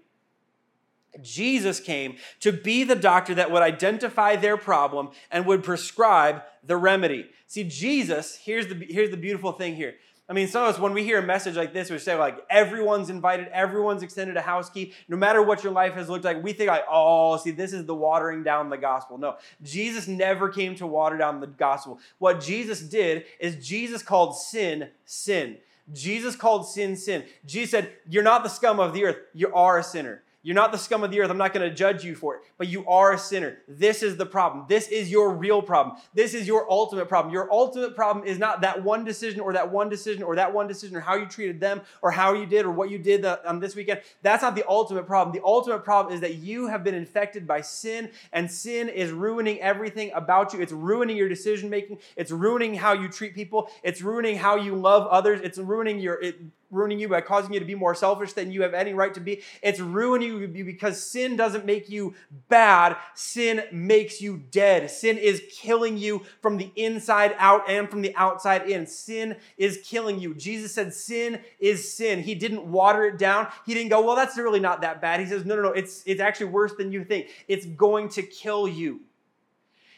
Jesus 1.22 1.80
came 1.80 2.16
to 2.40 2.52
be 2.52 2.84
the 2.84 2.94
doctor 2.94 3.34
that 3.34 3.50
would 3.50 3.62
identify 3.62 4.36
their 4.36 4.56
problem 4.56 5.10
and 5.30 5.46
would 5.46 5.64
prescribe 5.64 6.42
the 6.64 6.76
remedy. 6.76 7.26
See, 7.46 7.64
Jesus, 7.64 8.36
here's 8.36 8.66
the, 8.66 8.74
here's 8.88 9.10
the 9.10 9.16
beautiful 9.16 9.52
thing 9.52 9.76
here. 9.76 9.94
I 10.28 10.32
mean, 10.32 10.48
some 10.48 10.64
of 10.64 10.74
us, 10.74 10.80
when 10.80 10.92
we 10.92 11.04
hear 11.04 11.20
a 11.20 11.22
message 11.22 11.54
like 11.54 11.72
this, 11.72 11.88
we 11.88 11.98
say, 11.98 12.16
like, 12.16 12.38
everyone's 12.50 13.10
invited, 13.10 13.46
everyone's 13.52 14.02
extended 14.02 14.36
a 14.36 14.40
house 14.40 14.68
key, 14.68 14.92
no 15.06 15.16
matter 15.16 15.40
what 15.40 15.62
your 15.62 15.72
life 15.72 15.94
has 15.94 16.08
looked 16.08 16.24
like, 16.24 16.42
we 16.42 16.52
think, 16.52 16.68
like, 16.68 16.84
oh, 16.90 17.36
see, 17.36 17.52
this 17.52 17.72
is 17.72 17.86
the 17.86 17.94
watering 17.94 18.42
down 18.42 18.68
the 18.68 18.76
gospel. 18.76 19.18
No, 19.18 19.36
Jesus 19.62 20.08
never 20.08 20.48
came 20.48 20.74
to 20.76 20.86
water 20.86 21.16
down 21.16 21.40
the 21.40 21.46
gospel. 21.46 22.00
What 22.18 22.40
Jesus 22.40 22.80
did 22.80 23.24
is 23.38 23.64
Jesus 23.64 24.02
called 24.02 24.36
sin, 24.36 24.88
sin. 25.04 25.58
Jesus 25.92 26.34
called 26.34 26.66
sin, 26.66 26.96
sin. 26.96 27.24
Jesus 27.44 27.70
said, 27.70 27.92
You're 28.08 28.24
not 28.24 28.42
the 28.42 28.48
scum 28.48 28.80
of 28.80 28.92
the 28.92 29.04
earth, 29.04 29.18
you 29.32 29.52
are 29.54 29.78
a 29.78 29.84
sinner. 29.84 30.22
You're 30.46 30.54
not 30.54 30.70
the 30.70 30.78
scum 30.78 31.02
of 31.02 31.10
the 31.10 31.20
earth. 31.20 31.28
I'm 31.28 31.38
not 31.38 31.52
going 31.52 31.68
to 31.68 31.74
judge 31.74 32.04
you 32.04 32.14
for 32.14 32.36
it, 32.36 32.42
but 32.56 32.68
you 32.68 32.86
are 32.86 33.12
a 33.12 33.18
sinner. 33.18 33.58
This 33.66 34.00
is 34.04 34.16
the 34.16 34.24
problem. 34.24 34.66
This 34.68 34.86
is 34.86 35.10
your 35.10 35.34
real 35.34 35.60
problem. 35.60 35.96
This 36.14 36.34
is 36.34 36.46
your 36.46 36.70
ultimate 36.70 37.08
problem. 37.08 37.34
Your 37.34 37.52
ultimate 37.52 37.96
problem 37.96 38.24
is 38.24 38.38
not 38.38 38.60
that 38.60 38.84
one 38.84 39.04
decision 39.04 39.40
or 39.40 39.54
that 39.54 39.72
one 39.72 39.88
decision 39.88 40.22
or 40.22 40.36
that 40.36 40.54
one 40.54 40.68
decision 40.68 40.96
or 40.96 41.00
how 41.00 41.16
you 41.16 41.26
treated 41.26 41.58
them 41.58 41.80
or 42.00 42.12
how 42.12 42.32
you 42.32 42.46
did 42.46 42.64
or 42.64 42.70
what 42.70 42.90
you 42.90 42.98
did 42.98 43.24
on 43.24 43.38
um, 43.44 43.58
this 43.58 43.74
weekend. 43.74 44.02
That's 44.22 44.40
not 44.40 44.54
the 44.54 44.62
ultimate 44.68 45.08
problem. 45.08 45.34
The 45.34 45.44
ultimate 45.44 45.82
problem 45.82 46.14
is 46.14 46.20
that 46.20 46.36
you 46.36 46.68
have 46.68 46.84
been 46.84 46.94
infected 46.94 47.44
by 47.44 47.62
sin 47.62 48.12
and 48.32 48.48
sin 48.48 48.88
is 48.88 49.10
ruining 49.10 49.60
everything 49.60 50.12
about 50.14 50.52
you. 50.52 50.60
It's 50.60 50.70
ruining 50.70 51.16
your 51.16 51.28
decision 51.28 51.70
making. 51.70 51.98
It's 52.14 52.30
ruining 52.30 52.76
how 52.76 52.92
you 52.92 53.08
treat 53.08 53.34
people. 53.34 53.68
It's 53.82 54.00
ruining 54.00 54.36
how 54.36 54.54
you 54.54 54.76
love 54.76 55.08
others. 55.08 55.40
It's 55.42 55.58
ruining 55.58 55.98
your, 55.98 56.22
it, 56.22 56.36
ruining 56.70 56.98
you 56.98 57.08
by 57.08 57.20
causing 57.20 57.52
you 57.52 57.60
to 57.60 57.66
be 57.66 57.74
more 57.74 57.94
selfish 57.94 58.32
than 58.32 58.50
you 58.50 58.62
have 58.62 58.74
any 58.74 58.92
right 58.92 59.14
to 59.14 59.20
be. 59.20 59.42
It's 59.62 59.80
ruining 59.80 60.54
you 60.54 60.64
because 60.64 61.02
sin 61.02 61.36
doesn't 61.36 61.64
make 61.64 61.88
you 61.88 62.14
bad. 62.48 62.96
Sin 63.14 63.62
makes 63.72 64.20
you 64.20 64.42
dead. 64.50 64.90
Sin 64.90 65.18
is 65.18 65.42
killing 65.52 65.96
you 65.96 66.22
from 66.42 66.56
the 66.56 66.72
inside 66.76 67.34
out 67.38 67.68
and 67.68 67.88
from 67.90 68.02
the 68.02 68.14
outside 68.16 68.68
in. 68.68 68.86
Sin 68.86 69.36
is 69.56 69.80
killing 69.84 70.18
you. 70.18 70.34
Jesus 70.34 70.74
said 70.74 70.92
sin 70.92 71.40
is 71.58 71.92
sin. 71.92 72.22
He 72.22 72.34
didn't 72.34 72.64
water 72.64 73.04
it 73.06 73.18
down. 73.18 73.48
He 73.64 73.74
didn't 73.74 73.90
go, 73.90 74.04
well, 74.04 74.16
that's 74.16 74.36
really 74.36 74.60
not 74.60 74.80
that 74.80 75.00
bad. 75.00 75.20
He 75.20 75.26
says, 75.26 75.44
no, 75.44 75.56
no, 75.56 75.62
no, 75.62 75.72
it's, 75.72 76.02
it's 76.06 76.20
actually 76.20 76.46
worse 76.46 76.74
than 76.74 76.92
you 76.92 77.04
think. 77.04 77.28
It's 77.48 77.66
going 77.66 78.08
to 78.10 78.22
kill 78.22 78.66
you. 78.68 79.00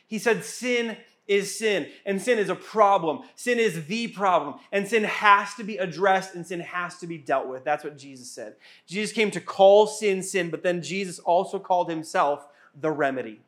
He 0.07 0.19
said 0.19 0.45
sin 0.45 0.97
is 1.29 1.57
sin, 1.57 1.89
and 2.07 2.21
sin 2.21 2.39
is 2.39 2.49
a 2.49 2.55
problem. 2.55 3.21
Sin 3.37 3.59
is 3.59 3.87
the 3.87 4.09
problem, 4.09 4.55
and 4.73 4.89
sin 4.89 5.05
has 5.05 5.55
to 5.55 5.63
be 5.63 5.77
addressed 5.77 6.35
and 6.35 6.47
sin 6.47 6.61
has 6.61 6.97
to 6.99 7.07
be 7.07 7.19
dealt 7.19 7.47
with. 7.47 7.63
That's 7.65 7.85
what 7.85 7.99
Jesus 7.99 8.31
said. 8.31 8.57
Jesus 8.87 9.13
came 9.13 9.31
to 9.31 9.41
call 9.41 9.87
sin 9.87 10.23
sin, 10.23 10.51
but 10.51 10.63
then 10.63 10.83
Jesus 10.83 11.19
also 11.19 11.59
called 11.59 11.91
himself 11.91 12.47
the 12.75 12.91
remedy. 12.91 13.41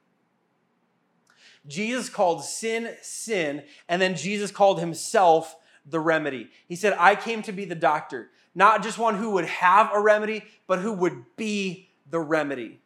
Jesus 1.67 2.09
called 2.09 2.45
sin 2.45 2.91
sin, 3.03 3.63
and 3.89 4.01
then 4.01 4.15
Jesus 4.15 4.51
called 4.51 4.81
himself 4.81 5.57
the 5.87 6.01
remedy. 6.01 6.51
He 6.69 6.77
said, 6.77 6.95
I 6.99 7.17
came 7.17 7.43
to 7.43 7.53
be 7.53 7.65
the 7.65 7.75
doctor, 7.75 8.31
not 8.55 8.83
just 8.83 8.99
one 8.99 9.17
who 9.17 9.31
would 9.31 9.47
have 9.47 9.91
a 9.93 10.01
remedy, 10.01 10.45
but 10.67 10.81
who 10.81 10.93
would 10.93 11.25
be 11.37 11.89
the 12.09 12.21
remedy. 12.21 12.81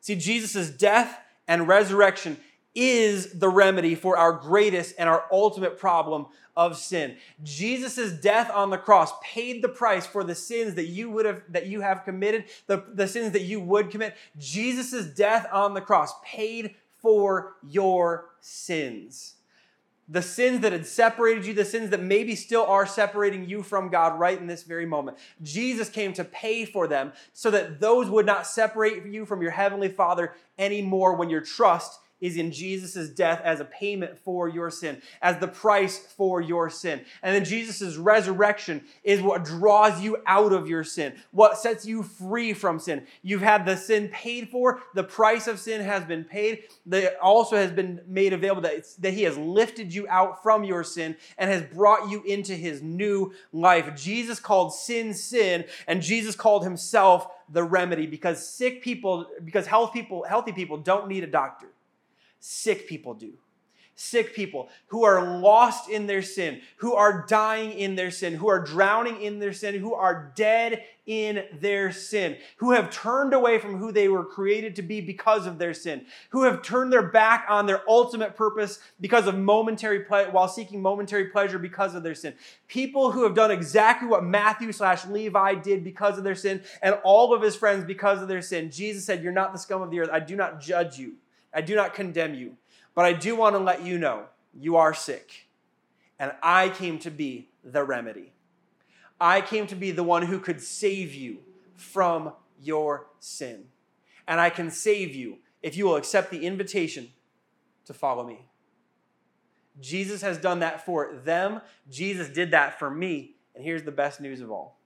See, 0.00 0.16
Jesus' 0.16 0.70
death 0.70 1.18
and 1.48 1.68
resurrection 1.68 2.36
is 2.76 3.32
the 3.32 3.48
remedy 3.48 3.94
for 3.94 4.16
our 4.16 4.32
greatest 4.32 4.94
and 4.98 5.08
our 5.08 5.24
ultimate 5.32 5.78
problem 5.78 6.26
of 6.56 6.76
sin. 6.76 7.16
Jesus' 7.42 8.12
death 8.12 8.50
on 8.50 8.70
the 8.70 8.78
cross 8.78 9.12
paid 9.22 9.62
the 9.62 9.68
price 9.68 10.06
for 10.06 10.22
the 10.22 10.34
sins 10.34 10.74
that 10.74 10.86
you 10.86 11.10
would 11.10 11.26
have 11.26 11.42
that 11.48 11.66
you 11.66 11.80
have 11.80 12.04
committed, 12.04 12.44
the, 12.66 12.84
the 12.92 13.08
sins 13.08 13.32
that 13.32 13.42
you 13.42 13.60
would 13.60 13.90
commit. 13.90 14.14
Jesus' 14.38 15.06
death 15.06 15.46
on 15.52 15.74
the 15.74 15.80
cross 15.80 16.12
paid 16.22 16.76
for 17.00 17.56
your 17.66 18.30
sins. 18.40 19.34
The 20.08 20.22
sins 20.22 20.60
that 20.60 20.72
had 20.72 20.86
separated 20.86 21.46
you, 21.46 21.52
the 21.52 21.64
sins 21.64 21.90
that 21.90 22.00
maybe 22.00 22.36
still 22.36 22.64
are 22.64 22.86
separating 22.86 23.48
you 23.48 23.62
from 23.62 23.88
God 23.88 24.20
right 24.20 24.38
in 24.38 24.46
this 24.46 24.62
very 24.62 24.86
moment. 24.86 25.18
Jesus 25.42 25.88
came 25.88 26.12
to 26.12 26.24
pay 26.24 26.64
for 26.64 26.86
them 26.86 27.12
so 27.32 27.50
that 27.50 27.80
those 27.80 28.08
would 28.08 28.24
not 28.24 28.46
separate 28.46 29.04
you 29.04 29.26
from 29.26 29.42
your 29.42 29.50
heavenly 29.50 29.88
Father 29.88 30.34
anymore 30.58 31.14
when 31.16 31.28
your 31.28 31.40
trust 31.40 31.98
is 32.20 32.36
in 32.36 32.50
Jesus' 32.50 33.10
death 33.10 33.40
as 33.44 33.60
a 33.60 33.64
payment 33.64 34.18
for 34.18 34.48
your 34.48 34.70
sin, 34.70 35.02
as 35.20 35.38
the 35.38 35.48
price 35.48 35.98
for 35.98 36.40
your 36.40 36.70
sin. 36.70 37.04
And 37.22 37.34
then 37.34 37.44
Jesus' 37.44 37.96
resurrection 37.96 38.84
is 39.04 39.20
what 39.20 39.44
draws 39.44 40.00
you 40.00 40.18
out 40.26 40.52
of 40.52 40.68
your 40.68 40.84
sin, 40.84 41.14
what 41.30 41.58
sets 41.58 41.84
you 41.84 42.02
free 42.02 42.54
from 42.54 42.78
sin. 42.78 43.06
You've 43.22 43.42
had 43.42 43.66
the 43.66 43.76
sin 43.76 44.08
paid 44.08 44.48
for, 44.48 44.80
the 44.94 45.04
price 45.04 45.46
of 45.46 45.60
sin 45.60 45.82
has 45.82 46.04
been 46.04 46.24
paid. 46.24 46.64
That 46.86 47.18
also 47.20 47.56
has 47.56 47.70
been 47.70 48.00
made 48.06 48.32
available 48.32 48.62
that, 48.62 48.86
that 49.00 49.12
He 49.12 49.24
has 49.24 49.36
lifted 49.36 49.92
you 49.92 50.06
out 50.08 50.42
from 50.42 50.64
your 50.64 50.84
sin 50.84 51.16
and 51.36 51.50
has 51.50 51.62
brought 51.62 52.10
you 52.10 52.22
into 52.22 52.54
His 52.54 52.82
new 52.82 53.34
life. 53.52 53.94
Jesus 53.94 54.40
called 54.40 54.72
sin 54.72 55.12
sin, 55.12 55.64
and 55.86 56.00
Jesus 56.00 56.34
called 56.34 56.64
Himself 56.64 57.28
the 57.48 57.62
remedy 57.62 58.06
because 58.06 58.48
sick 58.48 58.82
people, 58.82 59.26
because 59.44 59.66
health 59.66 59.92
people, 59.92 60.24
healthy 60.24 60.52
people 60.52 60.78
don't 60.78 61.08
need 61.08 61.22
a 61.22 61.28
doctor 61.28 61.68
sick 62.40 62.88
people 62.88 63.14
do. 63.14 63.32
Sick 63.98 64.34
people 64.34 64.68
who 64.88 65.04
are 65.04 65.38
lost 65.38 65.88
in 65.88 66.06
their 66.06 66.20
sin, 66.20 66.60
who 66.76 66.92
are 66.92 67.24
dying 67.26 67.72
in 67.72 67.94
their 67.94 68.10
sin, 68.10 68.34
who 68.34 68.46
are 68.46 68.62
drowning 68.62 69.22
in 69.22 69.38
their 69.38 69.54
sin, 69.54 69.74
who 69.74 69.94
are 69.94 70.32
dead 70.36 70.84
in 71.06 71.44
their 71.60 71.90
sin, 71.90 72.36
who 72.56 72.72
have 72.72 72.90
turned 72.90 73.32
away 73.32 73.58
from 73.58 73.78
who 73.78 73.90
they 73.90 74.08
were 74.08 74.22
created 74.22 74.76
to 74.76 74.82
be 74.82 75.00
because 75.00 75.46
of 75.46 75.56
their 75.56 75.72
sin, 75.72 76.04
who 76.28 76.42
have 76.42 76.60
turned 76.60 76.92
their 76.92 77.04
back 77.08 77.46
on 77.48 77.64
their 77.64 77.80
ultimate 77.88 78.36
purpose 78.36 78.80
because 79.00 79.26
of 79.26 79.34
momentary 79.34 80.00
ple- 80.00 80.30
while 80.30 80.48
seeking 80.48 80.82
momentary 80.82 81.30
pleasure 81.30 81.58
because 81.58 81.94
of 81.94 82.02
their 82.02 82.14
sin. 82.14 82.34
People 82.68 83.12
who 83.12 83.22
have 83.22 83.34
done 83.34 83.50
exactly 83.50 84.08
what 84.08 84.22
Matthew 84.22 84.72
slash 84.72 85.06
Levi 85.06 85.54
did 85.54 85.82
because 85.82 86.18
of 86.18 86.24
their 86.24 86.34
sin, 86.34 86.62
and 86.82 86.98
all 87.02 87.32
of 87.32 87.40
his 87.40 87.56
friends 87.56 87.82
because 87.86 88.20
of 88.20 88.28
their 88.28 88.42
sin. 88.42 88.70
Jesus 88.70 89.06
said, 89.06 89.22
"You're 89.22 89.32
not 89.32 89.54
the 89.54 89.58
scum 89.58 89.80
of 89.80 89.90
the 89.90 90.00
earth. 90.00 90.10
I 90.12 90.20
do 90.20 90.36
not 90.36 90.60
judge 90.60 90.98
you." 90.98 91.14
I 91.56 91.62
do 91.62 91.74
not 91.74 91.94
condemn 91.94 92.34
you, 92.34 92.58
but 92.94 93.06
I 93.06 93.14
do 93.14 93.34
want 93.34 93.54
to 93.54 93.58
let 93.58 93.82
you 93.82 93.96
know 93.96 94.26
you 94.52 94.76
are 94.76 94.92
sick. 94.92 95.46
And 96.18 96.32
I 96.42 96.68
came 96.68 96.98
to 96.98 97.10
be 97.10 97.48
the 97.64 97.82
remedy. 97.82 98.34
I 99.18 99.40
came 99.40 99.66
to 99.68 99.74
be 99.74 99.90
the 99.90 100.02
one 100.02 100.26
who 100.26 100.38
could 100.38 100.60
save 100.60 101.14
you 101.14 101.38
from 101.74 102.34
your 102.60 103.06
sin. 103.20 103.64
And 104.28 104.38
I 104.38 104.50
can 104.50 104.70
save 104.70 105.14
you 105.14 105.38
if 105.62 105.78
you 105.78 105.86
will 105.86 105.96
accept 105.96 106.30
the 106.30 106.44
invitation 106.44 107.08
to 107.86 107.94
follow 107.94 108.26
me. 108.26 108.50
Jesus 109.80 110.20
has 110.20 110.36
done 110.36 110.58
that 110.58 110.84
for 110.84 111.14
them. 111.24 111.62
Jesus 111.90 112.28
did 112.28 112.50
that 112.50 112.78
for 112.78 112.90
me. 112.90 113.36
And 113.54 113.64
here's 113.64 113.82
the 113.82 113.90
best 113.90 114.20
news 114.20 114.42
of 114.42 114.50
all 114.50 114.78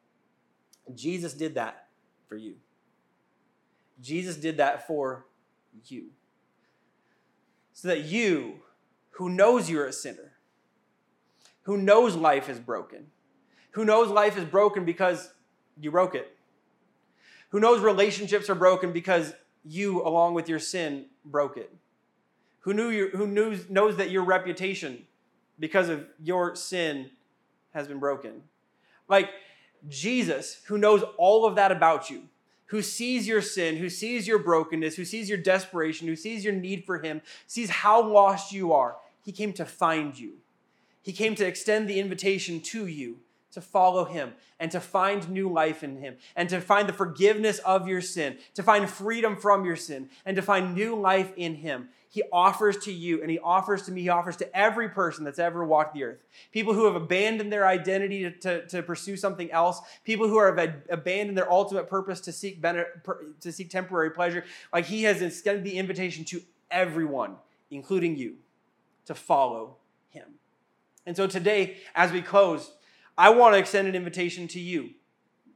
Jesus 0.94 1.34
did 1.34 1.56
that 1.56 1.88
for 2.28 2.36
you. 2.36 2.54
Jesus 4.00 4.36
did 4.36 4.58
that 4.58 4.86
for 4.86 5.26
you 5.88 6.10
so 7.72 7.88
that 7.88 8.04
you, 8.04 8.60
who 9.12 9.28
knows 9.28 9.70
you're 9.70 9.86
a 9.86 9.92
sinner, 9.92 10.32
who 11.62 11.76
knows 11.76 12.16
life 12.16 12.48
is 12.48 12.58
broken, 12.58 13.06
who 13.72 13.84
knows 13.84 14.10
life 14.10 14.36
is 14.36 14.44
broken 14.44 14.84
because 14.84 15.30
you 15.80 15.90
broke 15.90 16.14
it, 16.14 16.36
who 17.50 17.60
knows 17.60 17.80
relationships 17.80 18.48
are 18.48 18.54
broken 18.54 18.92
because 18.92 19.32
you, 19.64 20.02
along 20.02 20.34
with 20.34 20.48
your 20.48 20.58
sin, 20.58 21.06
broke 21.24 21.56
it, 21.56 21.72
who, 22.60 22.74
knew 22.74 22.88
your, 22.88 23.10
who 23.10 23.26
knows, 23.26 23.68
knows 23.68 23.96
that 23.96 24.10
your 24.10 24.24
reputation 24.24 25.06
because 25.58 25.88
of 25.88 26.06
your 26.22 26.54
sin 26.54 27.10
has 27.72 27.86
been 27.86 27.98
broken. 27.98 28.42
Like 29.08 29.30
Jesus, 29.88 30.60
who 30.66 30.78
knows 30.78 31.02
all 31.16 31.46
of 31.46 31.56
that 31.56 31.72
about 31.72 32.10
you, 32.10 32.22
who 32.70 32.82
sees 32.82 33.26
your 33.26 33.42
sin, 33.42 33.76
who 33.76 33.90
sees 33.90 34.28
your 34.28 34.38
brokenness, 34.38 34.94
who 34.94 35.04
sees 35.04 35.28
your 35.28 35.38
desperation, 35.38 36.06
who 36.06 36.14
sees 36.14 36.44
your 36.44 36.54
need 36.54 36.84
for 36.84 36.98
Him, 36.98 37.20
sees 37.48 37.68
how 37.68 38.00
lost 38.00 38.52
you 38.52 38.72
are. 38.72 38.96
He 39.24 39.32
came 39.32 39.52
to 39.54 39.64
find 39.64 40.18
you. 40.18 40.34
He 41.02 41.12
came 41.12 41.34
to 41.34 41.46
extend 41.46 41.88
the 41.88 41.98
invitation 41.98 42.60
to 42.60 42.86
you 42.86 43.18
to 43.52 43.60
follow 43.60 44.04
him 44.04 44.32
and 44.58 44.70
to 44.70 44.80
find 44.80 45.28
new 45.28 45.50
life 45.50 45.82
in 45.82 45.96
him 45.96 46.16
and 46.36 46.48
to 46.48 46.60
find 46.60 46.88
the 46.88 46.92
forgiveness 46.92 47.58
of 47.60 47.88
your 47.88 48.00
sin, 48.00 48.38
to 48.54 48.62
find 48.62 48.88
freedom 48.88 49.36
from 49.36 49.64
your 49.64 49.76
sin, 49.76 50.08
and 50.24 50.36
to 50.36 50.42
find 50.42 50.74
new 50.74 50.94
life 50.94 51.32
in 51.36 51.56
him. 51.56 51.88
He 52.08 52.22
offers 52.32 52.76
to 52.78 52.92
you 52.92 53.22
and 53.22 53.30
he 53.30 53.38
offers 53.38 53.82
to 53.82 53.92
me, 53.92 54.02
he 54.02 54.08
offers 54.08 54.36
to 54.38 54.56
every 54.56 54.88
person 54.88 55.24
that's 55.24 55.38
ever 55.38 55.64
walked 55.64 55.94
the 55.94 56.04
earth. 56.04 56.24
People 56.52 56.74
who 56.74 56.84
have 56.86 56.96
abandoned 56.96 57.52
their 57.52 57.66
identity 57.66 58.22
to, 58.22 58.30
to, 58.30 58.66
to 58.66 58.82
pursue 58.82 59.16
something 59.16 59.50
else, 59.52 59.80
people 60.04 60.28
who 60.28 60.40
have 60.40 60.58
abandoned 60.88 61.38
their 61.38 61.50
ultimate 61.50 61.88
purpose 61.88 62.20
to 62.22 62.32
seek, 62.32 62.62
to 62.62 63.52
seek 63.52 63.70
temporary 63.70 64.10
pleasure. 64.10 64.44
Like 64.72 64.86
he 64.86 65.04
has 65.04 65.22
extended 65.22 65.64
the 65.64 65.78
invitation 65.78 66.24
to 66.26 66.42
everyone, 66.70 67.36
including 67.70 68.16
you, 68.16 68.36
to 69.06 69.14
follow 69.14 69.76
him. 70.08 70.26
And 71.06 71.16
so 71.16 71.26
today, 71.26 71.78
as 71.94 72.12
we 72.12 72.22
close, 72.22 72.72
I 73.16 73.30
want 73.30 73.54
to 73.54 73.58
extend 73.58 73.88
an 73.88 73.94
invitation 73.94 74.48
to 74.48 74.60
you. 74.60 74.90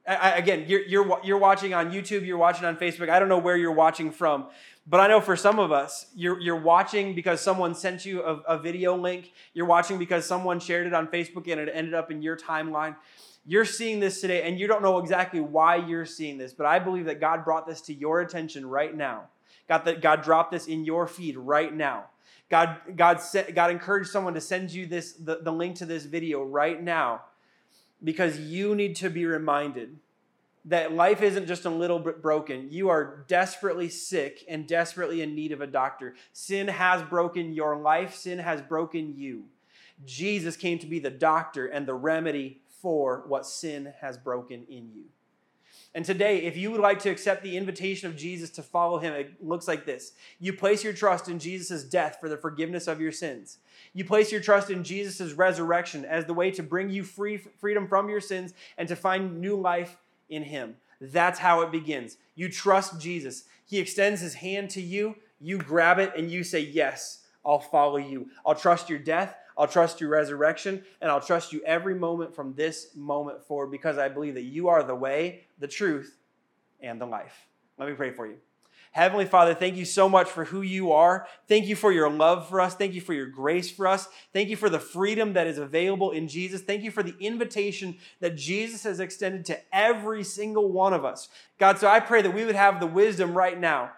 I, 0.07 0.33
again, 0.33 0.67
you're, 0.69 0.83
you're, 0.83 1.21
you're 1.25 1.39
watching 1.39 1.73
on 1.73 1.91
YouTube, 1.91 2.27
you're 2.27 2.37
watching 2.37 2.67
on 2.67 2.77
Facebook. 2.77 3.09
I 3.09 3.19
don't 3.19 3.31
know 3.31 3.39
where 3.39 3.57
you're 3.57 3.73
watching 3.73 4.13
from, 4.13 4.49
but 4.87 5.01
I 5.01 5.07
know 5.07 5.21
for 5.21 5.35
some 5.35 5.59
of 5.59 5.73
us, 5.73 6.07
you're, 6.15 6.39
you're 6.41 6.61
watching 6.61 7.15
because 7.15 7.41
someone 7.41 7.75
sent 7.75 8.05
you 8.05 8.23
a, 8.23 8.35
a 8.41 8.59
video 8.59 8.97
link. 8.97 9.33
You're 9.55 9.65
watching 9.65 9.99
because 9.99 10.27
someone 10.27 10.61
shared 10.61 10.87
it 10.87 10.93
on 10.93 11.07
Facebook 11.07 11.51
and 11.51 11.59
it 11.59 11.71
ended 11.73 11.95
up 11.95 12.11
in 12.11 12.21
your 12.21 12.37
timeline. 12.37 12.97
You're 13.47 13.65
seeing 13.65 13.99
this 13.99 14.21
today 14.21 14.43
and 14.43 14.61
you 14.61 14.67
don't 14.67 14.83
know 14.83 14.99
exactly 14.99 15.41
why 15.41 15.77
you're 15.77 16.07
seeing 16.07 16.37
this, 16.37 16.53
but 16.53 16.67
I 16.67 16.79
believe 16.79 17.07
that 17.07 17.19
God 17.19 17.43
brought 17.43 17.67
this 17.67 17.81
to 17.83 17.95
your 17.95 18.21
attention 18.21 18.67
right 18.67 18.95
now. 18.95 19.25
God, 19.71 19.87
that 19.87 20.03
God 20.03 20.23
dropped 20.23 20.53
this 20.53 20.67
in 20.67 20.85
your 20.85 21.07
feed 21.07 21.39
right 21.39 21.75
now. 21.75 22.05
God, 22.51 22.77
God, 22.95 23.21
God 23.55 23.71
encouraged 23.71 24.11
someone 24.11 24.35
to 24.35 24.41
send 24.41 24.71
you 24.71 24.85
this, 24.85 25.15
the, 25.15 25.39
the 25.41 25.51
link 25.51 25.77
to 25.77 25.87
this 25.87 26.05
video 26.05 26.43
right 26.43 26.83
now 26.83 27.23
because 28.03 28.39
you 28.39 28.75
need 28.75 28.97
to 28.97 29.11
be 29.11 29.25
reminded 29.27 29.99
that 30.67 30.93
life 30.93 31.21
isn't 31.21 31.47
just 31.47 31.67
a 31.67 31.71
little 31.71 31.99
bit 31.99 32.23
broken. 32.23 32.69
You 32.71 32.89
are 32.89 33.25
desperately 33.29 33.89
sick 33.89 34.45
and 34.49 34.67
desperately 34.67 35.21
in 35.21 35.35
need 35.35 35.53
of 35.53 35.61
a 35.61 35.67
doctor. 35.67 36.15
Sin 36.33 36.69
has 36.69 37.03
broken 37.03 37.53
your 37.53 37.77
life, 37.77 38.15
sin 38.15 38.39
has 38.39 38.63
broken 38.63 39.15
you. 39.17 39.45
Jesus 40.07 40.57
came 40.57 40.79
to 40.79 40.87
be 40.87 40.99
the 40.99 41.11
doctor 41.11 41.67
and 41.67 41.87
the 41.87 41.95
remedy 41.95 42.61
for 42.81 43.25
what 43.27 43.47
sin 43.47 43.93
has 44.01 44.17
broken 44.17 44.65
in 44.69 44.91
you. 44.95 45.05
And 45.95 46.05
today, 46.05 46.39
if 46.43 46.57
you 46.57 46.73
would 46.73 46.81
like 46.81 46.99
to 47.01 47.11
accept 47.11 47.45
the 47.45 47.57
invitation 47.57 48.09
of 48.09 48.17
Jesus 48.17 48.51
to 48.51 48.63
follow 48.63 48.99
him, 48.99 49.15
it 49.15 49.35
looks 49.41 49.69
like 49.69 49.87
this. 49.87 50.13
You 50.41 50.53
place 50.53 50.83
your 50.83 50.93
trust 50.93 51.29
in 51.29 51.39
Jesus' 51.39 51.85
death 51.85 52.19
for 52.21 52.29
the 52.29 52.37
forgiveness 52.37 52.89
of 52.89 53.01
your 53.01 53.13
sins. 53.13 53.59
You 53.93 54.05
place 54.05 54.33
your 54.33 54.41
trust 54.41 54.71
in 54.71 54.83
Jesus' 54.83 55.33
resurrection 55.35 56.05
as 56.05 56.25
the 56.25 56.35
way 56.35 56.51
to 56.51 56.65
bring 56.65 56.91
you 56.91 57.05
free 57.05 57.37
freedom 57.37 57.87
from 57.87 58.09
your 58.09 58.21
sins 58.21 58.55
and 58.77 58.89
to 58.89 58.97
find 58.97 59.41
new 59.41 59.57
life 59.57 59.97
in 60.29 60.43
him. 60.43 60.75
That's 61.01 61.39
how 61.39 61.61
it 61.61 61.71
begins. 61.71 62.17
You 62.35 62.49
trust 62.49 63.01
Jesus. 63.01 63.45
He 63.65 63.79
extends 63.79 64.21
his 64.21 64.35
hand 64.35 64.71
to 64.71 64.81
you, 64.81 65.15
you 65.41 65.59
grab 65.59 66.01
it, 66.01 66.13
and 66.17 66.29
you 66.29 66.43
say, 66.43 66.61
Yes, 66.61 67.21
I'll 67.45 67.61
follow 67.61 67.99
you. 67.99 68.31
I'll 68.45 68.55
trust 68.55 68.89
your 68.89 68.99
death. 68.99 69.37
I'll 69.57 69.69
trust 69.69 70.01
your 70.01 70.11
resurrection, 70.11 70.85
and 71.01 71.11
I'll 71.11 71.21
trust 71.21 71.53
you 71.53 71.63
every 71.65 71.95
moment 71.95 72.35
from 72.35 72.55
this 72.55 72.89
moment 72.95 73.43
forward 73.47 73.71
because 73.71 73.99
I 73.99 74.09
believe 74.09 74.35
that 74.35 74.43
you 74.43 74.69
are 74.69 74.83
the 74.83 74.95
way, 74.95 75.45
the 75.59 75.69
truth, 75.69 76.17
and 76.81 77.01
the 77.01 77.07
life. 77.07 77.47
Let 77.79 77.89
me 77.89 77.95
pray 77.95 78.11
for 78.11 78.27
you. 78.27 78.37
Heavenly 78.95 79.25
Father, 79.25 79.55
thank 79.55 79.75
you 79.75 79.85
so 79.85 80.09
much 80.09 80.29
for 80.29 80.45
who 80.45 80.63
you 80.63 80.93
are. 80.93 81.27
Thank 81.49 81.67
you 81.67 81.75
for 81.75 81.91
your 81.91 82.09
love 82.09 82.49
for 82.49 82.61
us. 82.61 82.77
Thank 82.77 82.95
you 82.95 83.01
for 83.01 83.13
your 83.13 83.27
grace 83.27 83.69
for 83.69 83.89
us. 83.89 84.07
Thank 84.33 84.51
you 84.51 84.57
for 84.57 84.71
the 84.71 84.79
freedom 84.79 85.33
that 85.33 85.49
is 85.49 85.59
available 85.59 86.13
in 86.13 86.29
Jesus. 86.29 86.63
Thank 86.63 86.85
you 86.85 86.93
for 86.93 87.03
the 87.03 87.17
invitation 87.19 87.97
that 88.21 88.37
Jesus 88.37 88.85
has 88.85 89.01
extended 89.01 89.45
to 89.47 89.59
every 89.73 90.23
single 90.23 90.71
one 90.71 90.93
of 90.93 91.05
us. 91.05 91.29
God, 91.59 91.79
so 91.79 91.89
I 91.89 91.99
pray 91.99 92.23
that 92.23 92.35
we 92.35 92.45
would 92.45 92.55
have 92.55 92.79
the 92.79 92.87
wisdom 92.87 93.37
right 93.37 93.59
now 93.59 93.91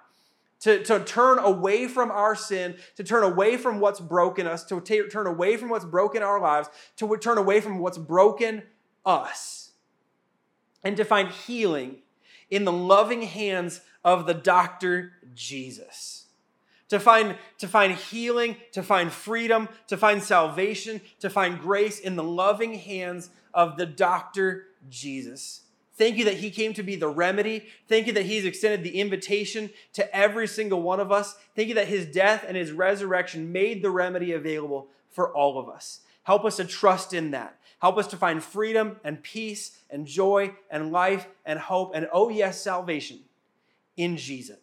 to, 0.61 0.83
to 0.85 1.01
turn 1.01 1.39
away 1.39 1.87
from 1.87 2.11
our 2.11 2.35
sin, 2.35 2.77
to 2.97 3.05
turn 3.05 3.23
away 3.23 3.57
from 3.57 3.81
what's 3.81 4.01
broken 4.01 4.47
us, 4.47 4.65
to 4.65 4.81
t- 4.81 5.09
turn 5.09 5.27
away 5.27 5.57
from 5.57 5.69
what's 5.69 5.85
broken 5.85 6.23
our 6.23 6.41
lives, 6.41 6.69
to 6.97 7.17
turn 7.19 7.39
away 7.39 7.61
from 7.61 7.79
what's 7.79 7.99
broken 7.99 8.63
us, 9.05 9.73
and 10.83 10.97
to 10.97 11.05
find 11.05 11.29
healing 11.29 11.97
in 12.51 12.65
the 12.65 12.73
loving 12.73 13.23
hands 13.23 13.81
of 14.05 14.27
the 14.27 14.35
doctor 14.35 15.13
Jesus. 15.35 16.27
To 16.91 17.01
find, 17.01 17.37
to 17.59 17.67
find 17.67 17.95
healing, 17.95 18.57
to 18.73 18.83
find 18.83 19.11
freedom, 19.11 19.69
to 19.89 19.97
find 19.97 20.23
salvation, 20.23 21.01
to 21.19 21.29
find 21.29 21.61
grace 21.61 21.99
in 21.99 22.15
the 22.15 22.23
loving 22.23 22.75
hands 22.75 23.31
of 23.53 23.77
the 23.77 23.87
doctor 23.87 24.67
Jesus. 24.89 25.63
Thank 25.97 26.17
you 26.17 26.27
that 26.27 26.35
He 26.35 26.51
came 26.51 26.75
to 26.75 26.83
be 26.83 26.97
the 26.97 27.09
remedy. 27.09 27.67
Thank 27.89 28.07
you 28.07 28.13
that 28.15 28.27
He's 28.27 28.45
extended 28.45 28.83
the 28.83 29.01
invitation 29.01 29.71
to 29.95 30.15
every 30.15 30.47
single 30.47 30.83
one 30.83 31.01
of 31.01 31.11
us. 31.11 31.37
Thank 31.55 31.69
you 31.69 31.75
that 31.75 31.89
His 31.89 32.07
death 32.07 32.45
and 32.47 32.57
His 32.57 32.73
resurrection 32.73 33.51
made 33.51 33.83
the 33.83 33.91
remedy 33.91 34.33
available 34.33 34.89
for 35.11 35.35
all 35.35 35.59
of 35.59 35.69
us. 35.69 36.01
Help 36.25 36.45
us 36.45 36.57
to 36.57 36.65
trust 36.65 37.15
in 37.15 37.31
that. 37.31 37.59
Help 37.79 37.97
us 37.99 38.07
to 38.09 38.17
find 38.17 38.43
freedom 38.43 38.97
and 39.05 39.23
peace 39.23 39.79
and 39.91 40.07
joy 40.07 40.53
and 40.71 40.93
life 40.93 41.27
and 41.45 41.59
hope 41.59 41.93
and, 41.95 42.09
oh, 42.13 42.29
yes, 42.29 42.61
salvation 42.61 43.21
in 43.97 44.17
Jesus. 44.17 44.59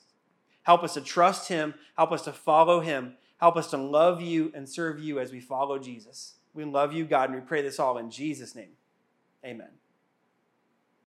Help 0.63 0.83
us 0.83 0.93
to 0.93 1.01
trust 1.01 1.49
Him. 1.49 1.73
Help 1.97 2.11
us 2.11 2.23
to 2.23 2.31
follow 2.31 2.79
Him. 2.79 3.15
Help 3.37 3.57
us 3.57 3.69
to 3.71 3.77
love 3.77 4.21
you 4.21 4.51
and 4.55 4.67
serve 4.67 4.99
you 4.99 5.19
as 5.19 5.31
we 5.31 5.39
follow 5.39 5.79
Jesus. 5.79 6.33
We 6.53 6.63
love 6.63 6.93
you, 6.93 7.05
God, 7.05 7.29
and 7.29 7.39
we 7.39 7.45
pray 7.45 7.61
this 7.61 7.79
all 7.79 7.97
in 7.97 8.09
Jesus' 8.11 8.55
name. 8.55 8.71
Amen. 9.43 9.69